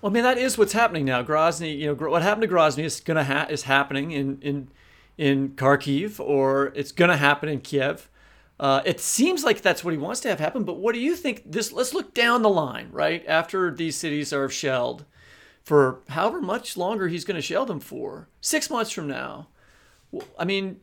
Well, 0.00 0.12
I 0.12 0.14
mean, 0.14 0.22
that 0.22 0.38
is 0.38 0.56
what's 0.56 0.72
happening 0.72 1.04
now. 1.04 1.22
Grozny, 1.22 1.76
you 1.76 1.86
know, 1.86 2.08
what 2.08 2.22
happened 2.22 2.48
to 2.48 2.54
Grozny 2.54 2.84
is 2.84 3.00
going 3.00 3.16
to 3.16 3.24
ha- 3.24 3.46
is 3.50 3.64
happening 3.64 4.12
in 4.12 4.38
in 4.40 4.68
in 5.16 5.50
Kharkiv, 5.50 6.20
or 6.20 6.72
it's 6.76 6.92
going 6.92 7.10
to 7.10 7.16
happen 7.16 7.48
in 7.48 7.60
Kiev. 7.60 8.08
Uh, 8.60 8.82
it 8.84 9.00
seems 9.00 9.44
like 9.44 9.60
that's 9.60 9.84
what 9.84 9.92
he 9.92 9.98
wants 9.98 10.20
to 10.20 10.28
have 10.28 10.40
happen, 10.40 10.64
but 10.64 10.78
what 10.78 10.94
do 10.94 11.00
you 11.00 11.14
think? 11.16 11.42
This 11.50 11.72
let's 11.72 11.94
look 11.94 12.14
down 12.14 12.42
the 12.42 12.48
line, 12.48 12.88
right 12.92 13.24
after 13.26 13.72
these 13.72 13.96
cities 13.96 14.32
are 14.32 14.48
shelled, 14.48 15.04
for 15.64 16.00
however 16.08 16.40
much 16.40 16.76
longer 16.76 17.08
he's 17.08 17.24
going 17.24 17.36
to 17.36 17.42
shell 17.42 17.66
them 17.66 17.80
for, 17.80 18.28
six 18.40 18.70
months 18.70 18.90
from 18.90 19.08
now. 19.08 19.48
I 20.38 20.44
mean, 20.44 20.80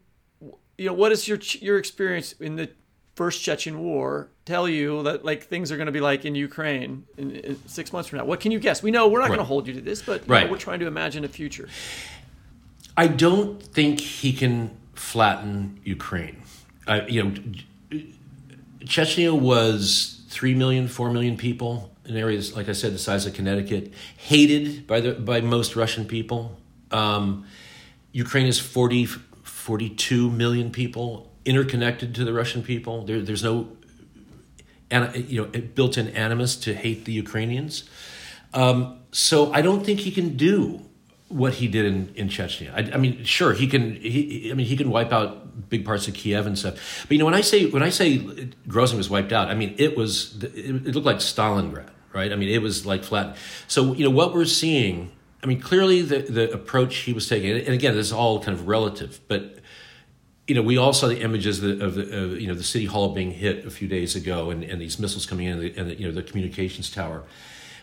you 0.77 0.87
know, 0.87 0.93
what 0.93 1.11
is 1.11 1.27
your 1.27 1.39
your 1.59 1.77
experience 1.77 2.33
in 2.33 2.55
the 2.57 2.69
first 3.15 3.43
Chechen 3.43 3.79
war 3.79 4.29
tell 4.45 4.67
you 4.67 5.03
that 5.03 5.25
like 5.25 5.43
things 5.43 5.71
are 5.71 5.77
going 5.77 5.87
to 5.87 5.91
be 5.91 6.01
like 6.01 6.25
in 6.25 6.35
Ukraine 6.35 7.05
in, 7.17 7.31
in, 7.31 7.67
six 7.67 7.91
months 7.91 8.09
from 8.09 8.19
now? 8.19 8.25
What 8.25 8.39
can 8.39 8.51
you 8.51 8.59
guess? 8.59 8.83
We 8.83 8.91
know 8.91 9.07
we're 9.07 9.19
not 9.19 9.29
right. 9.29 9.35
going 9.35 9.39
to 9.39 9.45
hold 9.45 9.67
you 9.67 9.73
to 9.73 9.81
this, 9.81 10.01
but 10.01 10.23
right. 10.27 10.45
know, 10.45 10.51
we're 10.51 10.57
trying 10.57 10.79
to 10.81 10.87
imagine 10.87 11.23
a 11.23 11.29
future. 11.29 11.69
I 12.97 13.07
don't 13.07 13.61
think 13.61 13.99
he 13.99 14.31
can 14.31 14.77
flatten 14.93 15.79
Ukraine 15.83 16.41
uh, 16.87 17.01
you 17.07 17.23
know, 17.23 17.99
Chechnya 18.83 19.37
was 19.39 20.21
3 20.29 20.53
million, 20.55 20.87
4 20.87 21.11
million 21.11 21.37
people 21.37 21.91
in 22.05 22.15
areas, 22.15 22.55
like 22.55 22.69
I 22.69 22.73
said, 22.73 22.93
the 22.93 22.99
size 22.99 23.25
of 23.25 23.33
Connecticut, 23.33 23.91
hated 24.17 24.85
by, 24.85 24.99
the, 24.99 25.13
by 25.13 25.41
most 25.41 25.75
Russian 25.75 26.05
people. 26.05 26.57
Um, 26.91 27.45
Ukraine 28.11 28.45
is 28.45 28.59
40, 28.59 29.05
42 29.05 30.29
million 30.29 30.71
people, 30.71 31.31
interconnected 31.45 32.15
to 32.15 32.25
the 32.25 32.33
Russian 32.33 32.63
people. 32.63 33.03
There, 33.05 33.21
there's 33.21 33.43
no 33.43 33.69
you 34.91 35.41
know, 35.41 35.61
built-in 35.75 36.09
animus 36.09 36.55
to 36.57 36.73
hate 36.73 37.05
the 37.05 37.11
Ukrainians. 37.11 37.83
Um, 38.53 38.99
so 39.11 39.51
I 39.53 39.61
don't 39.61 39.85
think 39.85 40.01
he 40.01 40.11
can 40.11 40.37
do 40.37 40.81
what 41.27 41.55
he 41.55 41.67
did 41.67 41.85
in, 41.85 42.13
in 42.15 42.29
Chechnya. 42.29 42.71
I, 42.73 42.95
I 42.95 42.97
mean, 42.97 43.23
sure, 43.23 43.53
he 43.53 43.67
can. 43.67 43.95
He, 43.95 44.49
I 44.51 44.53
mean, 44.53 44.65
he 44.65 44.77
can 44.77 44.89
wipe 44.89 45.11
out 45.11 45.69
big 45.69 45.85
parts 45.85 46.07
of 46.07 46.13
Kiev 46.13 46.45
and 46.45 46.57
stuff. 46.57 47.05
But 47.07 47.11
you 47.11 47.17
know, 47.17 47.25
when 47.25 47.33
I 47.33 47.41
say 47.41 47.65
when 47.65 47.83
I 47.83 47.89
say 47.89 48.19
Grozny 48.67 48.97
was 48.97 49.09
wiped 49.09 49.33
out, 49.33 49.49
I 49.49 49.55
mean 49.55 49.75
it 49.77 49.97
was 49.97 50.41
it, 50.43 50.85
looked 50.93 51.05
like 51.05 51.17
Stalingrad, 51.17 51.89
right? 52.13 52.31
I 52.31 52.35
mean, 52.35 52.49
it 52.49 52.61
was 52.61 52.85
like 52.85 53.03
flat. 53.03 53.37
So 53.67 53.93
you 53.93 54.03
know 54.03 54.15
what 54.15 54.33
we're 54.33 54.45
seeing. 54.45 55.11
I 55.43 55.47
mean, 55.47 55.61
clearly 55.61 56.01
the 56.01 56.19
the 56.19 56.51
approach 56.51 56.97
he 56.97 57.13
was 57.13 57.27
taking, 57.27 57.51
and 57.51 57.73
again, 57.73 57.95
this 57.95 58.07
is 58.07 58.13
all 58.13 58.39
kind 58.39 58.57
of 58.57 58.67
relative, 58.67 59.19
but 59.27 59.59
you 60.47 60.53
know, 60.53 60.61
we 60.61 60.77
all 60.77 60.93
saw 60.93 61.07
the 61.07 61.21
images 61.21 61.63
of 61.63 61.95
the, 61.95 62.23
of 62.23 62.39
you 62.39 62.47
know 62.47 62.53
the 62.53 62.63
city 62.63 62.85
hall 62.85 63.13
being 63.13 63.31
hit 63.31 63.65
a 63.65 63.71
few 63.71 63.87
days 63.87 64.15
ago, 64.15 64.51
and, 64.51 64.63
and 64.63 64.79
these 64.79 64.99
missiles 64.99 65.25
coming 65.25 65.47
in, 65.47 65.53
and, 65.53 65.61
the, 65.61 65.79
and 65.79 65.89
the, 65.89 65.95
you 65.95 66.07
know 66.07 66.13
the 66.13 66.23
communications 66.23 66.91
tower. 66.91 67.23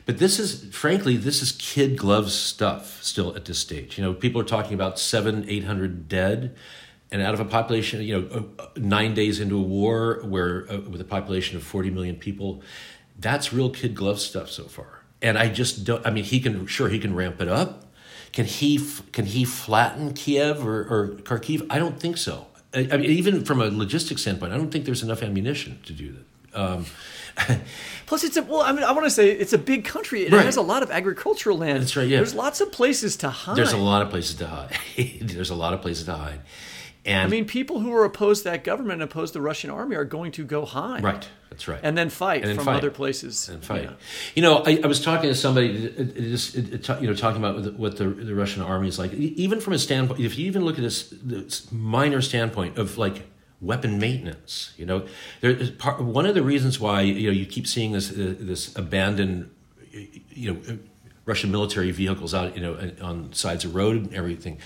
But 0.05 0.19
this 0.19 0.39
is, 0.39 0.75
frankly, 0.75 1.17
this 1.17 1.43
is 1.43 1.53
kid 1.53 1.97
gloves 1.97 2.35
stuff 2.35 3.03
still 3.03 3.37
at 3.37 3.45
this 3.45 3.59
stage. 3.59 3.99
You 3.99 4.05
know, 4.05 4.15
people 4.15 4.41
are 4.41 4.45
talking 4.45 4.75
about 4.75 4.99
seven, 4.99 5.45
eight 5.49 5.65
hundred 5.65 6.09
dead, 6.09 6.55
and 7.11 7.21
out 7.23 7.35
of 7.35 7.41
a 7.41 7.45
population, 7.45 8.03
you 8.03 8.21
know, 8.21 8.51
uh, 8.59 8.67
nine 8.77 9.15
days 9.15 9.41
into 9.41 9.57
a 9.57 9.63
war 9.63 10.21
where 10.25 10.71
uh, 10.71 10.79
with 10.81 11.01
a 11.01 11.05
population 11.05 11.57
of 11.57 11.65
forty 11.65 11.91
million 11.91 12.17
people, 12.17 12.63
that's 13.19 13.53
real 13.53 13.71
kid 13.71 13.95
glove 13.95 14.21
stuff 14.21 14.51
so 14.51 14.65
far. 14.65 15.03
And 15.21 15.37
I 15.37 15.49
just 15.49 15.85
don't. 15.85 16.05
I 16.07 16.11
mean, 16.11 16.25
he 16.25 16.39
can 16.39 16.67
sure 16.67 16.89
he 16.89 17.01
can 17.01 17.15
ramp 17.15 17.41
it 17.41 17.49
up. 17.49 17.93
Can 18.33 18.47
he 18.47 18.81
can 19.13 19.27
he 19.27 19.45
flatten 19.45 20.15
Kiev 20.15 20.67
or, 20.67 20.81
or 20.83 21.09
Kharkiv? 21.23 21.67
I 21.69 21.79
don't 21.79 21.99
think 22.01 22.17
so. 22.17 22.47
I, 22.75 22.97
mean, 22.97 23.11
even 23.11 23.45
from 23.45 23.61
a 23.61 23.66
logistics 23.66 24.23
standpoint, 24.23 24.53
I 24.53 24.57
don't 24.57 24.70
think 24.70 24.85
there's 24.87 25.03
enough 25.03 25.23
ammunition 25.23 25.79
to 25.85 25.93
do 25.93 26.14
that. 26.53 26.61
Um, 26.61 26.87
Plus, 28.07 28.25
it's 28.25 28.37
a 28.37 28.43
well. 28.43 28.61
I 28.61 28.73
mean, 28.73 28.85
I 28.85 28.93
want 28.93 29.05
to 29.05 29.11
say 29.11 29.31
it's 29.31 29.55
a 29.55 29.59
big 29.59 29.85
country. 29.87 30.27
It 30.27 30.33
Right. 30.33 30.45
has 30.45 30.57
a 30.57 30.62
lot 30.62 30.83
of 30.83 30.91
agricultural 30.91 31.57
land. 31.57 31.81
That's 31.83 31.97
right, 31.97 32.07
yeah. 32.07 32.18
There's 32.18 32.35
lots 32.35 32.61
of 32.61 32.70
places 32.73 33.16
to 33.18 33.31
hide. 33.31 33.57
there's 33.59 33.73
a 33.73 33.79
lot 33.79 34.03
of 34.03 34.11
places 34.11 34.35
to 34.37 34.47
hide. 34.47 34.77
there's 35.23 35.49
a 35.51 35.55
lot 35.55 35.73
of 35.73 35.81
places 35.81 36.05
to 36.07 36.14
hide, 36.14 36.41
and 37.05 37.26
I 37.26 37.30
mean, 37.30 37.46
people 37.46 37.80
who 37.80 37.92
are 37.94 38.05
opposed 38.05 38.44
to 38.44 38.50
that 38.50 38.62
government 38.64 39.03
and 39.03 39.11
opposed 39.11 39.32
to 39.32 39.38
the 39.38 39.42
Russian 39.42 39.70
army 39.70 39.96
are 39.96 40.05
going 40.05 40.30
to 40.32 40.44
go 40.44 40.64
hide. 40.64 41.03
right, 41.03 41.28
that's 41.50 41.66
right, 41.66 41.80
And 41.82 41.98
then 41.98 42.11
fight 42.11 42.42
And 42.42 42.50
then 42.50 42.57
from 42.57 42.66
fight. 42.66 42.76
other 42.76 42.90
places. 42.92 43.48
and 43.48 43.64
fight. 43.64 43.84
Yeah. 43.84 43.92
You 44.36 44.42
know, 44.42 44.62
I, 44.64 44.80
I 44.84 44.86
was 44.86 45.00
talking 45.03 45.28
to 45.28 45.34
somebody, 45.34 45.88
just 46.14 46.55
it, 46.55 46.72
it, 46.74 46.84
ta- 46.84 46.98
you 47.00 47.09
know, 47.09 47.14
talking 47.14 47.42
about 47.42 47.57
what 47.57 47.64
the, 47.64 47.72
what 47.72 47.96
the, 47.96 48.05
the 48.09 48.34
Russian 48.34 48.62
army 48.62 48.86
is 48.88 48.98
like. 48.98 49.12
Even 49.14 49.61
from 49.61 49.72
a 49.72 49.78
standpoint, 49.78 50.20
if 50.20 50.38
you 50.38 50.46
even 50.46 50.64
look 50.64 50.76
at 50.76 50.82
this, 50.82 51.12
this 51.22 51.70
minor 51.72 52.22
standpoint 52.22 52.78
of 52.78 52.96
like 52.98 53.24
weapon 53.61 53.98
maintenance, 53.98 54.72
you 54.76 54.86
know, 54.86 55.05
there 55.40 55.50
is 55.50 55.70
part, 55.70 56.00
one 56.00 56.26
of 56.26 56.34
the 56.34 56.42
reasons 56.42 56.78
why 56.80 57.00
you 57.03 57.26
know 57.28 57.32
you 57.32 57.46
keep 57.46 57.66
seeing 57.66 57.92
this 57.92 58.11
uh, 58.12 58.34
this 58.38 58.74
abandoned, 58.76 59.50
you 60.30 60.53
know, 60.55 60.78
Russian 61.24 61.50
military 61.53 61.90
vehicles 61.90 62.32
out, 62.34 62.57
you 62.57 62.62
know, 62.62 62.90
on 63.00 63.32
sides 63.32 63.64
of 63.64 63.74
road 63.74 63.96
and 63.96 64.14
everything 64.14 64.59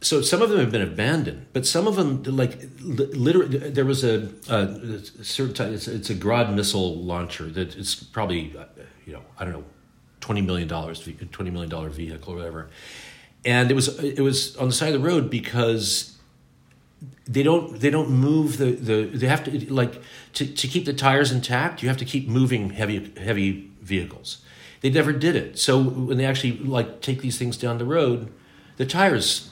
so 0.00 0.20
some 0.20 0.42
of 0.42 0.50
them 0.50 0.58
have 0.58 0.70
been 0.70 0.82
abandoned, 0.82 1.46
but 1.52 1.66
some 1.66 1.86
of 1.86 1.96
them, 1.96 2.22
like 2.24 2.58
literally, 2.80 3.58
there 3.70 3.84
was 3.84 4.04
a, 4.04 4.28
a 4.48 4.98
certain 5.24 5.54
type, 5.54 5.72
it's, 5.72 5.88
it's 5.88 6.10
a 6.10 6.14
Grad 6.14 6.54
missile 6.54 6.96
launcher 6.96 7.46
that 7.46 7.76
it's 7.76 7.94
probably, 7.94 8.54
uh, 8.56 8.66
you 9.06 9.14
know, 9.14 9.22
I 9.38 9.44
don't 9.44 9.54
know, 9.54 9.64
twenty 10.20 10.42
million 10.42 10.68
dollars, 10.68 11.08
twenty 11.32 11.50
million 11.50 11.70
dollar 11.70 11.88
vehicle 11.88 12.34
or 12.34 12.36
whatever, 12.36 12.68
and 13.44 13.70
it 13.70 13.74
was 13.74 13.98
it 14.00 14.20
was 14.20 14.54
on 14.56 14.68
the 14.68 14.74
side 14.74 14.94
of 14.94 15.00
the 15.00 15.06
road 15.08 15.30
because 15.30 16.16
they 17.26 17.42
don't 17.42 17.80
they 17.80 17.90
don't 17.90 18.10
move 18.10 18.58
the 18.58 18.72
the 18.72 19.04
they 19.04 19.26
have 19.26 19.44
to 19.44 19.72
like 19.72 20.02
to, 20.34 20.46
to 20.46 20.68
keep 20.68 20.84
the 20.84 20.92
tires 20.92 21.32
intact 21.32 21.82
you 21.82 21.88
have 21.88 21.98
to 21.98 22.04
keep 22.04 22.28
moving 22.28 22.70
heavy 22.70 23.12
heavy 23.16 23.70
vehicles. 23.80 24.38
They 24.80 24.90
never 24.90 25.12
did 25.12 25.36
it. 25.36 25.58
So 25.58 25.82
when 25.82 26.18
they 26.18 26.24
actually 26.24 26.58
like 26.58 27.00
take 27.00 27.20
these 27.22 27.38
things 27.38 27.56
down 27.56 27.78
the 27.78 27.84
road 27.84 28.32
the 28.76 28.86
tires 28.86 29.50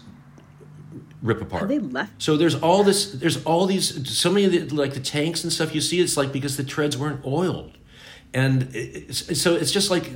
rip 1.24 1.40
apart 1.40 1.66
they 1.68 1.78
left? 1.80 2.22
so 2.22 2.36
there's 2.36 2.54
all 2.56 2.84
this 2.84 3.12
there's 3.12 3.42
all 3.44 3.64
these 3.66 3.86
so 4.16 4.30
many 4.30 4.44
of 4.46 4.52
the, 4.52 4.60
like 4.76 4.92
the 4.94 5.00
tanks 5.00 5.42
and 5.42 5.52
stuff 5.52 5.74
you 5.74 5.80
see 5.80 5.98
it's 6.00 6.16
like 6.16 6.30
because 6.32 6.56
the 6.56 6.62
treads 6.64 6.96
weren't 6.96 7.24
oiled 7.24 7.72
and 8.32 8.68
it's, 8.74 9.40
so 9.40 9.54
it's 9.54 9.72
just 9.72 9.90
like 9.90 10.12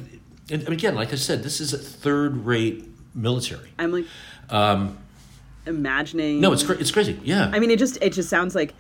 and 0.51 0.69
again 0.69 0.95
like 0.95 1.11
i 1.13 1.17
said 1.17 1.43
this 1.43 1.61
is 1.61 1.73
a 1.73 1.79
third 1.79 2.45
rate 2.45 2.85
military 3.15 3.71
I'm 3.79 3.91
like 3.93 4.05
Um, 4.51 4.99
imagining. 5.67 6.41
No 6.41 6.53
it's 6.53 6.63
cra- 6.63 6.79
it's 6.79 6.91
crazy 6.91 7.19
yeah 7.25 7.51
I 7.53 7.59
mean, 7.59 7.71
it 7.71 7.79
just 7.79 7.99
it 8.03 8.13
just 8.13 8.29
sounds 8.29 8.55
like 8.55 8.75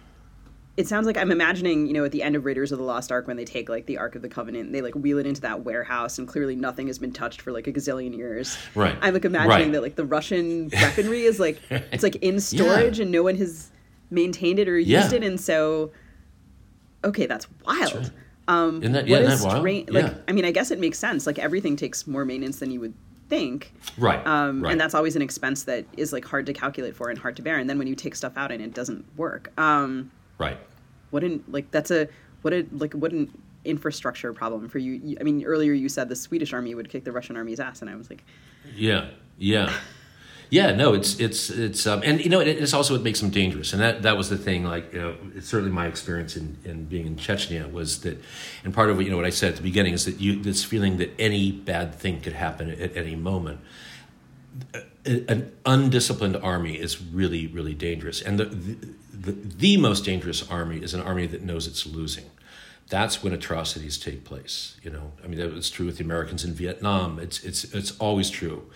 it 0.78 0.86
sounds 0.86 1.06
like 1.06 1.16
I'm 1.18 1.32
imagining, 1.32 1.86
you 1.88 1.92
know, 1.92 2.04
at 2.04 2.12
the 2.12 2.22
end 2.22 2.36
of 2.36 2.44
Raiders 2.44 2.70
of 2.72 2.78
the 2.78 2.84
Lost 2.84 3.10
Ark 3.10 3.26
when 3.26 3.36
they 3.36 3.44
take 3.44 3.68
like 3.68 3.86
the 3.86 3.98
Ark 3.98 4.14
of 4.14 4.22
the 4.22 4.28
Covenant, 4.28 4.72
they 4.72 4.80
like 4.80 4.94
wheel 4.94 5.18
it 5.18 5.26
into 5.26 5.40
that 5.40 5.64
warehouse, 5.64 6.18
and 6.18 6.28
clearly 6.28 6.54
nothing 6.54 6.86
has 6.86 6.98
been 7.00 7.12
touched 7.12 7.40
for 7.42 7.50
like 7.52 7.66
a 7.66 7.72
gazillion 7.72 8.16
years. 8.16 8.56
Right. 8.76 8.96
I'm 9.02 9.12
like 9.12 9.24
imagining 9.24 9.66
Right. 9.68 9.72
that 9.72 9.82
like 9.82 9.96
the 9.96 10.04
Russian 10.04 10.68
weaponry 10.72 11.22
is 11.24 11.40
like 11.40 11.60
it's 11.70 12.02
like 12.04 12.16
in 12.16 12.38
storage 12.40 13.00
and 13.00 13.10
no 13.10 13.22
one 13.24 13.34
has 13.36 13.70
maintained 14.10 14.58
it 14.60 14.68
or 14.68 14.78
used 14.78 14.88
Yeah. 15.12 15.12
it, 15.18 15.24
and 15.24 15.40
so 15.40 15.90
okay, 17.04 17.26
that's 17.26 17.46
wild. 17.66 18.12
Um, 18.46 18.78
Isn't 18.82 18.92
that- 18.92 19.06
yeah, 19.08 19.18
is 19.18 19.42
that 19.42 19.48
wild? 19.48 19.64
Like, 19.64 19.88
Yeah. 19.90 20.14
I 20.26 20.32
mean, 20.32 20.44
I 20.44 20.50
guess 20.52 20.70
it 20.70 20.78
makes 20.78 20.98
sense. 20.98 21.26
Like 21.26 21.38
everything 21.38 21.76
takes 21.76 22.06
more 22.06 22.24
maintenance 22.24 22.60
than 22.60 22.70
you 22.70 22.80
would 22.80 22.94
think. 23.28 23.72
right 23.98 24.26
Um, 24.26 24.62
right. 24.62 24.72
and 24.72 24.80
that's 24.80 24.94
always 24.94 25.14
an 25.16 25.22
expense 25.22 25.64
that 25.64 25.84
is 25.98 26.12
like 26.14 26.24
hard 26.24 26.46
to 26.46 26.54
calculate 26.54 26.96
for 26.96 27.10
and 27.10 27.18
hard 27.18 27.36
to 27.36 27.42
bear. 27.42 27.58
And 27.58 27.68
then 27.68 27.76
when 27.78 27.86
you 27.88 27.94
take 27.94 28.14
stuff 28.16 28.32
out 28.36 28.50
and 28.50 28.62
it 28.62 28.72
doesn't 28.74 29.04
work, 29.18 29.52
um, 29.58 30.10
right 30.38 30.56
what 31.10 31.24
an 31.24 31.44
like 31.48 31.70
that's 31.70 31.90
a 31.90 32.08
what 32.42 32.52
a 32.52 32.66
like 32.72 32.92
what 32.94 33.12
an 33.12 33.30
infrastructure 33.64 34.32
problem 34.32 34.68
for 34.68 34.78
you. 34.78 35.16
I 35.20 35.22
mean, 35.22 35.44
earlier 35.44 35.72
you 35.72 35.88
said 35.88 36.08
the 36.08 36.16
Swedish 36.16 36.52
army 36.52 36.74
would 36.74 36.88
kick 36.88 37.04
the 37.04 37.12
Russian 37.12 37.36
army's 37.36 37.60
ass, 37.60 37.82
and 37.82 37.90
I 37.90 37.96
was 37.96 38.10
like, 38.10 38.24
Yeah, 38.74 39.10
yeah, 39.36 39.72
yeah. 40.50 40.74
No, 40.74 40.94
it's 40.94 41.18
it's 41.20 41.50
it's 41.50 41.86
um, 41.86 42.02
and 42.04 42.22
you 42.22 42.30
know 42.30 42.40
it, 42.40 42.48
it's 42.48 42.72
also 42.72 42.94
what 42.94 43.02
makes 43.02 43.20
them 43.20 43.30
dangerous, 43.30 43.72
and 43.72 43.82
that 43.82 44.02
that 44.02 44.16
was 44.16 44.30
the 44.30 44.38
thing. 44.38 44.64
Like 44.64 44.92
you 44.92 45.00
know, 45.00 45.16
it's 45.34 45.48
certainly 45.48 45.72
my 45.72 45.86
experience 45.86 46.36
in, 46.36 46.56
in 46.64 46.84
being 46.84 47.06
in 47.06 47.16
Chechnya 47.16 47.70
was 47.70 48.00
that, 48.02 48.22
and 48.64 48.72
part 48.72 48.90
of 48.90 48.96
what 48.96 49.04
you 49.04 49.10
know 49.10 49.16
what 49.16 49.26
I 49.26 49.30
said 49.30 49.50
at 49.50 49.56
the 49.56 49.62
beginning 49.62 49.92
is 49.92 50.04
that 50.04 50.20
you 50.20 50.40
this 50.40 50.64
feeling 50.64 50.96
that 50.98 51.12
any 51.18 51.52
bad 51.52 51.94
thing 51.94 52.20
could 52.20 52.34
happen 52.34 52.70
at, 52.70 52.96
any 52.96 53.16
moment. 53.16 53.60
An 55.04 55.52
undisciplined 55.64 56.36
army 56.36 56.78
is 56.78 57.00
really 57.00 57.46
really 57.46 57.74
dangerous, 57.74 58.20
and 58.20 58.38
the, 58.38 58.44
the 58.46 58.76
the 59.20 59.32
the 59.32 59.76
most 59.76 60.04
dangerous 60.04 60.48
army 60.50 60.78
is 60.78 60.94
an 60.94 61.00
army 61.00 61.26
that 61.26 61.42
knows 61.42 61.66
it's 61.66 61.86
losing. 61.86 62.24
That's 62.90 63.22
when 63.22 63.32
atrocities 63.34 63.98
take 63.98 64.24
place. 64.24 64.76
You 64.82 64.90
know, 64.90 65.12
I 65.22 65.26
mean 65.26 65.38
that 65.38 65.52
was 65.52 65.70
true 65.70 65.86
with 65.86 65.98
the 65.98 66.04
Americans 66.04 66.44
in 66.44 66.52
Vietnam. 66.54 67.18
It's 67.18 67.42
it's 67.44 67.64
it's 67.74 67.96
always 67.98 68.30
true. 68.30 68.70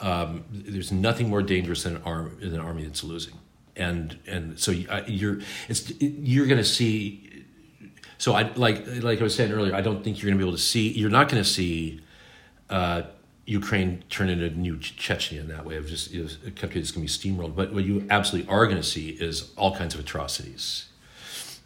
Um, 0.00 0.44
there's 0.50 0.92
nothing 0.92 1.28
more 1.28 1.42
dangerous 1.42 1.82
than 1.84 1.96
an 1.96 2.02
army 2.04 2.30
than 2.40 2.54
an 2.54 2.60
army 2.60 2.84
that's 2.84 3.02
losing, 3.02 3.34
and 3.74 4.18
and 4.26 4.58
so 4.60 4.72
I- 4.90 5.04
you're 5.06 5.40
it's 5.68 5.92
you're 6.00 6.46
going 6.46 6.58
to 6.58 6.64
see. 6.64 7.44
So 8.18 8.34
I 8.34 8.52
like 8.54 8.86
like 9.02 9.20
I 9.20 9.24
was 9.24 9.34
saying 9.34 9.52
earlier. 9.52 9.74
I 9.74 9.80
don't 9.80 10.04
think 10.04 10.18
you're 10.22 10.30
going 10.30 10.38
to 10.38 10.44
be 10.44 10.48
able 10.48 10.56
to 10.56 10.62
see. 10.62 10.88
You're 10.90 11.10
not 11.10 11.28
going 11.28 11.42
to 11.42 11.48
see 11.48 12.00
uh, 12.70 13.02
Ukraine 13.46 14.02
turn 14.10 14.28
into 14.28 14.50
new 14.50 14.76
Chechnya 14.76 15.40
in 15.40 15.48
that 15.48 15.64
way 15.64 15.76
of 15.76 15.86
just 15.86 16.12
know, 16.12 16.28
a 16.46 16.50
country 16.50 16.80
that's 16.80 16.90
going 16.90 17.06
to 17.06 17.22
be 17.22 17.30
steamrolled. 17.30 17.54
But 17.54 17.72
what 17.72 17.84
you 17.84 18.04
absolutely 18.10 18.50
are 18.50 18.66
going 18.66 18.76
to 18.76 18.82
see 18.82 19.10
is 19.10 19.52
all 19.56 19.74
kinds 19.74 19.94
of 19.94 20.00
atrocities. 20.00 20.86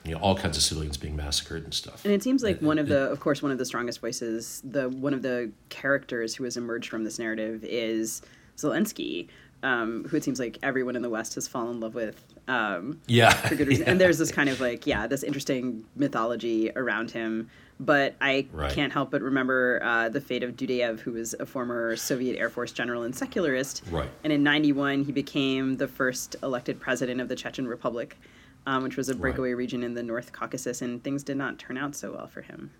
You 0.04 0.12
know, 0.12 0.20
all 0.20 0.34
kinds 0.34 0.56
of 0.56 0.62
civilians 0.62 0.96
being 0.96 1.16
massacred 1.16 1.64
and 1.64 1.74
stuff. 1.74 2.04
and 2.04 2.14
it 2.14 2.22
seems 2.22 2.42
like 2.42 2.60
one 2.60 2.78
of 2.78 2.88
the, 2.88 3.10
of 3.10 3.20
course, 3.20 3.42
one 3.42 3.52
of 3.52 3.58
the 3.58 3.66
strongest 3.66 4.00
voices, 4.00 4.62
the 4.64 4.88
one 4.88 5.12
of 5.12 5.20
the 5.20 5.50
characters 5.68 6.34
who 6.34 6.44
has 6.44 6.56
emerged 6.56 6.88
from 6.88 7.04
this 7.04 7.18
narrative 7.18 7.64
is 7.64 8.22
Zelensky, 8.56 9.28
um, 9.62 10.06
who 10.08 10.16
it 10.16 10.24
seems 10.24 10.40
like 10.40 10.58
everyone 10.62 10.96
in 10.96 11.02
the 11.02 11.10
West 11.10 11.34
has 11.34 11.46
fallen 11.46 11.76
in 11.76 11.80
love 11.80 11.94
with. 11.94 12.24
Um, 12.48 13.00
Yeah, 13.06 13.30
for 13.30 13.54
good 13.54 13.68
reason. 13.68 13.86
And 13.88 14.00
there's 14.00 14.18
this 14.18 14.32
kind 14.32 14.48
of 14.48 14.60
like, 14.60 14.86
yeah, 14.86 15.06
this 15.06 15.22
interesting 15.22 15.84
mythology 15.96 16.70
around 16.76 17.10
him. 17.10 17.50
But 17.80 18.14
I 18.20 18.46
Right. 18.52 18.70
can't 18.70 18.92
help 18.92 19.10
but 19.10 19.22
remember 19.22 19.80
uh, 19.82 20.10
the 20.10 20.20
fate 20.20 20.42
of 20.42 20.54
Dudayev, 20.54 21.00
who 21.00 21.12
was 21.12 21.34
a 21.40 21.46
former 21.46 21.96
Soviet 21.96 22.38
Air 22.38 22.50
Force 22.50 22.72
general 22.72 23.02
and 23.04 23.16
secularist. 23.16 23.82
Right. 23.90 24.10
And 24.22 24.32
in 24.32 24.42
91, 24.42 25.04
he 25.04 25.12
became 25.12 25.78
the 25.78 25.88
first 25.88 26.36
elected 26.42 26.78
president 26.78 27.22
of 27.22 27.28
the 27.28 27.36
Chechen 27.36 27.66
Republic, 27.66 28.18
um, 28.66 28.82
which 28.82 28.98
was 28.98 29.08
a 29.08 29.14
breakaway 29.14 29.54
region 29.54 29.82
in 29.82 29.94
the 29.94 30.02
North 30.02 30.30
Caucasus. 30.30 30.82
And 30.82 31.02
things 31.02 31.22
did 31.22 31.38
not 31.38 31.58
turn 31.58 31.78
out 31.78 31.94
so 31.96 32.12
well 32.12 32.26
for 32.26 32.42
him. 32.42 32.70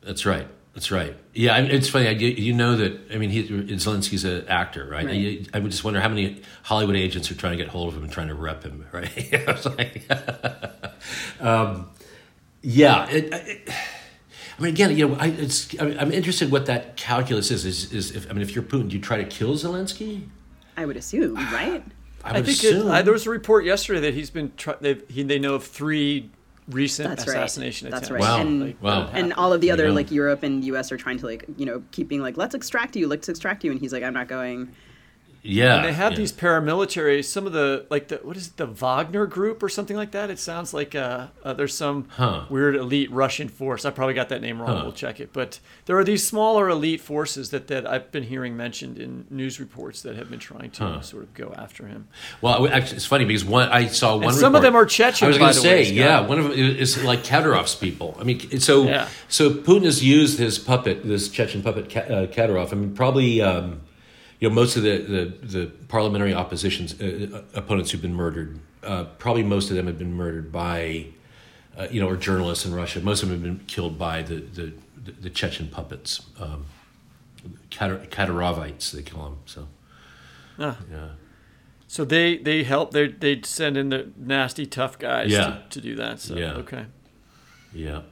That's 0.00 0.24
right. 0.24 0.48
That's 0.72 0.90
right. 0.90 1.14
Yeah, 1.34 1.54
I 1.54 1.60
mean, 1.60 1.70
it's 1.70 1.90
funny. 1.90 2.08
I, 2.08 2.12
you 2.12 2.54
know 2.54 2.74
that. 2.76 2.98
I 3.12 3.18
mean, 3.18 3.28
he, 3.28 3.46
Zelensky's 3.46 4.24
an 4.24 4.48
actor, 4.48 4.86
right? 4.90 5.04
Right. 5.04 5.46
I, 5.52 5.58
I 5.58 5.60
would 5.60 5.70
just 5.70 5.84
wonder 5.84 6.00
how 6.00 6.08
many 6.08 6.40
Hollywood 6.62 6.96
agents 6.96 7.30
are 7.30 7.34
trying 7.34 7.52
to 7.52 7.62
get 7.62 7.68
hold 7.68 7.88
of 7.88 7.96
him 7.98 8.02
and 8.04 8.10
trying 8.10 8.28
to 8.28 8.34
rep 8.34 8.62
him, 8.64 8.86
right? 8.92 9.10
I 9.46 9.52
was 9.52 9.66
like, 9.66 10.10
um, 11.40 11.90
yeah. 12.62 13.06
It, 13.10 13.32
it, 13.34 13.68
I 14.62 14.66
mean, 14.66 14.74
again, 14.74 14.96
you 14.96 15.08
know, 15.08 15.16
I, 15.16 15.26
it's. 15.26 15.74
I 15.80 15.84
mean, 15.86 15.98
I'm 15.98 16.12
interested 16.12 16.52
what 16.52 16.66
that 16.66 16.96
calculus 16.96 17.50
is. 17.50 17.64
Is, 17.64 17.92
is 17.92 18.10
if 18.14 18.30
I 18.30 18.32
mean, 18.32 18.42
if 18.42 18.54
you're 18.54 18.62
Putin, 18.62 18.88
do 18.88 18.94
you 18.96 19.02
try 19.02 19.16
to 19.16 19.24
kill 19.24 19.54
Zelensky? 19.54 20.28
I 20.76 20.86
would 20.86 20.96
assume, 20.96 21.34
right? 21.52 21.82
I 22.22 22.30
I 22.30 22.32
would 22.34 22.46
think 22.46 22.62
it, 22.62 22.74
assume. 22.74 22.90
I, 22.90 23.02
there 23.02 23.12
was 23.12 23.26
a 23.26 23.30
report 23.30 23.64
yesterday 23.64 23.98
that 24.00 24.14
he's 24.14 24.30
been. 24.30 24.52
Try, 24.56 24.76
they've, 24.80 25.02
he, 25.08 25.24
they 25.24 25.40
know 25.40 25.54
of 25.54 25.64
three 25.64 26.30
recent 26.68 27.08
That's 27.08 27.26
right. 27.26 27.36
assassination 27.38 27.90
That's 27.90 28.08
right. 28.08 28.20
Wow. 28.20 28.40
And, 28.40 28.60
Like, 28.60 28.80
Wow. 28.80 29.10
and 29.12 29.32
all 29.32 29.52
of 29.52 29.60
the 29.60 29.72
other 29.72 29.88
know. 29.88 29.94
like 29.94 30.12
Europe 30.12 30.44
and 30.44 30.62
U.S. 30.66 30.92
are 30.92 30.96
trying 30.96 31.18
to 31.18 31.26
like 31.26 31.44
you 31.56 31.66
know 31.66 31.82
keep 31.90 32.06
being 32.06 32.22
like 32.22 32.36
let's 32.36 32.54
extract 32.54 32.94
you, 32.94 33.08
let's 33.08 33.28
extract 33.28 33.64
you, 33.64 33.72
and 33.72 33.80
he's 33.80 33.92
like 33.92 34.04
I'm 34.04 34.14
not 34.14 34.28
going. 34.28 34.70
Yeah, 35.44 35.76
And 35.76 35.84
they 35.84 35.92
have 35.92 36.12
yeah. 36.12 36.18
these 36.18 36.32
paramilitary. 36.32 37.24
Some 37.24 37.46
of 37.46 37.52
the 37.52 37.84
like 37.90 38.08
the 38.08 38.16
what 38.22 38.36
is 38.36 38.48
it, 38.48 38.56
the 38.56 38.66
Wagner 38.66 39.26
group 39.26 39.62
or 39.62 39.68
something 39.68 39.96
like 39.96 40.12
that. 40.12 40.30
It 40.30 40.38
sounds 40.38 40.72
like 40.72 40.94
uh, 40.94 41.28
uh 41.44 41.52
there's 41.54 41.74
some 41.74 42.06
Huh. 42.10 42.44
weird 42.48 42.76
elite 42.76 43.10
Russian 43.10 43.48
force. 43.48 43.84
I 43.84 43.90
probably 43.90 44.14
got 44.14 44.28
that 44.28 44.40
name 44.40 44.60
wrong. 44.60 44.76
Huh. 44.76 44.82
We'll 44.84 44.92
check 44.92 45.18
it. 45.20 45.32
But 45.32 45.58
there 45.86 45.96
are 45.98 46.04
these 46.04 46.24
smaller 46.26 46.68
elite 46.68 47.00
forces 47.00 47.50
that 47.50 47.66
that 47.66 47.86
I've 47.86 48.12
been 48.12 48.22
hearing 48.24 48.56
mentioned 48.56 48.98
in 48.98 49.26
news 49.30 49.58
reports 49.58 50.02
that 50.02 50.16
have 50.16 50.30
been 50.30 50.38
trying 50.38 50.70
to 50.72 50.84
Huh. 50.84 51.00
sort 51.00 51.24
of 51.24 51.34
go 51.34 51.52
after 51.58 51.86
him. 51.86 52.06
Well, 52.40 52.68
actually, 52.68 52.96
it's 52.98 53.06
funny 53.06 53.24
because 53.24 53.44
one 53.44 53.68
I 53.68 53.86
saw 53.86 54.16
one. 54.16 54.34
some 54.34 54.54
of 54.54 54.62
them 54.62 54.76
are 54.76 54.86
Chechen, 54.86 55.26
I 55.26 55.28
was 55.28 55.38
going 55.38 55.52
to 55.54 55.60
the 55.60 55.68
way, 55.68 55.84
say, 55.84 55.92
yeah, 55.92 56.20
one 56.20 56.38
of 56.38 56.44
them 56.44 56.52
is 56.52 57.02
like 57.02 57.24
Kadyrov's 57.24 57.74
people. 57.74 58.16
I 58.20 58.24
mean, 58.24 58.60
so 58.60 58.84
Yeah. 58.84 59.08
so 59.28 59.50
Putin 59.50 59.84
has 59.84 60.04
used 60.04 60.38
his 60.38 60.58
puppet, 60.58 61.04
this 61.04 61.28
Chechen 61.28 61.62
puppet, 61.62 61.90
Ka- 61.90 62.00
uh, 62.00 62.26
Kadyrov. 62.26 62.72
I 62.72 62.76
mean, 62.76 62.94
probably 62.94 63.40
um, 63.42 63.80
you 64.42 64.48
know 64.48 64.54
most 64.54 64.76
of 64.76 64.82
the 64.82 64.98
the, 64.98 65.46
the 65.46 65.66
parliamentary 65.86 66.34
opposition's 66.34 67.00
uh, 67.00 67.42
opponents 67.54 67.92
who've 67.92 68.02
been 68.02 68.14
murdered. 68.14 68.58
Uh, 68.82 69.04
probably 69.18 69.44
most 69.44 69.70
of 69.70 69.76
them 69.76 69.86
have 69.86 69.98
been 69.98 70.12
murdered 70.14 70.50
by 70.50 71.06
uh, 71.78 71.86
you 71.92 72.00
know 72.00 72.08
or 72.08 72.16
journalists 72.16 72.66
in 72.66 72.74
Russia. 72.74 73.00
Most 73.00 73.22
of 73.22 73.28
them 73.28 73.38
have 73.44 73.58
been 73.58 73.66
killed 73.66 73.96
by 73.98 74.22
the 74.22 74.40
the, 74.40 74.72
the 75.20 75.30
Chechen 75.30 75.68
puppets, 75.68 76.26
um, 76.40 76.66
Kadyrovites 77.70 78.90
they 78.92 79.02
call 79.02 79.24
them. 79.30 79.38
So 79.46 79.68
Ah. 80.58 80.76
yeah. 80.90 81.08
So 81.86 82.04
they 82.04 82.38
they 82.38 82.64
help. 82.64 82.90
They 82.90 83.08
they 83.08 83.42
send 83.44 83.76
in 83.76 83.90
the 83.90 84.10
nasty 84.16 84.66
tough 84.66 84.98
guys 84.98 85.30
Yeah. 85.30 85.44
to, 85.44 85.62
to 85.70 85.80
do 85.80 85.94
that. 85.96 86.20
So 86.20 86.36
Yeah. 86.36 86.54
okay. 86.54 86.86
Yeah. 87.72 88.02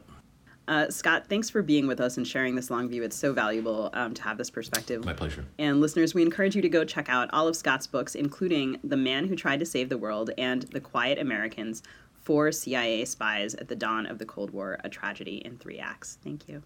Uh, 0.71 0.89
Scott, 0.89 1.27
thanks 1.29 1.51
for 1.51 1.63
being 1.63 1.89
with 1.89 2.01
us 2.01 2.17
and 2.17 2.25
sharing 2.25 2.55
this 2.55 2.71
long 2.71 2.89
view. 2.89 3.03
It's 3.03 3.17
so 3.17 3.33
valuable 3.33 3.91
um, 3.93 4.15
to 4.15 4.23
have 4.23 4.39
this 4.39 4.51
perspective. 4.51 5.05
My 5.05 5.13
pleasure. 5.13 5.45
And 5.59 5.81
listeners, 5.81 6.15
we 6.15 6.23
encourage 6.23 6.55
you 6.55 6.63
to 6.63 6.69
go 6.69 6.85
check 6.85 7.09
out 7.09 7.29
all 7.33 7.49
of 7.49 7.57
Scott's 7.57 7.89
books, 7.89 8.15
including 8.15 8.79
The 8.85 8.97
Man 8.97 9.27
Who 9.27 9.35
Tried 9.35 9.59
to 9.59 9.67
Save 9.67 9.89
the 9.89 9.99
World 9.99 10.31
and 10.39 10.63
The 10.63 10.79
Quiet 10.79 11.19
Americans 11.19 11.83
Four 12.23 12.53
CIA 12.53 13.05
Spies 13.05 13.57
at 13.57 13.67
the 13.67 13.75
Dawn 13.75 14.07
of 14.07 14.19
the 14.19 14.25
Cold 14.25 14.51
War, 14.53 14.79
a 14.85 14.89
tragedy 14.89 15.39
in 15.39 15.57
three 15.57 15.81
acts. 15.81 16.19
Thank 16.23 16.49
you. 16.49 16.63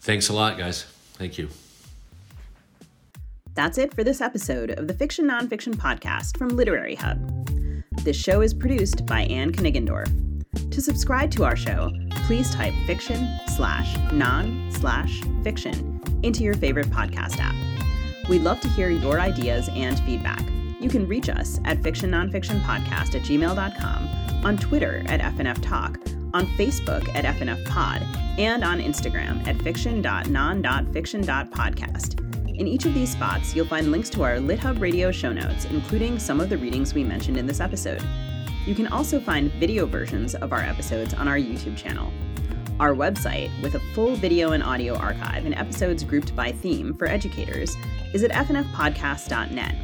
Thanks 0.00 0.30
a 0.30 0.32
lot, 0.32 0.56
guys. 0.56 0.84
Thank 1.12 1.36
you. 1.36 1.50
That's 3.52 3.76
it 3.76 3.92
for 3.92 4.02
this 4.04 4.22
episode 4.22 4.70
of 4.70 4.88
the 4.88 4.94
Fiction 4.94 5.28
Nonfiction 5.28 5.74
Podcast 5.74 6.38
from 6.38 6.48
Literary 6.56 6.94
Hub. 6.94 7.18
This 8.04 8.16
show 8.16 8.40
is 8.40 8.54
produced 8.54 9.04
by 9.04 9.24
Anne 9.24 9.52
Kniggendorf. 9.52 10.32
To 10.70 10.80
subscribe 10.80 11.30
to 11.32 11.44
our 11.44 11.56
show, 11.56 11.90
please 12.32 12.54
type 12.54 12.72
fiction 12.86 13.28
slash 13.46 13.94
non 14.10 14.66
slash 14.70 15.20
fiction 15.44 16.00
into 16.22 16.42
your 16.42 16.54
favorite 16.54 16.86
podcast 16.86 17.38
app. 17.38 17.54
We'd 18.26 18.40
love 18.40 18.58
to 18.60 18.70
hear 18.70 18.88
your 18.88 19.20
ideas 19.20 19.68
and 19.74 20.00
feedback. 20.00 20.42
You 20.80 20.88
can 20.88 21.06
reach 21.06 21.28
us 21.28 21.60
at 21.66 21.82
fiction 21.82 22.10
nonfiction 22.10 22.58
podcast 22.62 23.14
at 23.14 23.26
gmail.com, 23.26 24.08
on 24.46 24.56
Twitter 24.56 25.02
at 25.08 25.20
FNF 25.20 25.62
Talk, 25.62 25.98
on 26.32 26.46
Facebook 26.56 27.06
at 27.14 27.26
FNF 27.36 27.62
Pod, 27.66 28.00
and 28.38 28.64
on 28.64 28.80
Instagram 28.80 29.46
at 29.46 29.60
fiction.non.fiction.podcast. 29.60 32.58
In 32.58 32.66
each 32.66 32.86
of 32.86 32.94
these 32.94 33.12
spots, 33.12 33.54
you'll 33.54 33.66
find 33.66 33.92
links 33.92 34.08
to 34.08 34.22
our 34.22 34.36
LitHub 34.36 34.80
radio 34.80 35.10
show 35.10 35.34
notes, 35.34 35.66
including 35.66 36.18
some 36.18 36.40
of 36.40 36.48
the 36.48 36.56
readings 36.56 36.94
we 36.94 37.04
mentioned 37.04 37.36
in 37.36 37.44
this 37.44 37.60
episode. 37.60 38.02
You 38.64 38.74
can 38.74 38.86
also 38.86 39.20
find 39.20 39.52
video 39.54 39.84
versions 39.84 40.36
of 40.36 40.54
our 40.54 40.60
episodes 40.60 41.12
on 41.12 41.28
our 41.28 41.36
YouTube 41.36 41.76
channel. 41.76 42.10
Our 42.82 42.94
website, 42.94 43.48
with 43.62 43.76
a 43.76 43.80
full 43.94 44.16
video 44.16 44.50
and 44.50 44.60
audio 44.60 44.96
archive 44.96 45.46
and 45.46 45.54
episodes 45.54 46.02
grouped 46.02 46.34
by 46.34 46.50
theme 46.50 46.94
for 46.94 47.06
educators, 47.06 47.76
is 48.12 48.24
at 48.24 48.32
fnfpodcast.net. 48.32 49.76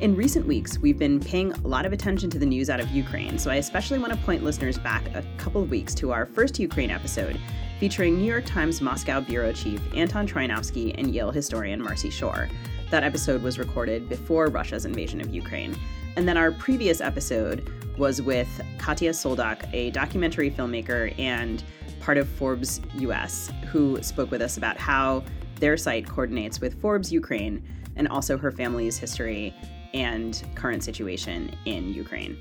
In 0.00 0.14
recent 0.14 0.46
weeks, 0.46 0.78
we've 0.78 0.96
been 0.96 1.18
paying 1.18 1.50
a 1.50 1.66
lot 1.66 1.84
of 1.84 1.92
attention 1.92 2.30
to 2.30 2.38
the 2.38 2.46
news 2.46 2.70
out 2.70 2.78
of 2.78 2.88
Ukraine, 2.92 3.36
so 3.36 3.50
I 3.50 3.56
especially 3.56 3.98
want 3.98 4.12
to 4.12 4.18
point 4.20 4.44
listeners 4.44 4.78
back 4.78 5.12
a 5.16 5.24
couple 5.38 5.60
of 5.60 5.70
weeks 5.70 5.92
to 5.96 6.12
our 6.12 6.24
first 6.24 6.56
Ukraine 6.60 6.92
episode, 6.92 7.36
featuring 7.80 8.16
New 8.16 8.30
York 8.30 8.44
Times 8.44 8.80
Moscow 8.80 9.20
bureau 9.20 9.50
chief 9.50 9.80
Anton 9.92 10.24
Troianovski 10.24 10.94
and 10.96 11.12
Yale 11.12 11.32
historian 11.32 11.82
Marci 11.82 12.12
Shore. 12.12 12.48
That 12.90 13.02
episode 13.02 13.42
was 13.42 13.58
recorded 13.58 14.08
before 14.08 14.46
Russia's 14.50 14.84
invasion 14.84 15.20
of 15.20 15.34
Ukraine. 15.34 15.76
And 16.14 16.28
then 16.28 16.36
our 16.36 16.52
previous 16.52 17.00
episode 17.00 17.68
was 17.98 18.22
with 18.22 18.48
Katya 18.78 19.10
Soldak, 19.10 19.68
a 19.72 19.90
documentary 19.90 20.48
filmmaker 20.48 21.18
and 21.18 21.64
part 22.04 22.18
of 22.18 22.28
Forbes 22.28 22.82
US, 22.96 23.50
who 23.70 24.00
spoke 24.02 24.30
with 24.30 24.42
us 24.42 24.58
about 24.58 24.76
how 24.76 25.24
their 25.58 25.74
site 25.78 26.06
coordinates 26.06 26.60
with 26.60 26.78
Forbes 26.78 27.10
Ukraine 27.10 27.64
and 27.96 28.06
also 28.08 28.36
her 28.36 28.52
family's 28.52 28.98
history 28.98 29.54
and 29.94 30.44
current 30.54 30.84
situation 30.84 31.56
in 31.64 31.94
Ukraine. 31.94 32.36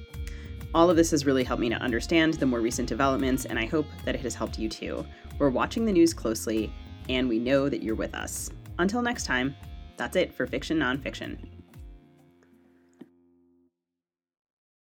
All 0.75 0.89
of 0.89 0.97
this 0.97 1.11
has 1.11 1.25
really 1.25 1.45
helped 1.45 1.61
me 1.61 1.69
to 1.69 1.75
understand 1.75 2.33
the 2.33 2.45
more 2.45 2.59
recent 2.59 2.89
developments, 2.89 3.45
and 3.45 3.57
I 3.57 3.65
hope 3.65 3.85
that 4.03 4.15
it 4.15 4.21
has 4.21 4.35
helped 4.35 4.59
you 4.59 4.67
too. 4.67 5.05
We're 5.39 5.49
watching 5.49 5.85
the 5.85 5.93
news 5.93 6.13
closely, 6.13 6.73
and 7.07 7.29
we 7.29 7.39
know 7.39 7.69
that 7.69 7.81
you're 7.81 7.95
with 7.95 8.15
us. 8.15 8.49
Until 8.79 9.01
next 9.01 9.25
time, 9.25 9.55
that's 9.95 10.17
it 10.17 10.33
for 10.33 10.45
Fiction 10.45 10.77
Nonfiction. 10.77 11.37